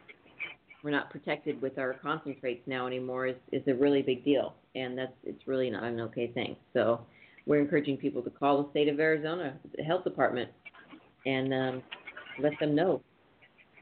we're 0.83 0.91
not 0.91 1.09
protected 1.09 1.61
with 1.61 1.77
our 1.77 1.93
concentrates 1.93 2.61
now 2.67 2.85
anymore 2.87 3.25
is 3.27 3.37
is 3.53 3.63
a 3.67 3.73
really 3.73 4.01
big 4.01 4.25
deal, 4.25 4.55
and 4.75 4.97
that's 4.97 5.13
it's 5.23 5.47
really 5.47 5.69
not 5.69 5.83
an 5.83 6.01
okay 6.01 6.27
thing. 6.27 6.57
So 6.73 7.05
we're 7.45 7.61
encouraging 7.61 7.97
people 7.97 8.21
to 8.21 8.29
call 8.29 8.63
the 8.63 8.69
state 8.71 8.89
of 8.89 8.99
Arizona 8.99 9.57
the 9.75 9.83
health 9.83 10.03
department 10.03 10.49
and 11.25 11.53
um, 11.53 11.83
let 12.39 12.51
them 12.59 12.75
know 12.75 13.01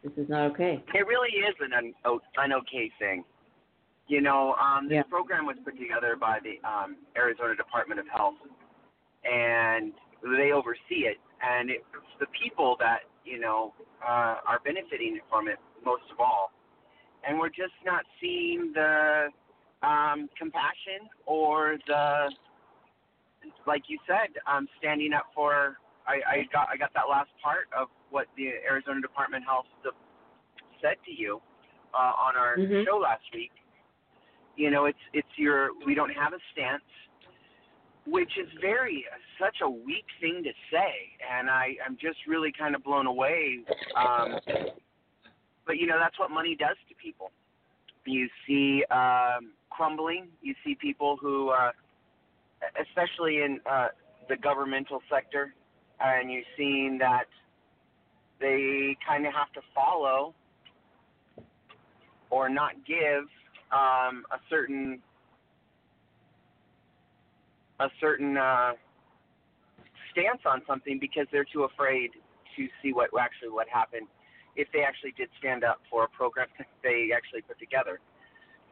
this 0.03 0.13
is 0.17 0.29
not 0.29 0.51
okay. 0.51 0.83
It 0.93 1.05
really 1.07 1.29
is 1.29 1.55
an 1.59 1.73
un, 1.73 1.93
an 2.37 2.53
okay 2.53 2.91
thing. 2.99 3.23
You 4.07 4.21
know, 4.21 4.55
um, 4.55 4.87
this 4.87 4.95
Yeah. 4.97 5.03
program 5.03 5.45
was 5.45 5.57
put 5.63 5.77
together 5.77 6.15
by 6.15 6.39
the 6.39 6.59
um, 6.67 6.97
Arizona 7.15 7.55
Department 7.55 7.99
of 7.99 8.07
Health, 8.07 8.35
and 9.23 9.93
they 10.23 10.51
oversee 10.51 11.05
it. 11.07 11.17
And 11.41 11.69
it's 11.69 11.85
the 12.19 12.27
people 12.27 12.75
that 12.79 13.01
you 13.23 13.39
know 13.39 13.73
uh, 14.01 14.41
are 14.45 14.59
benefiting 14.65 15.19
from 15.29 15.47
it 15.47 15.59
most 15.85 16.03
of 16.11 16.19
all. 16.19 16.51
And 17.27 17.39
we're 17.39 17.49
just 17.49 17.73
not 17.85 18.03
seeing 18.19 18.73
the 18.73 19.29
um, 19.83 20.27
compassion 20.37 21.07
or 21.27 21.77
the, 21.87 22.31
like 23.67 23.83
you 23.87 23.99
said, 24.07 24.29
um, 24.51 24.67
standing 24.79 25.13
up 25.13 25.27
for. 25.35 25.77
I, 26.07 26.21
I 26.29 26.35
got 26.51 26.67
I 26.69 26.77
got 26.77 26.93
that 26.93 27.07
last 27.09 27.29
part 27.41 27.67
of 27.77 27.87
what 28.09 28.27
the 28.37 28.49
Arizona 28.67 29.01
Department 29.01 29.43
of 29.43 29.47
Health 29.47 29.65
de- 29.83 30.79
said 30.81 30.97
to 31.05 31.11
you 31.11 31.41
uh, 31.93 32.13
on 32.17 32.35
our 32.35 32.57
Mhm. 32.57 32.85
show 32.85 32.97
last 32.97 33.23
week. 33.33 33.51
You 34.55 34.69
know, 34.71 34.85
it's 34.85 34.99
it's 35.13 35.37
your 35.37 35.71
we 35.85 35.95
don't 35.95 36.09
have 36.11 36.33
a 36.33 36.39
stance, 36.51 36.83
which 38.05 38.37
is 38.37 38.49
very 38.59 39.05
such 39.39 39.61
a 39.61 39.69
weak 39.69 40.05
thing 40.19 40.43
to 40.43 40.51
say, 40.71 40.93
and 41.29 41.49
I 41.49 41.77
I'm 41.85 41.97
just 41.97 42.25
really 42.27 42.51
kind 42.51 42.75
of 42.75 42.83
blown 42.83 43.07
away. 43.07 43.63
Um, 43.95 44.39
but 45.65 45.77
you 45.77 45.87
know, 45.87 45.99
that's 45.99 46.17
what 46.19 46.31
money 46.31 46.55
does 46.55 46.77
to 46.89 46.95
people. 46.95 47.31
You 48.05 48.27
see 48.47 48.83
um, 48.85 49.53
crumbling. 49.69 50.29
You 50.41 50.55
see 50.63 50.75
people 50.75 51.17
who, 51.17 51.49
uh, 51.49 51.71
especially 52.81 53.41
in 53.43 53.59
uh, 53.69 53.89
the 54.27 54.37
governmental 54.37 55.01
sector, 55.09 55.53
and 56.03 56.31
you're 56.31 56.43
seeing 56.57 56.97
that 56.99 57.25
they 58.39 58.97
kind 59.07 59.25
of 59.27 59.33
have 59.33 59.51
to 59.53 59.61
follow 59.75 60.33
or 62.29 62.49
not 62.49 62.73
give 62.87 63.25
um, 63.71 64.25
a 64.31 64.39
certain 64.49 64.99
a 67.79 67.89
certain 67.99 68.37
uh, 68.37 68.73
stance 70.11 70.41
on 70.45 70.61
something 70.67 70.99
because 70.99 71.25
they're 71.31 71.47
too 71.51 71.63
afraid 71.63 72.11
to 72.55 72.67
see 72.81 72.93
what 72.93 73.09
actually 73.19 73.49
what 73.49 73.67
happened. 73.69 74.07
if 74.55 74.67
they 74.73 74.81
actually 74.83 75.13
did 75.17 75.29
stand 75.39 75.63
up 75.63 75.79
for 75.89 76.03
a 76.03 76.09
program 76.09 76.47
that 76.57 76.67
they 76.83 77.09
actually 77.15 77.41
put 77.41 77.57
together. 77.59 77.99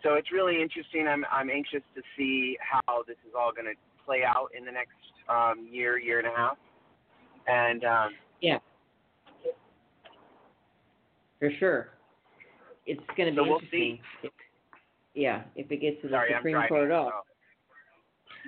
So 0.04 0.14
it's 0.14 0.32
really 0.32 0.62
interesting. 0.62 1.08
I'm 1.08 1.26
I'm 1.32 1.50
anxious 1.50 1.84
to 1.96 2.02
see 2.18 2.58
how 2.62 3.04
this 3.08 3.18
is 3.28 3.34
all 3.38 3.52
going 3.52 3.66
to 3.68 3.78
play 4.06 4.24
out 4.26 4.50
in 4.58 4.66
the 4.66 4.72
next 4.72 4.96
um, 5.28 5.68
year, 5.72 5.98
year 6.00 6.20
and 6.20 6.28
a 6.28 6.36
half. 6.36 6.58
And 7.50 7.84
um, 7.84 8.10
Yeah. 8.42 8.60
For 11.40 11.50
sure. 11.60 11.90
It's 12.86 13.02
going 13.16 13.34
to 13.34 13.40
So 13.40 13.44
be 13.44 13.50
we'll 13.50 13.60
interesting. 13.60 14.00
If- 14.24 14.32
yeah, 15.16 15.42
if 15.56 15.70
it 15.72 15.78
gets 15.82 16.00
to 16.02 16.08
the 16.08 16.14
sorry, 16.14 16.32
Supreme 16.38 16.54
driving. 16.54 16.70
Court 16.70 16.86
at 16.86 16.92
all. 16.92 17.10
so- 17.10 17.24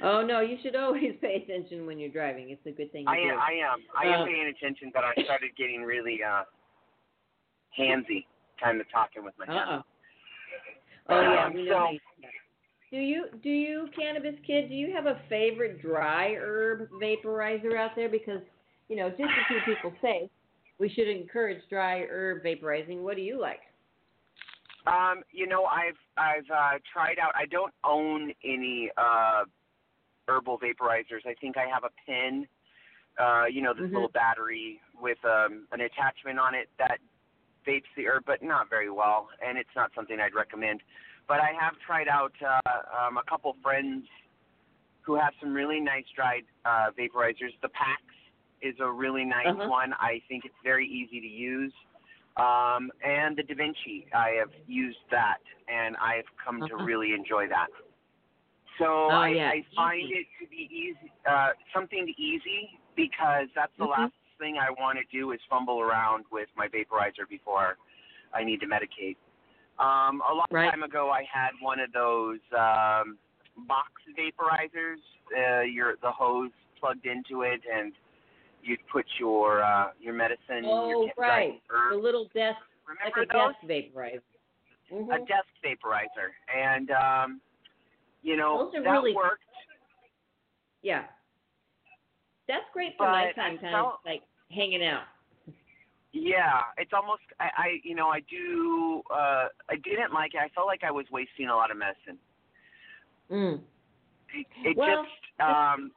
Oh 0.03 0.25
no, 0.25 0.39
you 0.39 0.57
should 0.63 0.75
always 0.83 1.13
pay 1.21 1.35
attention 1.43 1.85
when 1.85 1.99
you're 1.99 2.09
driving. 2.11 2.49
It's 2.49 2.65
a 2.65 2.71
good 2.71 2.91
thing 2.91 3.05
I 3.07 3.15
do. 3.17 3.21
am. 3.29 3.39
I 3.39 3.51
am. 3.53 3.79
I 3.99 4.13
am 4.15 4.21
Um, 4.21 4.27
paying 4.27 4.47
attention, 4.55 4.91
but 4.93 5.03
I 5.03 5.13
started 5.23 5.51
getting 5.57 5.83
really 5.83 6.19
uh, 6.23 6.43
handsy, 7.77 8.25
kind 8.61 8.79
of 8.79 8.89
talking 8.91 9.23
with 9.23 9.33
my 9.37 9.45
hands. 9.47 9.69
Uh-uh. 9.69 9.81
Oh 11.09 11.21
yeah, 11.21 11.45
Um, 11.47 11.53
we 11.53 11.63
know 11.65 11.89
so- 11.91 12.27
do 12.91 12.97
you 12.97 13.25
do 13.41 13.49
you 13.49 13.87
cannabis 13.97 14.35
kid? 14.45 14.69
Do 14.69 14.75
you 14.75 14.93
have 14.93 15.05
a 15.07 15.19
favorite 15.29 15.81
dry 15.81 16.35
herb 16.37 16.89
vaporizer 17.01 17.75
out 17.77 17.91
there? 17.95 18.09
Because 18.09 18.41
you 18.91 18.97
know, 18.97 19.09
just 19.09 19.21
a 19.21 19.47
few 19.47 19.73
people 19.73 19.93
say 20.01 20.29
we 20.77 20.89
should 20.89 21.07
encourage 21.07 21.61
dry 21.69 22.01
herb 22.01 22.43
vaporizing. 22.43 23.01
What 23.03 23.15
do 23.15 23.21
you 23.21 23.39
like? 23.39 23.61
Um, 24.85 25.23
you 25.31 25.47
know, 25.47 25.63
I've 25.63 25.95
I've 26.17 26.49
uh, 26.53 26.79
tried 26.91 27.17
out. 27.17 27.31
I 27.33 27.45
don't 27.45 27.73
own 27.85 28.33
any 28.43 28.91
uh, 28.97 29.45
herbal 30.27 30.59
vaporizers. 30.59 31.25
I 31.25 31.35
think 31.39 31.55
I 31.55 31.67
have 31.73 31.85
a 31.85 31.91
pen. 32.05 32.47
Uh, 33.17 33.45
you 33.45 33.61
know, 33.61 33.73
this 33.73 33.85
Mhm. 33.85 33.93
little 33.93 34.09
battery 34.09 34.81
with 34.99 35.23
um, 35.23 35.67
an 35.71 35.81
attachment 35.81 36.37
on 36.39 36.53
it 36.53 36.69
that 36.77 36.99
vapes 37.65 37.91
the 37.95 38.07
herb, 38.07 38.25
but 38.25 38.41
not 38.43 38.69
very 38.69 38.89
well, 38.89 39.29
and 39.45 39.57
it's 39.57 39.75
not 39.75 39.91
something 39.93 40.19
I'd 40.19 40.33
recommend. 40.33 40.81
But 41.27 41.39
I 41.39 41.53
have 41.53 41.79
tried 41.85 42.09
out 42.09 42.33
uh, 42.41 42.59
um, 42.97 43.17
a 43.17 43.23
couple 43.23 43.55
friends 43.61 44.05
who 45.01 45.15
have 45.15 45.33
some 45.39 45.53
really 45.53 45.79
nice 45.79 46.05
dried 46.15 46.43
uh, 46.65 46.91
vaporizers. 46.97 47.53
The 47.61 47.69
Pax 47.69 48.01
is 48.01 48.20
a 48.81 48.91
really 48.91 49.25
nice 49.25 49.47
Uh-huh. 49.47 49.69
one. 49.69 49.93
I 49.93 50.21
think 50.27 50.45
it's 50.45 50.55
very 50.63 50.87
easy 50.87 51.19
to 51.21 51.27
use. 51.27 51.73
Um, 52.37 52.91
and 53.03 53.35
the 53.37 53.43
Da 53.43 53.55
Vinci, 53.55 54.07
I 54.15 54.29
have 54.39 54.51
used 54.67 55.03
that, 55.11 55.39
and 55.67 55.97
I've 55.97 56.25
come 56.43 56.59
to 56.59 56.75
Uh-huh. 56.75 56.83
really 56.85 57.13
enjoy 57.13 57.47
that. 57.49 57.67
So 58.79 58.85
Oh, 58.85 59.09
I, 59.11 59.29
yeah, 59.29 59.49
I 59.49 59.65
find 59.75 60.03
easy. 60.03 60.13
it 60.15 60.27
to 60.41 60.47
be 60.49 60.69
easy, 60.71 61.11
uh, 61.29 61.49
something 61.73 62.13
easy 62.17 62.79
because 62.95 63.47
that's 63.53 63.75
the 63.77 63.85
Mhm. 63.85 63.89
last 63.89 64.13
thing 64.39 64.57
I 64.57 64.71
want 64.71 64.97
to 64.97 65.05
do 65.11 65.31
is 65.33 65.39
fumble 65.49 65.81
around 65.81 66.25
with 66.31 66.49
my 66.55 66.67
vaporizer 66.67 67.27
before 67.29 67.77
I 68.33 68.43
need 68.43 68.59
to 68.61 68.67
medicate. 68.67 69.17
Um, 69.77 70.21
a 70.29 70.33
long 70.33 70.47
Right. 70.51 70.69
time 70.71 70.83
ago, 70.83 71.09
I 71.11 71.23
had 71.31 71.51
one 71.59 71.79
of 71.79 71.91
those 71.91 72.39
um, 72.57 73.17
box 73.67 73.91
vaporizers. 74.17 75.01
Uh, 75.35 75.61
your 75.61 75.95
the 76.01 76.11
hose 76.11 76.51
plugged 76.79 77.05
into 77.05 77.41
it, 77.43 77.61
and 77.71 77.93
you'd 78.63 78.85
put 78.91 79.05
your 79.19 79.63
uh, 79.63 79.87
your 79.99 80.13
medicine. 80.13 80.63
Oh 80.65 80.89
your 80.89 81.09
right, 81.17 81.61
the 81.91 81.97
little 81.97 82.25
desk 82.33 82.57
Remember 82.87 83.21
like 83.21 83.29
a 83.29 83.33
those? 83.33 83.53
desk 83.69 83.93
vaporizer. 83.95 84.21
a 84.91 84.93
Mhm. 84.93 85.27
desk 85.27 85.47
vaporizer, 85.63 86.29
and 86.53 86.91
um, 86.91 87.41
you 88.21 88.35
know 88.37 88.65
Those 88.65 88.75
are 88.75 88.83
that 88.83 88.89
really- 88.89 89.13
worked. 89.15 89.43
Yeah. 90.81 91.05
That's 92.47 92.65
great 92.73 92.97
for 92.97 93.05
nighttime 93.05 93.59
time, 93.59 93.71
felt- 93.71 93.99
like 94.05 94.23
hanging 94.51 94.83
out. 94.83 95.03
Yeah, 96.11 96.63
it's 96.77 96.91
almost 96.91 97.21
I, 97.39 97.49
I 97.55 97.79
you 97.83 97.95
know 97.95 98.09
I 98.09 98.19
do 98.21 99.01
uh, 99.09 99.47
I 99.69 99.75
didn't 99.83 100.11
like 100.11 100.33
it. 100.33 100.39
I 100.39 100.49
felt 100.49 100.67
like 100.67 100.83
I 100.83 100.91
was 100.91 101.05
wasting 101.11 101.47
a 101.47 101.55
lot 101.55 101.71
of 101.71 101.77
medicine. 101.77 102.17
Mm. 103.31 103.61
It, 104.33 104.45
it 104.65 104.75
Well, 104.77 105.03
just 105.03 105.39
um, 105.39 105.91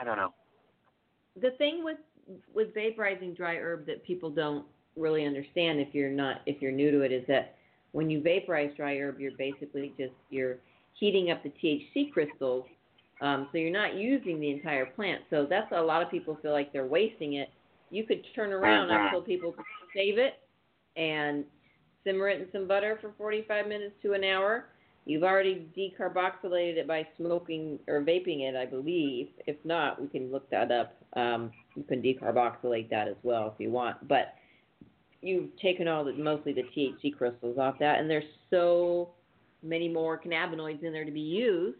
I 0.00 0.04
don't 0.04 0.16
know. 0.16 0.32
The 1.40 1.50
thing 1.52 1.84
with 1.84 1.98
with 2.54 2.74
vaporizing 2.74 3.36
dry 3.36 3.56
herb 3.56 3.86
that 3.86 4.04
people 4.04 4.30
don't 4.30 4.64
really 4.96 5.26
understand 5.26 5.80
if 5.80 5.94
you're 5.94 6.10
not 6.10 6.42
if 6.46 6.60
you're 6.62 6.72
new 6.72 6.90
to 6.90 7.00
it 7.02 7.12
is 7.12 7.24
that 7.26 7.56
when 7.92 8.08
you 8.08 8.22
vaporize 8.22 8.70
dry 8.76 8.96
herb 8.96 9.20
you're 9.20 9.36
basically 9.36 9.92
just 9.98 10.12
you're 10.30 10.56
heating 10.94 11.30
up 11.30 11.42
the 11.42 11.52
THC 11.62 12.12
crystals 12.12 12.64
um, 13.20 13.48
so 13.52 13.58
you're 13.58 13.70
not 13.70 13.94
using 13.94 14.40
the 14.40 14.50
entire 14.50 14.86
plant 14.86 15.22
so 15.30 15.46
that's 15.48 15.70
a 15.72 15.80
lot 15.80 16.02
of 16.02 16.10
people 16.10 16.38
feel 16.42 16.52
like 16.52 16.72
they're 16.72 16.86
wasting 16.86 17.34
it 17.34 17.50
you 17.90 18.04
could 18.04 18.24
turn 18.34 18.52
around. 18.52 18.90
I 18.90 19.10
tell 19.10 19.20
people 19.20 19.52
to 19.52 19.62
save 19.94 20.18
it 20.18 20.34
and 20.96 21.44
simmer 22.04 22.28
it 22.28 22.40
in 22.40 22.46
some 22.52 22.66
butter 22.66 22.98
for 23.00 23.12
45 23.18 23.66
minutes 23.66 23.94
to 24.02 24.12
an 24.12 24.24
hour 24.24 24.66
You've 25.10 25.24
already 25.24 25.66
decarboxylated 25.76 26.76
it 26.76 26.86
by 26.86 27.04
smoking 27.16 27.80
or 27.88 28.00
vaping 28.00 28.48
it, 28.48 28.54
I 28.54 28.64
believe. 28.64 29.30
If 29.44 29.56
not, 29.64 30.00
we 30.00 30.06
can 30.06 30.30
look 30.30 30.48
that 30.50 30.70
up. 30.70 30.94
Um, 31.14 31.50
you 31.74 31.82
can 31.82 32.00
decarboxylate 32.00 32.88
that 32.90 33.08
as 33.08 33.16
well 33.24 33.52
if 33.52 33.54
you 33.58 33.70
want. 33.70 34.06
But 34.06 34.36
you've 35.20 35.48
taken 35.60 35.88
all 35.88 36.04
the 36.04 36.12
mostly 36.12 36.52
the 36.52 36.62
THC 36.62 37.16
crystals 37.18 37.58
off 37.58 37.80
that, 37.80 37.98
and 37.98 38.08
there's 38.08 38.22
so 38.50 39.10
many 39.64 39.88
more 39.88 40.16
cannabinoids 40.16 40.84
in 40.84 40.92
there 40.92 41.04
to 41.04 41.10
be 41.10 41.18
used 41.18 41.78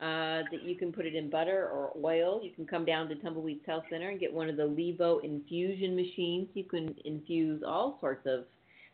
uh, 0.00 0.46
that 0.52 0.62
you 0.62 0.76
can 0.76 0.92
put 0.92 1.06
it 1.06 1.16
in 1.16 1.28
butter 1.28 1.68
or 1.72 1.90
oil. 2.00 2.40
You 2.40 2.52
can 2.52 2.68
come 2.68 2.84
down 2.84 3.08
to 3.08 3.16
Tumbleweeds 3.16 3.66
Health 3.66 3.82
Center 3.90 4.10
and 4.10 4.20
get 4.20 4.32
one 4.32 4.48
of 4.48 4.56
the 4.56 4.62
Levo 4.62 5.24
infusion 5.24 5.96
machines. 5.96 6.46
You 6.54 6.62
can 6.62 6.94
infuse 7.04 7.64
all 7.66 7.98
sorts 8.00 8.28
of. 8.28 8.44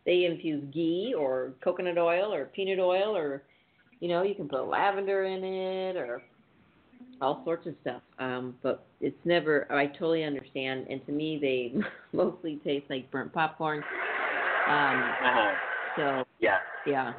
They 0.07 0.25
infuse 0.25 0.65
ghee 0.73 1.15
or 1.19 1.53
coconut 1.63 1.99
oil 1.99 2.33
or 2.33 2.47
peanut 2.47 2.79
oil 2.79 3.15
or 3.15 3.43
you 4.01 4.09
know, 4.09 4.23
you 4.23 4.35
can 4.35 4.49
put 4.49 4.67
lavender 4.69 5.25
in 5.25 5.43
it 5.45 5.97
or 5.97 6.23
all 7.21 7.43
sorts 7.45 7.67
of 7.67 7.75
stuff. 7.81 8.03
Um, 8.19 8.55
but 8.63 8.87
it's 9.01 9.17
never. 9.25 9.71
I 9.73 9.87
totally 9.87 10.25
understand, 10.25 10.87
and 10.91 11.05
to 11.07 11.13
me, 11.13 11.39
they 11.41 11.75
mostly 12.13 12.61
taste 12.65 12.87
like 12.91 13.11
burnt 13.11 13.33
popcorn. 13.33 13.79
Um, 14.69 15.03
Uh-huh. 15.25 15.55
so 15.97 16.25
Yeah. 16.41 16.59
yeah, 16.87 17.13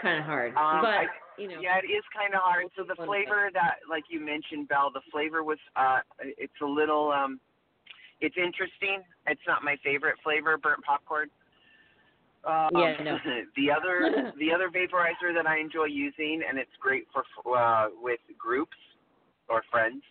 kind 0.00 0.18
of 0.18 0.24
hard. 0.24 0.54
Um, 0.56 0.80
but 0.82 0.90
I- 0.94 1.06
you 1.38 1.48
know, 1.48 1.60
Yeah, 1.60 1.78
it 1.78 1.86
is 1.86 2.04
kind 2.14 2.34
of 2.34 2.40
hard. 2.42 2.66
So 2.76 2.84
the 2.84 2.94
flavor 2.94 3.50
that, 3.54 3.76
like 3.88 4.04
you 4.10 4.20
mentioned, 4.20 4.68
Belle, 4.68 4.90
the 4.92 5.00
flavor 5.10 5.42
was, 5.42 5.58
uh, 5.76 6.00
it's 6.20 6.60
a 6.60 6.66
little, 6.66 7.10
um, 7.10 7.40
it's 8.20 8.36
interesting. 8.36 9.02
It's 9.26 9.40
not 9.46 9.64
my 9.64 9.76
favorite 9.82 10.16
flavor, 10.22 10.58
burnt 10.58 10.84
popcorn. 10.84 11.30
Um, 12.44 12.70
Yeah, 12.74 13.02
know. 13.02 13.18
the 13.56 13.70
other, 13.70 14.32
the 14.38 14.52
other 14.52 14.68
vaporizer 14.68 15.32
that 15.34 15.46
I 15.46 15.58
enjoy 15.58 15.84
using, 15.84 16.42
and 16.48 16.58
it's 16.58 16.74
great 16.80 17.06
for 17.12 17.24
uh, 17.56 17.88
with 18.00 18.20
groups 18.38 18.76
or 19.48 19.62
friends, 19.70 20.02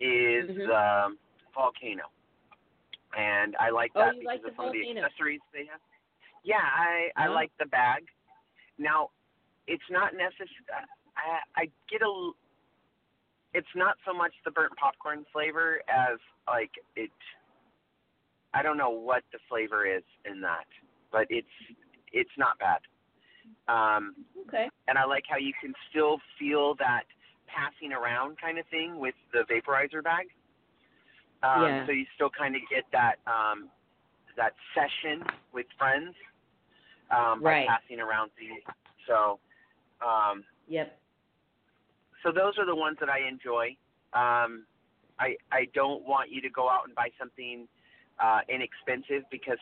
is 0.00 0.50
Mhm. 0.50 0.68
um, 1.06 1.18
Volcano. 1.54 2.10
And 3.16 3.54
I 3.60 3.70
like 3.70 3.92
Oh, 3.94 4.00
that 4.00 4.14
you 4.16 4.20
because 4.22 4.42
like 4.42 4.50
of 4.50 4.56
some 4.56 4.66
of 4.66 4.72
the 4.72 4.98
accessories 4.98 5.40
they 5.52 5.66
have. 5.66 5.80
Yeah, 6.42 6.60
I 6.60 7.10
I 7.16 7.28
Oh. 7.28 7.32
like 7.32 7.52
the 7.58 7.66
bag. 7.66 8.04
Now, 8.76 9.10
it's 9.66 9.88
not 9.88 10.14
necessary. 10.14 10.50
I, 11.16 11.40
I 11.56 11.70
get 11.88 12.02
a. 12.02 12.32
It's 13.54 13.74
not 13.76 13.96
so 14.04 14.12
much 14.12 14.34
the 14.44 14.50
burnt 14.50 14.76
popcorn 14.76 15.24
flavor 15.32 15.80
as 15.88 16.18
like 16.48 16.72
it. 16.96 17.12
I 18.52 18.62
don't 18.62 18.76
know 18.76 18.90
what 18.90 19.22
the 19.32 19.38
flavor 19.48 19.86
is 19.86 20.02
in 20.24 20.40
that, 20.40 20.66
but 21.14 21.26
it's 21.30 21.56
it's 22.12 22.36
not 22.36 22.58
bad. 22.58 22.82
Um, 23.68 24.14
okay. 24.48 24.68
and 24.88 24.98
I 24.98 25.04
like 25.06 25.24
how 25.30 25.38
you 25.38 25.54
can 25.62 25.72
still 25.90 26.18
feel 26.38 26.74
that 26.80 27.04
passing 27.46 27.92
around 27.92 28.36
kind 28.40 28.58
of 28.58 28.66
thing 28.68 28.98
with 28.98 29.14
the 29.32 29.44
vaporizer 29.50 30.02
bag. 30.02 30.26
Um, 31.42 31.62
Yeah. 31.62 31.86
So 31.86 31.92
you 31.92 32.04
still 32.16 32.30
kind 32.30 32.56
of 32.56 32.62
get 32.68 32.84
that 32.92 33.16
um, 33.26 33.70
that 34.36 34.52
session 34.74 35.22
with 35.54 35.66
friends 35.78 36.14
um, 37.10 37.40
by 37.42 37.50
Right. 37.50 37.68
passing 37.68 38.00
around 38.00 38.32
the. 38.38 38.48
So, 39.06 39.38
um, 40.04 40.44
Yep. 40.68 40.98
so 42.22 42.32
those 42.32 42.58
are 42.58 42.66
the 42.66 42.74
ones 42.74 42.96
that 43.00 43.08
I 43.08 43.20
enjoy. 43.28 43.76
Um, 44.12 44.66
I 45.18 45.36
I 45.52 45.66
don't 45.74 46.04
want 46.04 46.30
you 46.30 46.40
to 46.42 46.50
go 46.50 46.68
out 46.68 46.86
and 46.86 46.94
buy 46.94 47.10
something 47.18 47.68
uh, 48.22 48.40
inexpensive 48.48 49.24
because 49.30 49.58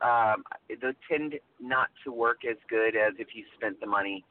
um, 0.00 0.44
they 0.68 0.76
tend 1.10 1.34
not 1.60 1.88
to 2.04 2.12
work 2.12 2.40
as 2.48 2.56
good 2.68 2.96
as 2.96 3.14
if 3.18 3.28
you 3.34 3.44
spent 3.56 3.80
the 3.80 3.86
money 3.86 4.24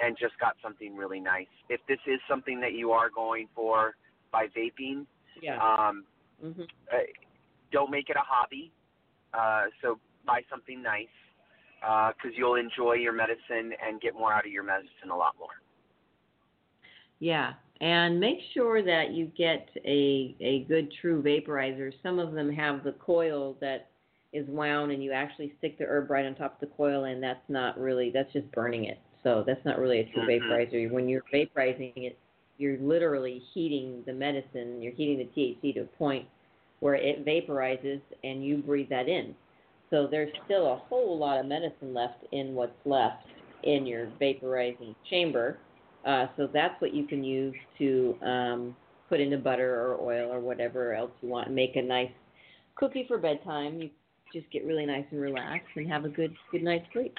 and 0.00 0.16
just 0.18 0.38
got 0.38 0.56
something 0.62 0.96
really 0.96 1.20
nice. 1.20 1.46
If 1.68 1.80
this 1.86 1.98
is 2.06 2.20
something 2.28 2.60
that 2.60 2.72
you 2.72 2.92
are 2.92 3.10
going 3.10 3.48
for 3.54 3.94
by 4.32 4.46
vaping, 4.48 5.06
Yeah. 5.40 5.58
um, 5.62 6.06
mhm. 6.42 6.66
uh, 6.92 6.96
don't 7.70 7.90
make 7.90 8.08
it 8.08 8.16
a 8.16 8.24
hobby. 8.24 8.72
Uh, 9.34 9.66
so 9.82 10.00
buy 10.24 10.42
something 10.50 10.82
nice 10.82 11.06
because 11.80 12.36
you'll 12.36 12.56
enjoy 12.56 12.94
your 12.94 13.12
medicine 13.12 13.72
and 13.82 14.00
get 14.00 14.14
more 14.14 14.32
out 14.32 14.44
of 14.44 14.52
your 14.52 14.62
medicine 14.62 15.10
a 15.10 15.16
lot 15.16 15.34
more. 15.38 15.60
Yeah, 17.18 17.54
and 17.80 18.20
make 18.20 18.38
sure 18.52 18.82
that 18.82 19.12
you 19.12 19.26
get 19.36 19.68
a 19.84 20.36
a 20.40 20.64
good 20.68 20.92
true 21.00 21.22
vaporizer. 21.22 21.92
Some 22.02 22.18
of 22.18 22.32
them 22.32 22.50
have 22.52 22.84
the 22.84 22.92
coil 22.92 23.56
that 23.60 23.88
is 24.32 24.46
wound 24.48 24.92
and 24.92 25.02
you 25.02 25.12
actually 25.12 25.52
stick 25.58 25.78
the 25.78 25.84
herb 25.84 26.10
right 26.10 26.24
on 26.24 26.34
top 26.34 26.54
of 26.54 26.60
the 26.68 26.74
coil 26.76 27.04
and 27.04 27.22
that's 27.22 27.48
not 27.48 27.78
really 27.80 28.10
that's 28.10 28.32
just 28.32 28.50
burning 28.52 28.84
it. 28.84 28.98
So 29.22 29.42
that's 29.46 29.64
not 29.64 29.78
really 29.78 30.00
a 30.00 30.04
true 30.04 30.22
Mhm. 30.22 30.40
vaporizer. 30.42 30.90
When 30.90 31.08
you're 31.08 31.24
vaporizing 31.32 31.92
it, 31.96 32.16
you're 32.58 32.78
literally 32.78 33.38
heating 33.38 34.02
the 34.04 34.12
medicine, 34.12 34.82
you're 34.82 34.92
heating 34.92 35.18
the 35.18 35.24
THC 35.24 35.72
to 35.72 35.80
a 35.80 35.84
point 35.84 36.26
where 36.80 36.94
it 36.94 37.24
vaporizes 37.24 38.00
and 38.24 38.44
you 38.44 38.58
breathe 38.58 38.88
that 38.90 39.08
in. 39.08 39.34
So 39.90 40.06
there's 40.06 40.32
still 40.44 40.72
a 40.72 40.76
whole 40.76 41.18
lot 41.18 41.38
of 41.38 41.46
medicine 41.46 41.92
left 41.92 42.24
in 42.32 42.54
what's 42.54 42.86
left 42.86 43.26
in 43.64 43.86
your 43.86 44.06
vaporizing 44.20 44.94
chamber. 45.08 45.58
Uh, 46.06 46.26
so 46.36 46.48
that's 46.52 46.80
what 46.80 46.94
you 46.94 47.06
can 47.06 47.22
use 47.22 47.54
to 47.78 48.16
um, 48.22 48.76
put 49.08 49.20
into 49.20 49.36
butter 49.36 49.82
or 49.82 50.00
oil 50.00 50.32
or 50.32 50.40
whatever 50.40 50.94
else 50.94 51.10
you 51.20 51.28
want. 51.28 51.50
Make 51.50 51.76
a 51.76 51.82
nice 51.82 52.10
cookie 52.74 53.04
for 53.06 53.18
bedtime. 53.18 53.80
You 53.82 53.90
just 54.32 54.50
get 54.50 54.64
really 54.64 54.86
nice 54.86 55.04
and 55.10 55.20
relaxed 55.20 55.68
and 55.76 55.88
have 55.90 56.04
a 56.04 56.08
good 56.08 56.34
good 56.50 56.62
night's 56.62 56.86
sleep. 56.92 57.14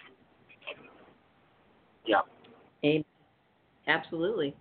Yeah. 2.06 2.22
Amen. 2.84 3.06
Absolutely. 3.88 4.56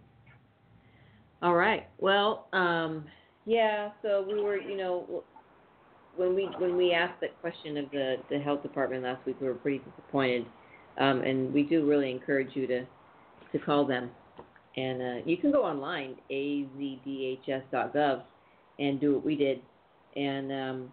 All 1.42 1.54
right. 1.54 1.88
Well, 1.98 2.48
um, 2.52 3.04
yeah. 3.46 3.90
So 4.02 4.24
we 4.26 4.42
were, 4.42 4.60
you 4.60 4.76
know, 4.76 5.24
when 6.16 6.34
we 6.34 6.50
when 6.58 6.76
we 6.76 6.92
asked 6.92 7.20
that 7.22 7.40
question 7.40 7.78
of 7.78 7.90
the 7.90 8.16
the 8.30 8.38
health 8.38 8.62
department 8.62 9.04
last 9.04 9.24
week, 9.24 9.36
we 9.40 9.46
were 9.46 9.54
pretty 9.54 9.78
disappointed, 9.78 10.44
um, 10.98 11.22
and 11.22 11.52
we 11.54 11.62
do 11.62 11.88
really 11.88 12.10
encourage 12.10 12.54
you 12.54 12.66
to 12.66 12.84
to 13.52 13.58
call 13.58 13.84
them, 13.84 14.10
and 14.76 15.02
uh, 15.02 15.22
you 15.24 15.36
can 15.36 15.50
go 15.52 15.64
online 15.64 16.16
azdhs.gov 16.30 18.22
and 18.78 19.00
do 19.00 19.14
what 19.14 19.24
we 19.24 19.36
did, 19.36 19.60
and 20.16 20.52
um, 20.52 20.92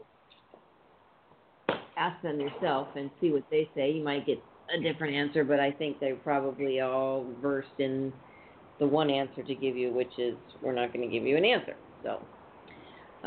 ask 1.97 2.21
them 2.21 2.39
yourself 2.39 2.87
and 2.95 3.09
see 3.21 3.31
what 3.31 3.43
they 3.49 3.69
say. 3.75 3.91
You 3.91 4.03
might 4.03 4.25
get 4.25 4.41
a 4.75 4.81
different 4.81 5.15
answer, 5.15 5.43
but 5.43 5.59
I 5.59 5.71
think 5.71 5.99
they're 5.99 6.15
probably 6.15 6.81
all 6.81 7.25
versed 7.41 7.79
in 7.79 8.11
the 8.79 8.87
one 8.87 9.09
answer 9.09 9.43
to 9.43 9.55
give 9.55 9.75
you, 9.75 9.91
which 9.91 10.11
is 10.17 10.35
we're 10.61 10.73
not 10.73 10.93
going 10.93 11.07
to 11.07 11.11
give 11.11 11.25
you 11.25 11.37
an 11.37 11.45
answer. 11.45 11.75
So, 12.03 12.21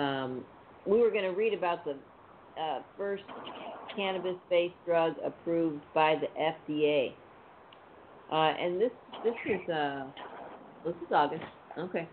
um, 0.01 0.45
we 0.87 1.01
were 1.01 1.11
going 1.11 1.25
to 1.25 1.31
read 1.31 1.55
about 1.55 1.85
the 1.85 1.97
uh, 2.61 2.83
first 2.97 3.25
cannabis-based 3.97 4.75
drug 4.87 5.15
approved 5.25 5.83
by 5.95 6.17
the 6.17 6.29
FDA, 6.41 7.13
uh, 8.31 8.35
and 8.35 8.81
this 8.81 8.91
this 9.25 9.35
is 9.47 9.69
uh, 9.69 10.07
this 10.85 10.95
is 10.95 11.13
August. 11.13 11.43
Okay, 11.79 12.09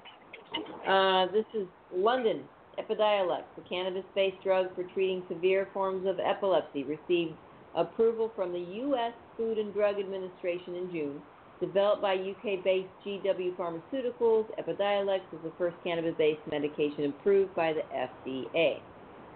uh, 0.88 1.28
this 1.32 1.45
is 1.53 1.68
London. 1.93 2.43
Epidiolex, 2.80 3.41
a 3.57 3.68
cannabis-based 3.68 4.38
drug 4.43 4.68
for 4.76 4.84
treating 4.93 5.24
severe 5.28 5.68
forms 5.74 6.05
of 6.07 6.20
epilepsy, 6.20 6.84
received 6.84 7.34
approval 7.76 8.32
from 8.36 8.53
the 8.53 8.59
U.S. 8.59 9.13
Food 9.36 9.57
and 9.57 9.74
Drug 9.74 9.99
Administration 9.99 10.76
in 10.76 10.91
June. 10.91 11.22
Developed 11.59 12.03
by 12.03 12.13
UK-based 12.13 12.88
GW 13.03 13.55
Pharmaceuticals, 13.55 14.45
Epidiolex 14.59 15.22
is 15.34 15.39
the 15.43 15.51
first 15.57 15.76
cannabis-based 15.84 16.41
medication 16.51 17.05
approved 17.05 17.55
by 17.55 17.74
the 17.74 17.82
FDA. 17.95 18.80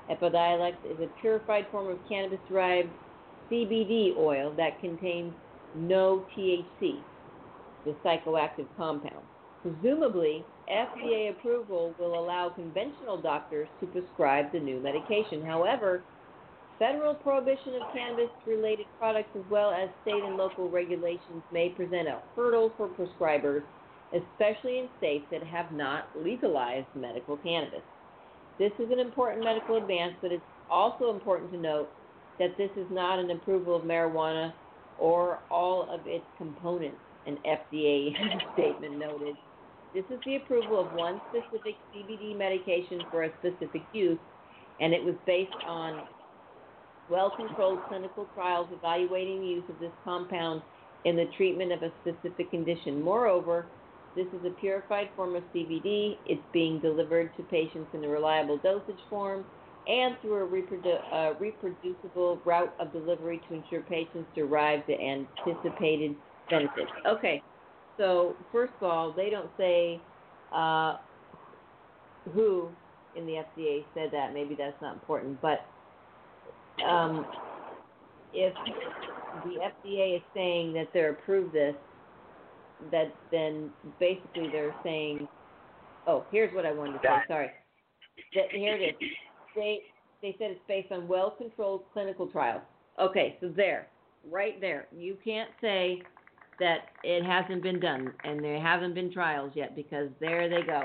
Epidiolex 0.08 0.74
is 0.86 1.00
a 1.00 1.08
purified 1.20 1.66
form 1.72 1.88
of 1.90 1.98
cannabis-derived 2.08 2.90
CBD 3.52 4.16
oil 4.18 4.54
that 4.56 4.80
contains 4.80 5.34
no 5.76 6.26
THC, 6.36 6.96
the 7.86 7.96
psychoactive 8.04 8.68
compound. 8.78 9.26
Presumably, 9.62 10.44
FDA 10.72 11.30
approval 11.30 11.94
will 12.00 12.20
allow 12.20 12.50
conventional 12.50 13.22
doctors 13.22 13.68
to 13.80 13.86
prescribe 13.88 14.52
the 14.52 14.60
new 14.60 14.80
medication. 14.80 15.46
However, 15.46 16.02
federal 16.80 17.14
prohibition 17.14 17.76
of 17.76 17.94
cannabis 17.94 18.30
related 18.48 18.88
products 18.98 19.30
as 19.36 19.44
well 19.52 19.72
as 19.72 19.90
state 20.02 20.24
and 20.24 20.36
local 20.36 20.70
regulations 20.70 21.44
may 21.52 21.70
present 21.70 22.08
a 22.08 22.22
hurdle 22.36 22.72
for 22.76 22.88
prescribers, 22.88 23.62
especially 24.14 24.80
in 24.80 24.90
states 24.98 25.26
that 25.32 25.44
have 25.44 25.72
not 25.72 26.06
legalized 26.16 26.88
medical 26.96 27.38
cannabis. 27.38 27.84
This 28.58 28.72
is 28.80 28.92
an 28.92 29.00
important 29.00 29.44
medical 29.44 29.78
advance, 29.78 30.14
but 30.22 30.32
it's 30.32 30.44
also 30.70 31.14
important 31.14 31.52
to 31.52 31.58
note 31.58 31.90
that 32.40 32.58
this 32.58 32.72
is 32.76 32.88
not 32.90 33.20
an 33.20 33.30
approval 33.30 33.76
of 33.76 33.84
marijuana 33.84 34.52
or 35.02 35.40
all 35.50 35.90
of 35.90 36.02
its 36.06 36.24
components, 36.38 37.02
an 37.26 37.38
FDA 37.46 38.14
statement 38.54 39.00
noted. 39.00 39.36
This 39.96 40.06
is 40.12 40.20
the 40.26 40.36
approval 40.38 40.80
of 40.80 40.94
one 40.94 41.20
specific 41.30 41.76
CBD 41.94 42.38
medication 42.38 43.02
for 43.10 43.24
a 43.24 43.30
specific 43.40 43.82
use, 43.92 44.20
and 44.80 44.94
it 44.94 45.04
was 45.04 45.16
based 45.26 45.52
on 45.68 46.04
well 47.10 47.34
controlled 47.36 47.80
clinical 47.90 48.28
trials 48.36 48.68
evaluating 48.72 49.42
the 49.42 49.48
use 49.48 49.64
of 49.70 49.80
this 49.80 49.92
compound 50.04 50.62
in 51.04 51.16
the 51.16 51.26
treatment 51.36 51.72
of 51.72 51.82
a 51.82 51.92
specific 52.02 52.52
condition. 52.52 53.02
Moreover, 53.02 53.66
this 54.16 54.28
is 54.28 54.46
a 54.46 54.52
purified 54.52 55.10
form 55.16 55.36
of 55.36 55.44
CBD. 55.54 56.20
It's 56.28 56.44
being 56.54 56.80
delivered 56.80 57.36
to 57.38 57.44
patients 57.44 57.90
in 57.94 58.04
a 58.04 58.08
reliable 58.08 58.60
dosage 58.60 59.02
form 59.10 59.46
and 59.88 60.16
through 60.22 60.44
a 60.44 60.48
reprodu- 60.48 61.14
uh, 61.14 61.34
reproducible 61.40 62.42
route 62.46 62.74
of 62.80 62.92
delivery 62.92 63.42
to 63.48 63.56
ensure 63.56 63.82
patients 63.82 64.30
derive 64.36 64.82
the 64.88 64.94
anticipated 65.00 66.16
benefits. 66.50 66.92
Okay, 67.08 67.42
so 67.98 68.36
first 68.52 68.74
of 68.80 68.90
all, 68.90 69.12
they 69.12 69.30
don't 69.30 69.50
say 69.58 70.00
uh, 70.52 70.98
who 72.34 72.70
in 73.16 73.26
the 73.26 73.34
FDA 73.34 73.86
said 73.94 74.10
that. 74.12 74.34
Maybe 74.34 74.56
that's 74.56 74.80
not 74.82 74.94
important, 74.94 75.42
but 75.42 75.66
um, 76.88 77.26
if 78.34 78.54
the 79.44 79.56
FDA 79.90 80.18
is 80.18 80.22
saying 80.34 80.74
that 80.74 80.90
they're 80.94 81.12
approved 81.12 81.54
this, 81.54 81.76
that 82.92 83.16
then 83.32 83.70
basically 84.00 84.50
they're 84.52 84.76
saying, 84.84 85.28
oh, 86.08 86.26
here's 86.32 86.54
what 86.54 86.66
I 86.66 86.72
wanted 86.72 86.94
to 86.94 87.00
say. 87.04 87.10
Sorry, 87.28 87.52
that, 88.36 88.52
here 88.52 88.76
it 88.76 88.96
is. 89.00 89.10
They 89.56 89.82
they 90.22 90.36
said 90.38 90.52
it's 90.52 90.62
based 90.68 90.92
on 90.92 91.08
well-controlled 91.08 91.84
clinical 91.94 92.28
trials. 92.28 92.62
Okay, 93.00 93.38
so 93.42 93.50
there, 93.50 93.88
right 94.30 94.62
there, 94.62 94.88
you 94.96 95.18
can't 95.24 95.50
say 95.60 96.04
that 96.60 96.90
it 97.04 97.26
hasn't 97.26 97.64
been 97.64 97.80
done 97.80 98.14
and 98.24 98.44
there 98.44 98.62
haven't 98.62 98.94
been 98.94 99.12
trials 99.12 99.52
yet 99.56 99.76
because 99.76 100.10
there 100.20 100.48
they 100.48 100.62
go. 100.62 100.84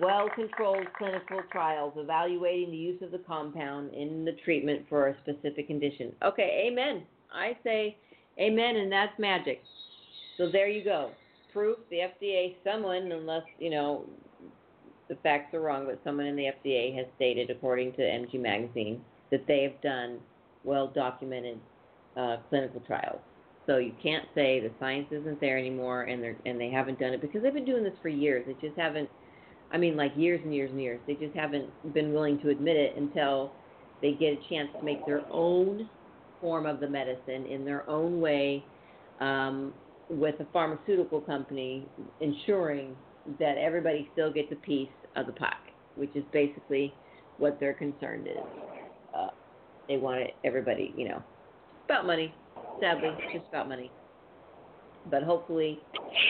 Well 0.00 0.30
controlled 0.34 0.86
clinical 0.96 1.42
trials 1.50 1.92
evaluating 1.96 2.70
the 2.70 2.76
use 2.76 3.02
of 3.02 3.10
the 3.10 3.18
compound 3.18 3.92
in 3.92 4.24
the 4.24 4.32
treatment 4.42 4.86
for 4.88 5.08
a 5.08 5.16
specific 5.22 5.66
condition. 5.66 6.12
Okay, 6.22 6.66
amen. 6.70 7.02
I 7.30 7.58
say 7.62 7.98
amen, 8.40 8.76
and 8.76 8.90
that's 8.90 9.18
magic. 9.18 9.62
So 10.38 10.50
there 10.50 10.68
you 10.68 10.82
go. 10.82 11.10
Proof 11.52 11.76
the 11.90 11.98
FDA, 11.98 12.56
someone, 12.64 13.12
unless, 13.12 13.42
you 13.58 13.68
know, 13.68 14.06
the 15.12 15.18
facts 15.22 15.52
are 15.52 15.60
wrong, 15.60 15.84
but 15.84 16.00
someone 16.04 16.24
in 16.24 16.36
the 16.36 16.44
FDA 16.44 16.96
has 16.96 17.04
stated, 17.16 17.50
according 17.50 17.92
to 17.92 18.00
MG 18.00 18.40
Magazine, 18.40 19.02
that 19.30 19.46
they 19.46 19.62
have 19.62 19.78
done 19.82 20.18
well 20.64 20.88
documented 20.88 21.58
uh, 22.16 22.36
clinical 22.48 22.80
trials. 22.80 23.20
So 23.66 23.76
you 23.76 23.92
can't 24.02 24.24
say 24.34 24.58
the 24.60 24.70
science 24.80 25.08
isn't 25.10 25.38
there 25.40 25.58
anymore 25.58 26.04
and 26.04 26.22
they 26.22 26.34
and 26.46 26.58
they 26.58 26.70
haven't 26.70 26.98
done 26.98 27.12
it 27.12 27.20
because 27.20 27.42
they've 27.42 27.52
been 27.52 27.66
doing 27.66 27.84
this 27.84 27.92
for 28.00 28.08
years. 28.08 28.44
They 28.46 28.54
just 28.66 28.78
haven't 28.78 29.08
I 29.70 29.76
mean 29.76 29.96
like 29.96 30.12
years 30.16 30.40
and 30.44 30.54
years 30.54 30.70
and 30.70 30.80
years. 30.80 31.00
They 31.06 31.14
just 31.14 31.34
haven't 31.34 31.68
been 31.92 32.12
willing 32.12 32.40
to 32.40 32.48
admit 32.48 32.76
it 32.76 32.96
until 32.96 33.52
they 34.00 34.12
get 34.12 34.32
a 34.32 34.48
chance 34.48 34.68
to 34.78 34.82
make 34.82 35.04
their 35.06 35.22
own 35.30 35.88
form 36.40 36.66
of 36.66 36.80
the 36.80 36.88
medicine 36.88 37.46
in 37.46 37.64
their 37.64 37.88
own 37.88 38.20
way 38.20 38.64
um, 39.20 39.72
with 40.08 40.40
a 40.40 40.46
pharmaceutical 40.52 41.20
company 41.20 41.86
ensuring 42.20 42.96
that 43.38 43.56
everybody 43.58 44.08
still 44.12 44.32
gets 44.32 44.50
a 44.50 44.56
piece 44.56 44.88
of 45.16 45.26
the 45.26 45.32
pie, 45.32 45.54
which 45.96 46.10
is 46.14 46.24
basically 46.32 46.92
what 47.38 47.58
their 47.60 47.74
concern 47.74 48.26
is. 48.26 48.36
Uh, 49.16 49.28
they 49.88 49.96
want 49.96 50.30
everybody, 50.44 50.94
you 50.96 51.08
know, 51.08 51.22
about 51.86 52.06
money. 52.06 52.34
Sadly, 52.80 53.10
just 53.32 53.46
about 53.48 53.68
money. 53.68 53.90
But 55.10 55.22
hopefully, 55.22 55.80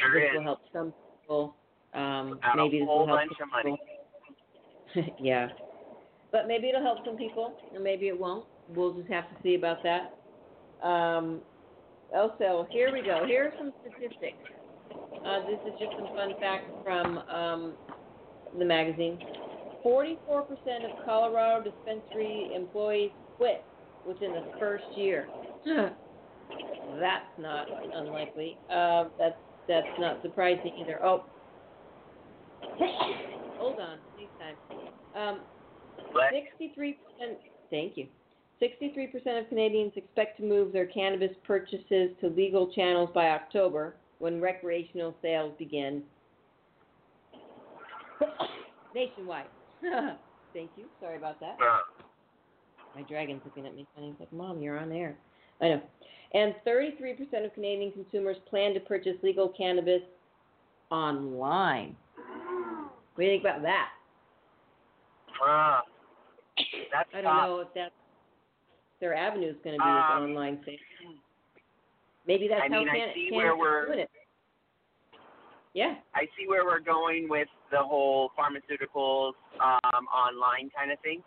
Sure 0.01 0.21
this 0.21 0.31
is. 0.31 0.37
will 0.37 0.43
help 0.43 0.61
some 0.73 0.93
people. 1.21 1.55
Um, 1.95 2.39
About 2.43 2.57
maybe 2.57 2.79
this 2.81 2.89
will 2.89 3.07
help 3.07 3.21
some 3.39 3.51
people. 4.95 5.15
yeah. 5.21 5.49
But 6.31 6.49
maybe 6.49 6.69
it'll 6.69 6.83
help 6.83 7.05
some 7.05 7.17
people, 7.17 7.53
and 7.75 7.85
maybe 7.85 8.09
it 8.09 8.19
won't. 8.19 8.47
We'll 8.75 8.95
just 8.95 9.09
have 9.11 9.25
to 9.29 9.37
see 9.43 9.55
about 9.55 9.79
that. 9.83 10.15
Um, 10.87 11.41
also, 12.15 12.67
here 12.71 12.93
we 12.93 13.03
go. 13.03 13.25
Here 13.27 13.47
are 13.47 13.53
some 13.59 13.73
statistics. 13.83 14.37
Uh, 15.25 15.41
this 15.47 15.59
is 15.67 15.79
just 15.79 15.93
some 15.99 16.09
fun 16.15 16.33
facts 16.41 16.71
from 16.83 17.19
um, 17.19 17.73
the 18.59 18.65
magazine. 18.65 19.19
44% 19.85 20.47
of 20.85 21.05
Colorado 21.05 21.71
dispensary 21.71 22.53
employees 22.55 23.11
quit 23.37 23.65
within 24.07 24.33
the 24.33 24.45
first 24.59 24.85
year. 24.97 25.29
that's 27.01 27.25
not 27.39 27.67
unlikely. 27.95 28.57
Uh, 28.71 29.05
that's 29.19 29.37
that's 29.69 29.87
not 29.99 30.21
surprising 30.23 30.73
either. 30.81 30.99
Oh, 31.05 31.25
hold 33.59 33.81
on, 33.81 33.99
please 34.17 34.29
time. 34.39 34.57
Um, 35.15 35.41
63%. 36.15 36.95
Thank 37.71 37.97
you. 37.97 38.07
63% 38.61 39.41
of 39.41 39.49
Canadians 39.49 39.93
expect 39.97 40.39
to 40.39 40.45
move 40.45 40.73
their 40.73 40.87
cannabis 40.87 41.31
purchases 41.45 42.11
to 42.21 42.29
legal 42.29 42.73
channels 42.73 43.11
by 43.15 43.31
October, 43.31 43.95
when 44.19 44.41
recreational 44.41 45.15
sales 45.23 45.53
begin 45.59 46.03
nationwide. 48.95 49.47
Thank 50.55 50.71
you. 50.77 50.85
Sorry 51.01 51.17
about 51.17 51.41
that. 51.41 51.57
Uh, 51.63 51.79
My 52.95 53.03
dragon's 53.03 53.41
looking 53.45 53.67
at 53.67 53.75
me 53.75 53.87
funny. 53.95 54.09
He's 54.11 54.21
like, 54.21 54.33
Mom, 54.33 54.61
you're 54.61 54.79
on 54.79 54.93
air. 54.93 55.17
I 55.61 55.69
know. 55.69 55.83
And 56.35 56.55
33% 56.67 57.45
of 57.45 57.53
Canadian 57.55 57.93
consumers 57.93 58.37
plan 58.49 58.75
to 58.75 58.81
purchase 58.81 59.17
legal 59.23 59.49
cannabis 59.51 60.03
online. 60.91 61.97
What 63.15 63.19
do 63.19 63.23
you 63.25 63.31
think 63.31 63.43
about 63.43 63.63
that? 63.63 63.89
uh, 65.47 65.81
that's 66.93 67.09
I 67.15 67.21
don't 67.23 67.37
know 67.37 67.61
if 67.61 67.69
that's 67.75 67.93
their 69.01 69.15
avenue 69.15 69.49
is 69.49 69.57
going 69.65 69.77
to 69.79 69.83
be 69.85 69.89
Um, 69.91 70.23
online 70.31 70.61
sales. 70.65 70.79
Maybe 72.27 72.47
that's 72.49 72.63
I 72.65 72.73
how 72.73 72.79
mean, 72.81 72.89
I 72.89 73.13
see 73.15 73.31
where 73.33 73.57
we're- 73.57 73.87
doing 73.87 73.99
it. 74.01 74.11
Yeah. 75.75 75.95
I 76.15 76.27
see 76.37 76.47
where 76.47 76.65
we're 76.65 76.81
going 76.81 77.29
with 77.29 77.49
the 77.71 77.79
whole 77.79 78.31
pharmaceuticals 78.39 79.33
um, 79.61 80.07
online 80.07 80.71
kind 80.77 80.93
of 80.93 80.99
thing. 81.01 81.23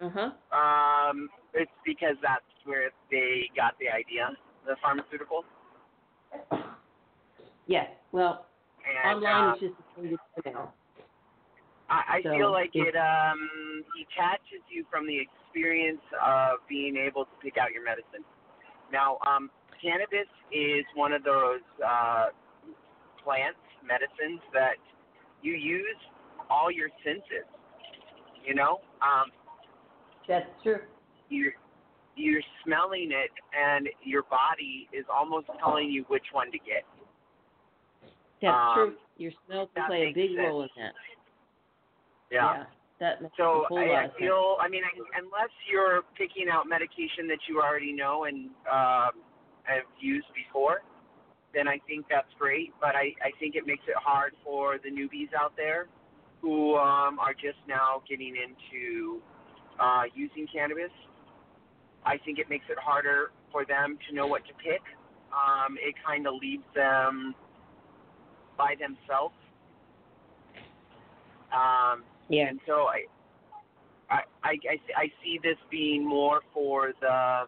Uh 0.00 0.10
huh. 0.10 0.30
Um, 0.56 1.28
it's 1.54 1.70
because 1.84 2.16
that's 2.22 2.44
where 2.64 2.90
they 3.10 3.50
got 3.56 3.74
the 3.80 3.88
idea, 3.88 4.30
the 4.64 4.76
pharmaceuticals. 4.84 5.44
Yeah. 7.66 7.86
Well, 8.12 8.46
And 8.86 9.24
online 9.24 9.50
uh, 9.50 9.54
is 9.54 9.60
just 9.60 9.74
the 9.96 10.02
thing 10.02 10.16
to 10.44 10.50
now. 10.50 10.72
I, 11.88 12.18
I 12.18 12.20
So, 12.22 12.30
feel 12.36 12.52
like 12.52 12.70
it 12.74 12.94
um, 12.96 13.82
detaches 13.96 14.62
you 14.70 14.84
from 14.90 15.06
the 15.06 15.18
experience 15.18 16.02
of 16.24 16.58
being 16.68 16.96
able 16.96 17.24
to 17.24 17.30
pick 17.42 17.56
out 17.58 17.72
your 17.72 17.84
medicine. 17.84 18.24
Now, 18.92 19.18
um, 19.26 19.50
cannabis 19.82 20.30
is 20.52 20.84
one 20.94 21.12
of 21.12 21.22
those 21.22 21.62
uh, 21.84 22.26
plants, 23.26 23.58
medicines 23.82 24.38
that 24.54 24.78
you 25.42 25.54
use 25.54 25.98
all 26.48 26.70
your 26.70 26.88
senses. 27.02 27.42
You 28.46 28.54
know, 28.54 28.78
um, 29.02 29.34
That's 30.28 30.46
true. 30.62 30.78
you're 31.28 31.58
you're 32.14 32.42
smelling 32.64 33.10
it, 33.10 33.30
and 33.52 33.88
your 34.04 34.22
body 34.30 34.88
is 34.92 35.04
almost 35.12 35.48
telling 35.58 35.90
you 35.90 36.04
which 36.08 36.24
one 36.32 36.52
to 36.52 36.58
get. 36.58 36.86
That's 38.40 38.54
Um, 38.54 38.74
true. 38.74 38.94
Your 39.18 39.32
smell 39.44 39.68
can 39.74 39.86
play 39.86 40.02
a 40.08 40.12
big 40.14 40.30
sense. 40.30 40.38
role 40.38 40.62
in 40.62 40.68
that. 40.78 40.94
Yeah. 42.30 42.64
That 43.00 43.20
makes 43.20 43.34
So 43.36 43.64
a 43.64 43.68
whole 43.68 43.78
I, 43.78 43.86
lot 43.88 43.98
I 43.98 44.04
of 44.06 44.10
sense. 44.12 44.20
feel, 44.20 44.56
I 44.60 44.68
mean, 44.68 44.82
I, 44.84 44.92
unless 45.20 45.52
you're 45.70 46.02
picking 46.16 46.48
out 46.48 46.64
medication 46.66 47.28
that 47.28 47.40
you 47.48 47.60
already 47.60 47.92
know 47.92 48.24
and 48.24 48.48
um, 48.72 49.20
have 49.64 49.84
used 50.00 50.28
before, 50.32 50.80
then 51.56 51.66
I 51.66 51.80
think 51.88 52.04
that's 52.10 52.28
great. 52.38 52.74
But 52.80 52.94
I, 52.94 53.16
I 53.24 53.32
think 53.40 53.56
it 53.56 53.66
makes 53.66 53.84
it 53.88 53.96
hard 53.96 54.34
for 54.44 54.76
the 54.76 54.90
newbies 54.90 55.32
out 55.34 55.54
there 55.56 55.86
who 56.42 56.76
um, 56.76 57.18
are 57.18 57.32
just 57.32 57.58
now 57.66 58.02
getting 58.08 58.36
into 58.36 59.20
uh, 59.80 60.02
using 60.14 60.46
cannabis. 60.52 60.92
I 62.04 62.18
think 62.18 62.38
it 62.38 62.50
makes 62.50 62.66
it 62.68 62.78
harder 62.78 63.30
for 63.50 63.64
them 63.64 63.98
to 64.08 64.14
know 64.14 64.26
what 64.26 64.44
to 64.46 64.52
pick. 64.62 64.82
Um, 65.32 65.76
it 65.80 65.94
kind 66.06 66.26
of 66.26 66.34
leaves 66.40 66.62
them 66.74 67.34
by 68.56 68.74
themselves. 68.78 69.34
Um, 71.52 72.04
Yeah. 72.28 72.48
and 72.48 72.60
so 72.66 72.86
I, 72.86 73.04
I, 74.10 74.20
I, 74.44 74.56
I, 74.96 75.12
see 75.22 75.38
this 75.42 75.56
being 75.70 76.06
more 76.06 76.40
for 76.52 76.92
the 77.00 77.44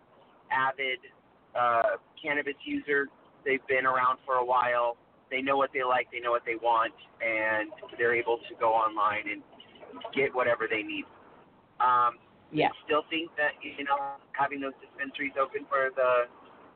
avid 0.50 0.98
uh, 1.54 1.96
cannabis 2.20 2.54
user. 2.64 3.08
They've 3.48 3.64
been 3.66 3.86
around 3.86 4.18
for 4.28 4.34
a 4.34 4.44
while. 4.44 4.98
They 5.30 5.40
know 5.40 5.56
what 5.56 5.70
they 5.72 5.82
like. 5.82 6.12
They 6.12 6.20
know 6.20 6.32
what 6.32 6.44
they 6.44 6.56
want, 6.60 6.92
and 7.24 7.72
they're 7.96 8.14
able 8.14 8.36
to 8.44 8.52
go 8.60 8.76
online 8.76 9.24
and 9.32 9.40
get 10.12 10.34
whatever 10.34 10.68
they 10.68 10.82
need. 10.82 11.04
Um, 11.80 12.20
Yeah. 12.52 12.68
still 12.84 13.04
think 13.08 13.30
that 13.40 13.52
you 13.64 13.84
know 13.84 13.96
having 14.32 14.60
those 14.60 14.76
dispensaries 14.84 15.32
open 15.40 15.64
for 15.64 15.88
the 15.96 16.28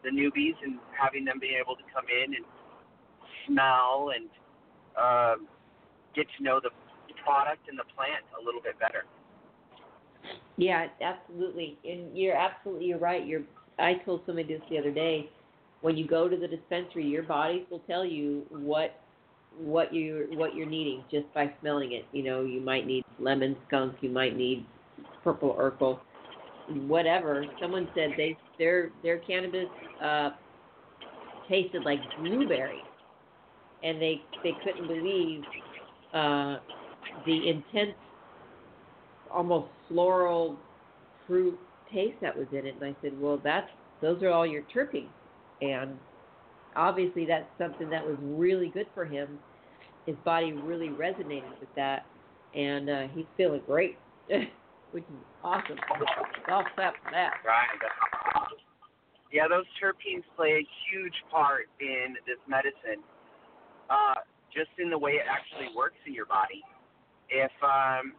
the 0.03 0.09
newbies 0.09 0.57
and 0.65 0.79
having 0.99 1.25
them 1.25 1.39
being 1.39 1.61
able 1.61 1.77
to 1.77 1.83
come 1.93 2.07
in 2.09 2.35
and 2.35 2.45
smell 3.47 4.13
and 4.17 4.29
um, 4.97 5.47
get 6.15 6.27
to 6.39 6.43
know 6.43 6.59
the 6.59 6.71
product 7.23 7.69
and 7.69 7.79
the 7.79 7.85
plant 7.95 8.25
a 8.41 8.45
little 8.45 8.61
bit 8.61 8.79
better. 8.81 9.05
Yeah, 10.57 10.89
absolutely. 11.01 11.79
And 11.85 12.17
you're 12.17 12.37
absolutely 12.37 12.87
you're 12.87 12.99
right. 12.99 13.27
You're 13.27 13.43
I 13.79 13.95
told 14.05 14.23
somebody 14.27 14.49
this 14.49 14.63
the 14.71 14.79
other 14.79 14.91
day. 14.91 15.29
When 15.83 15.97
you 15.97 16.07
go 16.07 16.29
to 16.29 16.37
the 16.37 16.49
dispensary, 16.49 17.05
your 17.07 17.25
bodies 17.25 17.67
will 17.71 17.81
tell 17.81 18.05
you 18.05 18.45
what 18.51 18.99
what 19.59 19.93
you 19.93 20.29
what 20.33 20.55
you're 20.55 20.67
needing 20.67 21.05
just 21.11 21.33
by 21.35 21.53
smelling 21.61 21.93
it. 21.93 22.07
You 22.13 22.23
know, 22.23 22.43
you 22.45 22.61
might 22.61 22.87
need 22.87 23.05
lemon 23.19 23.57
skunk, 23.67 23.97
you 24.01 24.09
might 24.09 24.37
need 24.37 24.65
purple 25.23 25.55
Urkle, 25.55 25.99
whatever. 26.87 27.45
Someone 27.61 27.89
said 27.95 28.11
they 28.17 28.37
their 28.59 28.91
their 29.03 29.19
cannabis 29.19 29.67
uh 30.03 30.31
tasted 31.49 31.83
like 31.85 31.99
blueberry. 32.21 32.83
And 33.83 34.01
they 34.01 34.23
they 34.43 34.53
couldn't 34.65 34.87
believe 34.87 35.43
uh 36.15 36.57
the 37.27 37.49
intense 37.49 37.97
almost 39.31 39.69
floral 39.89 40.57
fruit 41.27 41.59
taste 41.93 42.17
that 42.21 42.37
was 42.37 42.47
in 42.53 42.67
it. 42.67 42.75
And 42.81 42.85
I 42.85 42.97
said, 43.03 43.21
well, 43.21 43.41
that's 43.43 43.69
those 44.01 44.23
are 44.23 44.31
all 44.31 44.47
your 44.47 44.63
terpenes, 44.75 45.09
and 45.63 45.97
obviously 46.77 47.25
that's 47.25 47.49
something 47.57 47.89
that 47.91 48.05
was 48.05 48.17
really 48.21 48.69
good 48.69 48.87
for 48.95 49.05
him. 49.05 49.39
His 50.07 50.17
body 50.25 50.53
really 50.53 50.89
resonated 50.89 51.59
with 51.61 51.73
that, 51.77 52.05
and 52.55 52.91
uh, 52.91 53.07
he's 53.15 53.27
feeling 53.37 53.63
great, 53.67 53.97
which 54.91 55.05
is 55.05 55.25
awesome. 55.45 55.79
Golf 56.47 56.67
clap 56.75 56.95
for 57.05 57.11
that. 57.13 57.35
Right. 57.47 58.49
Yeah, 59.33 59.49
those 59.49 59.65
terpenes 59.81 60.25
play 60.37 60.61
a 60.61 60.67
huge 60.91 61.15
part 61.31 61.67
in 61.81 62.17
this 62.27 62.37
medicine. 62.49 63.03
Uh, 63.89 64.21
just 64.53 64.71
in 64.79 64.91
the 64.91 64.99
way 64.99 65.13
it 65.13 65.25
actually 65.25 65.75
works 65.75 65.97
in 66.07 66.13
your 66.13 66.27
body. 66.27 66.63
If 67.31 67.53
um, 67.65 68.13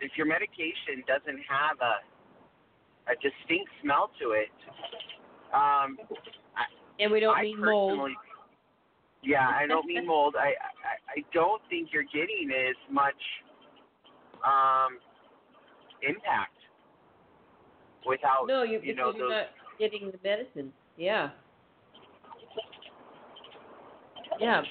if 0.00 0.12
your 0.16 0.26
medication 0.26 1.00
doesn't 1.06 1.40
have 1.48 1.80
a 1.80 2.04
a 3.10 3.14
distinct 3.20 3.70
smell 3.82 4.10
to 4.20 4.32
it, 4.32 4.52
um, 5.54 5.96
And 6.98 7.10
we 7.12 7.20
don't 7.20 7.36
I 7.36 7.42
mean 7.42 7.60
mold. 7.60 8.10
yeah, 9.22 9.48
I 9.48 9.66
don't 9.66 9.86
mean 9.86 10.06
mold. 10.06 10.34
I, 10.38 10.48
I 10.48 11.20
I 11.20 11.24
don't 11.32 11.62
think 11.70 11.88
you're 11.92 12.04
getting 12.12 12.50
as 12.50 12.76
much 12.90 13.14
um, 14.44 14.98
impact 16.02 16.52
without 18.06 18.46
No, 18.46 18.62
you 18.62 18.80
you 18.82 18.94
know 18.94 19.12
you're 19.12 19.28
those. 19.28 19.30
not 19.30 19.46
getting 19.78 20.10
the 20.12 20.18
medicine. 20.22 20.72
Yeah. 20.96 21.30
Yeah. 24.40 24.62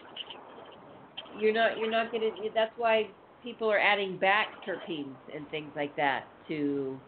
You're 1.40 1.54
not 1.54 1.78
you're 1.78 1.90
not 1.90 2.12
getting 2.12 2.32
that's 2.54 2.72
why 2.78 3.08
people 3.42 3.70
are 3.72 3.80
adding 3.80 4.18
back 4.18 4.48
terpenes 4.68 5.16
and 5.36 5.50
things 5.50 5.72
like 5.76 5.96
that 5.96 6.26
to 6.48 7.00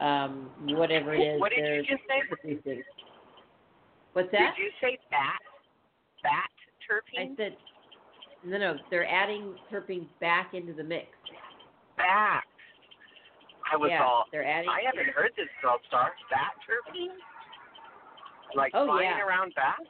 um 0.00 0.50
whatever 0.66 1.14
it 1.14 1.18
is 1.20 1.40
What 1.40 1.52
did 1.52 1.64
you 1.64 1.82
just 1.82 2.02
say? 2.08 2.22
producing. 2.28 2.82
What's 4.18 4.32
that? 4.32 4.54
Did 4.58 4.64
you 4.64 4.70
say 4.82 4.98
bat? 5.12 5.38
Bat 6.24 6.50
I 7.20 7.30
said 7.36 7.54
no 8.44 8.58
no, 8.58 8.74
they're 8.90 9.06
adding 9.06 9.54
terpenes 9.70 10.08
back 10.20 10.54
into 10.54 10.72
the 10.72 10.82
mix. 10.82 11.06
Bat. 11.96 12.42
I 13.72 13.76
was 13.76 13.90
yeah, 13.92 14.02
all. 14.02 14.24
they're 14.32 14.44
adding 14.44 14.68
I 14.68 14.82
haven't 14.84 15.14
heard 15.14 15.30
this 15.36 15.46
girl 15.62 15.78
star. 15.86 16.10
Bat 16.30 16.50
terpenes? 16.66 17.14
Like 18.56 18.72
Oh, 18.74 18.86
flying 18.86 19.04
yeah. 19.04 19.24
around 19.24 19.52
bats? 19.54 19.88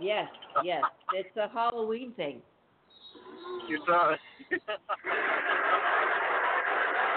Yes, 0.00 0.28
yes. 0.62 0.82
It's 1.12 1.36
a 1.36 1.48
Halloween 1.52 2.14
thing. 2.14 2.40
You 3.68 3.78
saw. 3.86 4.14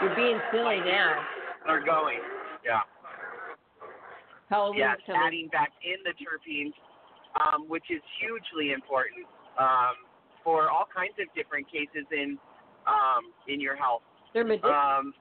You're 0.01 0.15
being 0.15 0.39
silly 0.51 0.79
now. 0.85 1.23
They're 1.65 1.85
going. 1.85 2.19
Yeah. 2.65 2.81
Halloween's 4.49 4.79
Yes, 4.79 4.97
coming. 5.05 5.21
adding 5.25 5.47
back 5.51 5.71
in 5.83 5.97
the 6.03 6.13
terpenes, 6.15 6.73
um, 7.39 7.67
which 7.67 7.83
is 7.89 8.01
hugely 8.19 8.71
important 8.73 9.27
um, 9.59 9.95
for 10.43 10.69
all 10.69 10.87
kinds 10.93 11.13
of 11.19 11.27
different 11.35 11.67
cases 11.69 12.05
in 12.11 12.37
um, 12.87 13.33
in 13.47 13.59
your 13.59 13.75
health. 13.75 14.01
They're 14.33 14.45
medicinal. 14.45 14.71
Um, 14.73 15.13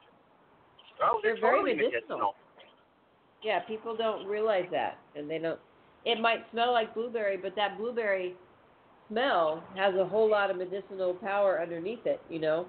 oh, 1.03 1.18
they're, 1.22 1.35
They're 1.35 1.41
very 1.41 1.74
totally 1.74 1.74
medicinal. 1.74 2.35
Yeah, 3.43 3.61
people 3.61 3.97
don't 3.97 4.27
realize 4.27 4.66
that, 4.70 4.99
and 5.16 5.29
they 5.29 5.39
don't. 5.39 5.59
It 6.05 6.20
might 6.20 6.45
smell 6.53 6.72
like 6.72 6.95
blueberry, 6.95 7.37
but 7.37 7.55
that 7.57 7.77
blueberry 7.77 8.35
smell 9.09 9.64
has 9.77 9.95
a 9.97 10.05
whole 10.05 10.31
lot 10.31 10.51
of 10.51 10.57
medicinal 10.57 11.14
power 11.14 11.61
underneath 11.61 12.07
it. 12.07 12.20
You 12.31 12.39
know. 12.39 12.66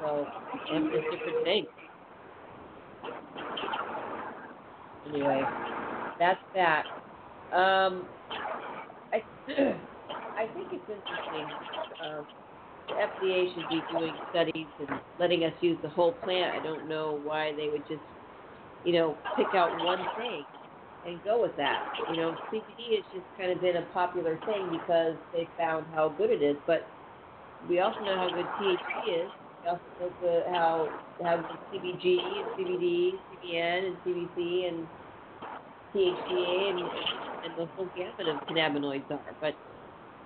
So, 0.00 0.26
and 0.72 0.86
it's 0.92 1.04
different 1.10 1.44
things. 1.44 1.66
Anyway, 5.06 5.42
that's 6.18 6.40
that. 6.54 6.84
Um, 7.52 8.08
I 9.12 9.22
I 10.36 10.46
think 10.54 10.68
it's 10.72 10.88
interesting. 10.88 11.48
Um, 12.04 12.26
the 12.88 12.94
FDA 12.94 13.54
should 13.54 13.68
be 13.70 13.80
doing 13.96 14.14
studies 14.30 14.68
and 14.78 15.00
letting 15.18 15.44
us 15.44 15.52
use 15.60 15.78
the 15.82 15.88
whole 15.88 16.12
plant. 16.12 16.54
I 16.54 16.62
don't 16.62 16.88
know 16.88 17.18
why 17.22 17.52
they 17.56 17.68
would 17.70 17.86
just, 17.88 18.02
you 18.84 18.92
know, 18.92 19.16
pick 19.36 19.46
out 19.54 19.70
one 19.84 20.00
thing 20.18 20.44
and 21.06 21.22
go 21.22 21.40
with 21.40 21.56
that. 21.56 21.92
You 22.10 22.16
know, 22.16 22.36
CBD 22.52 22.96
has 22.96 23.04
just 23.12 23.26
kind 23.36 23.50
of 23.52 23.60
been 23.60 23.76
a 23.76 23.86
popular 23.92 24.38
thing 24.46 24.68
because 24.70 25.16
they 25.32 25.48
found 25.56 25.86
how 25.94 26.10
good 26.10 26.30
it 26.30 26.42
is. 26.42 26.56
But 26.66 26.88
we 27.68 27.80
also 27.80 28.00
know 28.00 28.16
how 28.16 28.28
good 28.28 28.46
THC 28.60 29.24
is. 29.24 29.30
Also 29.68 30.12
the, 30.20 30.42
how 30.52 30.88
how 31.22 31.36
CBG 31.72 32.18
and 32.18 32.46
CBD, 32.58 33.12
CBN 33.32 33.86
and 33.86 33.96
CBC 34.06 34.68
and 34.68 34.86
THCA 35.94 36.70
and 36.70 36.80
and 37.44 37.52
the 37.58 37.66
whole 37.74 37.88
gamut 37.96 38.28
of 38.28 38.46
cannabinoids 38.48 39.10
are. 39.10 39.20
But 39.40 39.54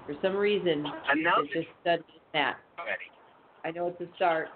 for 0.07 0.15
some 0.23 0.37
reason, 0.37 0.85
they're 0.85 1.63
just 1.63 1.69
studying 1.83 2.05
that. 2.33 2.57
already. 2.79 3.05
I 3.65 3.71
know 3.71 3.89
it's 3.89 4.01
a 4.01 4.15
start, 4.17 4.49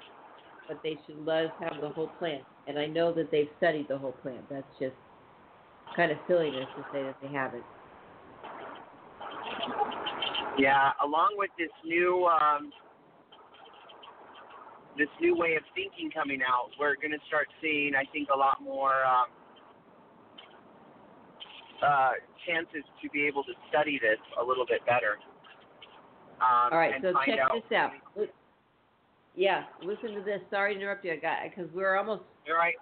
but 0.68 0.80
they 0.82 0.96
should 1.06 1.24
let 1.26 1.46
us 1.46 1.52
have 1.60 1.80
the 1.80 1.90
whole 1.90 2.08
plant. 2.18 2.42
And 2.66 2.78
I 2.78 2.86
know 2.86 3.12
that 3.12 3.30
they've 3.30 3.48
studied 3.58 3.88
the 3.88 3.98
whole 3.98 4.12
plant. 4.22 4.48
That's 4.48 4.66
just 4.78 4.94
kind 5.94 6.10
of 6.10 6.18
silliness 6.26 6.66
to 6.76 6.84
say 6.92 7.02
that 7.02 7.16
they 7.20 7.28
haven't. 7.28 7.64
Yeah, 10.58 10.92
along 11.04 11.34
with 11.36 11.50
this 11.58 11.70
new 11.84 12.26
um, 12.26 12.70
this 14.98 15.08
new 15.20 15.36
way 15.36 15.54
of 15.56 15.62
thinking 15.74 16.10
coming 16.10 16.40
out, 16.42 16.70
we're 16.78 16.96
going 16.96 17.12
to 17.12 17.22
start 17.26 17.48
seeing, 17.60 17.94
I 17.94 18.04
think, 18.12 18.28
a 18.34 18.36
lot 18.36 18.58
more 18.62 19.04
um, 19.04 19.26
uh, 21.82 22.12
chances 22.46 22.84
to 23.02 23.08
be 23.10 23.26
able 23.26 23.42
to 23.44 23.52
study 23.68 23.98
this 24.00 24.20
a 24.40 24.44
little 24.44 24.66
bit 24.66 24.84
better. 24.84 25.16
Um, 26.40 26.72
All 26.72 26.78
right, 26.78 26.94
so 27.00 27.12
check 27.24 27.38
out. 27.38 27.52
this 27.54 27.76
out. 27.76 27.92
Yeah, 29.34 29.64
listen 29.82 30.14
to 30.14 30.22
this. 30.22 30.40
Sorry 30.50 30.74
to 30.74 30.80
interrupt 30.80 31.04
you, 31.04 31.12
I 31.12 31.16
got 31.16 31.38
because 31.48 31.72
we're 31.74 31.96
almost 31.96 32.22
You're 32.46 32.58
right. 32.58 32.74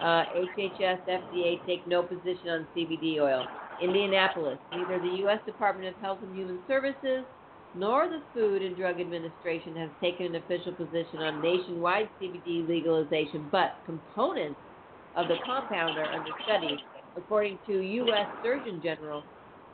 Uh, 0.00 0.24
HHS, 0.56 1.06
FDA 1.06 1.66
take 1.66 1.86
no 1.86 2.02
position 2.02 2.48
on 2.48 2.66
CBD 2.74 3.20
oil. 3.20 3.44
Indianapolis, 3.82 4.58
neither 4.72 4.98
the 4.98 5.18
U.S. 5.18 5.38
Department 5.44 5.94
of 5.94 6.00
Health 6.00 6.18
and 6.22 6.34
Human 6.34 6.58
Services 6.66 7.24
nor 7.74 8.08
the 8.08 8.22
Food 8.34 8.62
and 8.62 8.76
Drug 8.76 9.00
Administration 9.00 9.76
has 9.76 9.90
taken 10.00 10.26
an 10.26 10.36
official 10.36 10.72
position 10.72 11.18
on 11.18 11.42
nationwide 11.42 12.08
CBD 12.20 12.68
legalization, 12.68 13.48
but 13.50 13.76
components 13.86 14.58
of 15.16 15.28
the 15.28 15.36
compound 15.44 15.98
are 15.98 16.06
under 16.06 16.30
study, 16.44 16.78
according 17.16 17.58
to 17.66 17.80
U.S. 17.80 18.26
Surgeon 18.42 18.80
General 18.82 19.22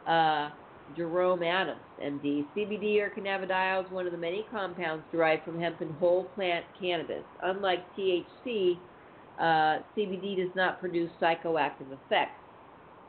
uh, 0.07 0.51
Jerome 0.97 1.43
Adams, 1.43 1.81
MD. 2.03 2.45
CBD 2.57 3.01
or 3.01 3.11
cannabidiol 3.11 3.85
is 3.85 3.91
one 3.91 4.07
of 4.07 4.13
the 4.13 4.19
many 4.19 4.45
compounds 4.51 5.05
derived 5.11 5.45
from 5.45 5.59
hemp 5.59 5.81
and 5.81 5.93
whole 5.99 6.25
plant 6.35 6.65
cannabis. 6.79 7.25
Unlike 7.43 7.85
THC, 7.99 8.79
uh, 9.39 9.83
CBD 9.97 10.37
does 10.37 10.55
not 10.55 10.81
produce 10.81 11.11
psychoactive 11.21 11.93
effects. 11.93 12.41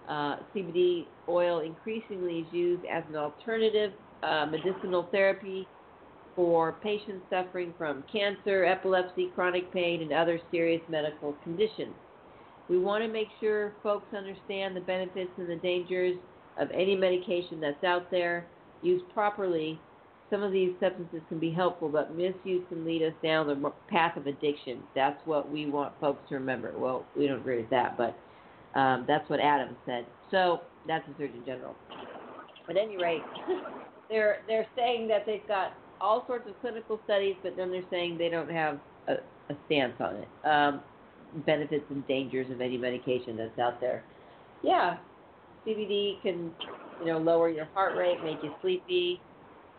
Uh, 0.09 0.38
CBD 0.55 1.05
oil 1.29 1.59
increasingly 1.59 2.39
is 2.39 2.47
used 2.51 2.83
as 2.85 3.03
an 3.09 3.15
alternative 3.15 3.91
uh, 4.24 4.45
medicinal 4.45 5.07
therapy 5.11 5.68
for 6.36 6.74
patients 6.84 7.26
suffering 7.30 7.74
from 7.78 8.03
cancer, 8.11 8.63
epilepsy, 8.65 9.32
chronic 9.34 9.72
pain, 9.74 10.01
and 10.01 10.13
other 10.13 10.39
serious 10.51 10.82
medical 10.89 11.34
conditions. 11.43 11.93
We 12.70 12.78
want 12.78 13.03
to 13.03 13.07
make 13.07 13.30
sure 13.39 13.74
folks 13.82 14.13
understand 14.13 14.76
the 14.76 14.82
benefits 14.82 15.32
and 15.38 15.49
the 15.49 15.55
dangers 15.55 16.18
of 16.59 16.70
any 16.72 16.95
medication 16.95 17.59
that's 17.59 17.84
out 17.84 18.11
there. 18.11 18.45
Used 18.84 19.05
properly, 19.13 19.80
some 20.30 20.43
of 20.43 20.51
these 20.51 20.74
substances 20.80 21.22
can 21.30 21.39
be 21.39 21.51
helpful, 21.51 21.89
but 21.89 22.15
misuse 22.15 22.63
can 22.70 22.86
lead 22.86 23.01
us 23.01 23.13
down 23.24 23.47
the 23.47 23.72
path 23.89 24.18
of 24.18 24.28
addiction. 24.28 24.84
That's 24.93 25.20
what 25.26 25.49
we 25.49 25.68
want 25.68 25.93
folks 25.99 26.22
to 26.30 26.36
remember. 26.36 26.74
Well, 26.78 27.05
we 27.18 27.28
don't 27.28 27.39
agree 27.39 27.61
with 27.61 27.70
that, 27.70 27.97
but 27.97 28.15
um, 28.80 29.05
that's 29.07 29.28
what 29.30 29.39
Adam 29.39 29.76
said. 29.86 30.05
So 30.30 30.61
that's 30.88 31.07
the 31.07 31.13
Surgeon 31.18 31.43
General. 31.45 31.76
At 32.70 32.76
any 32.76 32.97
rate, 32.97 33.24
they're 34.10 34.38
they're 34.47 34.68
saying 34.76 35.08
that 35.10 35.26
they've 35.26 35.47
got 35.47 35.74
all 35.99 36.26
sorts 36.28 36.47
of 36.47 36.60
clinical 36.62 36.99
studies, 37.05 37.36
but 37.43 37.55
then 37.58 37.72
they're 37.72 37.84
saying 37.89 38.18
they 38.18 38.30
don't 38.30 38.49
have 38.49 38.80
a, 39.08 39.14
a 39.51 39.58
stance 39.66 39.93
on 39.99 40.16
it. 40.16 40.28
Um, 40.47 40.82
benefits 41.45 41.86
and 41.89 42.08
dangers 42.08 42.49
of 42.51 42.62
any 42.62 42.78
medication 42.78 43.38
that's 43.38 43.58
out 43.60 43.82
there. 43.82 44.03
Yeah, 44.64 44.97
CBD 45.66 46.22
can, 46.22 46.51
you 47.01 47.08
know, 47.08 47.18
lower 47.18 47.49
your 47.49 47.68
heart 47.74 47.97
rate, 47.97 48.18
make 48.24 48.38
you 48.43 48.53
sleepy. 48.62 49.20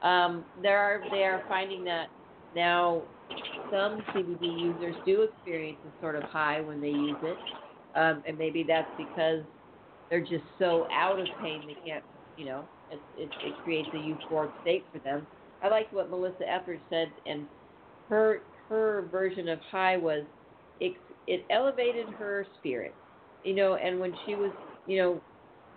Um, 0.02 0.44
there 0.62 0.78
are 0.78 1.02
they 1.10 1.24
are 1.24 1.42
finding 1.48 1.84
that 1.84 2.08
now 2.54 3.02
some 3.70 4.00
CBD 4.14 4.60
users 4.60 4.94
do 5.04 5.22
experience 5.22 5.78
a 5.86 6.00
sort 6.00 6.14
of 6.16 6.22
high 6.24 6.60
when 6.60 6.80
they 6.80 6.88
use 6.88 7.16
it, 7.22 7.36
um, 7.94 8.22
and 8.26 8.38
maybe 8.38 8.64
that's 8.66 8.90
because 8.96 9.42
they're 10.10 10.20
just 10.20 10.44
so 10.58 10.86
out 10.92 11.18
of 11.18 11.26
pain 11.42 11.62
they 11.66 11.76
can't, 11.88 12.04
you 12.36 12.46
know, 12.46 12.64
it 12.90 13.00
it, 13.16 13.30
it 13.44 13.54
creates 13.64 13.88
a 13.92 13.96
euphoric 13.96 14.50
state 14.62 14.84
for 14.92 14.98
them. 15.00 15.26
I 15.62 15.68
liked 15.68 15.92
what 15.92 16.10
Melissa 16.10 16.48
Etheridge 16.48 16.80
said, 16.90 17.08
and 17.26 17.46
her 18.08 18.40
her 18.68 19.08
version 19.10 19.48
of 19.48 19.58
high 19.70 19.96
was 19.96 20.24
it 20.80 20.94
it 21.26 21.44
elevated 21.50 22.08
her 22.10 22.46
spirit, 22.58 22.94
you 23.44 23.54
know, 23.54 23.74
and 23.74 23.98
when 24.00 24.14
she 24.26 24.34
was, 24.34 24.52
you 24.86 24.98
know, 24.98 25.20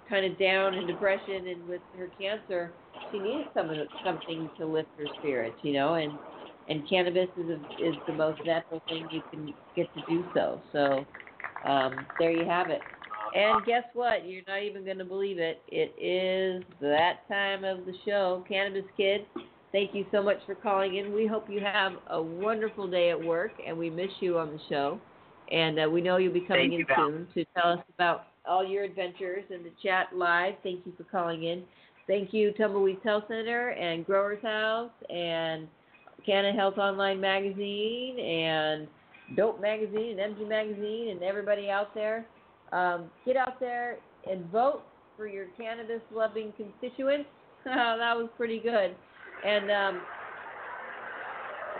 kind 0.10 0.26
of 0.26 0.38
down 0.38 0.74
in 0.74 0.88
depression 0.88 1.48
and 1.48 1.68
with 1.68 1.82
her 1.98 2.10
cancer, 2.20 2.72
she 3.12 3.20
needed 3.20 3.48
some 3.54 3.70
something 4.06 4.50
to 4.58 4.66
lift 4.66 4.90
her 4.98 5.06
spirits, 5.20 5.56
you 5.62 5.74
know, 5.74 5.96
and 5.96 6.12
and 6.68 6.88
cannabis 6.90 7.28
is 7.38 7.50
a, 7.50 7.86
is 7.86 7.96
the 8.08 8.14
most 8.14 8.40
natural 8.46 8.82
thing 8.88 9.08
you 9.12 9.22
can 9.32 9.54
get 9.76 9.88
to 9.94 10.02
do 10.08 10.24
so. 10.34 10.62
So 10.72 11.06
um, 11.70 12.06
there 12.20 12.32
you 12.32 12.46
have 12.46 12.70
it. 12.70 12.82
And 13.34 13.66
guess 13.66 13.84
what? 13.94 14.28
You're 14.28 14.44
not 14.48 14.64
even 14.64 14.84
going 14.84 14.98
to 14.98 15.06
believe 15.06 15.40
it. 15.40 15.62
It 15.68 15.94
is 16.02 16.64
that 16.82 17.28
time 17.28 17.64
of 17.64 17.86
the 17.86 17.94
show, 18.06 18.44
Cannabis 18.48 18.86
Kid. 18.98 19.26
Thank 19.72 19.96
you 19.96 20.06
so 20.12 20.22
much 20.22 20.38
for 20.46 20.56
calling 20.56 20.98
in. 20.98 21.14
We 21.14 21.28
hope 21.28 21.50
you 21.50 21.62
have 21.62 21.94
a 22.08 22.22
wonderful 22.22 22.90
day 22.90 23.10
at 23.10 23.22
work, 23.22 23.52
and 23.66 23.78
we 23.78 23.90
miss 23.90 24.10
you 24.20 24.38
on 24.38 24.52
the 24.52 24.60
show. 24.68 25.00
And 25.50 25.80
uh, 25.80 25.90
we 25.90 26.02
know 26.02 26.18
you'll 26.18 26.34
be 26.34 26.42
coming 26.42 26.72
Thank 26.72 26.74
in 26.74 26.80
you, 26.80 26.86
soon 26.96 27.28
to 27.36 27.46
tell 27.56 27.74
us 27.74 27.80
about 27.96 28.28
all 28.46 28.66
your 28.66 28.84
adventures 28.84 29.44
and 29.50 29.64
the 29.64 29.72
chat 29.84 30.08
live. 30.14 30.56
Thank 30.64 30.86
you 30.86 30.94
for 30.98 31.04
calling 31.04 31.44
in. 31.44 31.64
Thank 32.08 32.34
you, 32.34 32.52
Tumbleweed 32.54 33.00
Health 33.04 33.26
Center 33.28 33.70
and 33.70 34.06
Growers 34.06 34.42
House 34.42 34.92
and 35.10 35.68
Canna 36.26 36.52
Health 36.52 36.78
Online 36.78 37.20
Magazine 37.20 38.20
and 38.20 38.88
Dope 39.38 39.62
Magazine 39.62 40.20
and 40.20 40.36
MG 40.36 40.48
Magazine 40.48 41.10
and 41.12 41.24
everybody 41.24 41.70
out 41.70 41.94
there. 41.96 42.26
Um, 42.72 43.06
get 43.26 43.36
out 43.38 43.60
there 43.60 43.98
and 44.30 44.46
vote 44.52 44.84
for 45.18 45.28
your 45.28 45.48
cannabis 45.58 46.02
loving 46.14 46.54
constituents. 46.58 47.30
that 47.66 48.16
was 48.16 48.30
pretty 48.38 48.60
good. 48.60 48.96
And 49.46 49.72
um, 49.72 50.02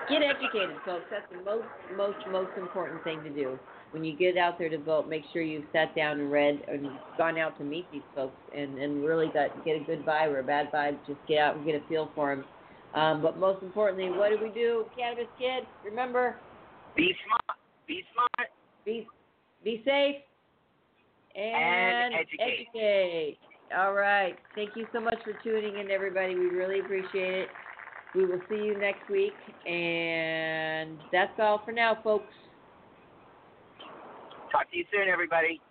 get 0.10 0.22
educated, 0.22 0.76
folks. 0.86 1.06
That's 1.10 1.26
the 1.32 1.44
most, 1.44 1.68
most, 1.96 2.18
most 2.30 2.52
important 2.58 3.04
thing 3.04 3.24
to 3.24 3.30
do. 3.30 3.58
When 3.92 4.04
you 4.04 4.16
get 4.16 4.38
out 4.38 4.58
there 4.58 4.70
to 4.70 4.78
vote, 4.78 5.10
make 5.10 5.24
sure 5.34 5.42
you've 5.42 5.66
sat 5.74 5.96
down 5.96 6.20
and 6.20 6.32
read 6.32 6.62
and 6.68 6.88
gone 7.18 7.38
out 7.38 7.58
to 7.58 7.64
meet 7.64 7.86
these 7.92 8.02
folks 8.16 8.38
and, 8.56 8.78
and 8.78 9.04
really 9.04 9.28
got 9.34 9.66
get 9.66 9.82
a 9.82 9.84
good 9.84 10.06
vibe 10.06 10.30
or 10.30 10.40
a 10.40 10.44
bad 10.44 10.72
vibe. 10.72 10.98
Just 11.08 11.20
get 11.28 11.40
out 11.40 11.58
and 11.58 11.66
get 11.66 11.76
a 11.76 11.82
feel 11.90 12.10
for 12.16 12.34
them. 12.34 12.46
Um, 12.94 13.22
but 13.22 13.38
most 13.38 13.64
importantly, 13.64 14.10
what 14.10 14.30
do 14.30 14.38
we 14.42 14.50
do, 14.50 14.86
Cannabis 14.98 15.28
Kid? 15.38 15.66
Remember, 15.84 16.36
Be 16.96 17.14
smart. 17.26 17.60
Be 17.88 18.04
smart. 18.14 18.50
be 18.86 19.08
be 19.64 19.82
safe 19.86 20.16
and, 21.36 22.14
And 22.14 22.14
educate. 22.16 22.68
educate. 22.74 23.38
All 23.78 23.94
right. 23.94 24.38
Thank 24.56 24.76
you 24.76 24.86
so 24.94 25.00
much 25.00 25.18
for 25.24 25.34
tuning 25.44 25.80
in, 25.80 25.92
everybody. 25.92 26.36
We 26.36 26.48
really 26.48 26.80
appreciate 26.80 27.34
it. 27.44 27.50
We 28.14 28.26
will 28.26 28.42
see 28.50 28.56
you 28.56 28.78
next 28.78 29.10
week, 29.10 29.34
and 29.66 30.98
that's 31.14 31.32
all 31.40 31.62
for 31.64 31.72
now, 31.72 31.98
folks. 32.04 32.34
Talk 34.52 34.70
to 34.70 34.78
you 34.78 34.86
soon, 34.92 35.08
everybody. 35.08 35.62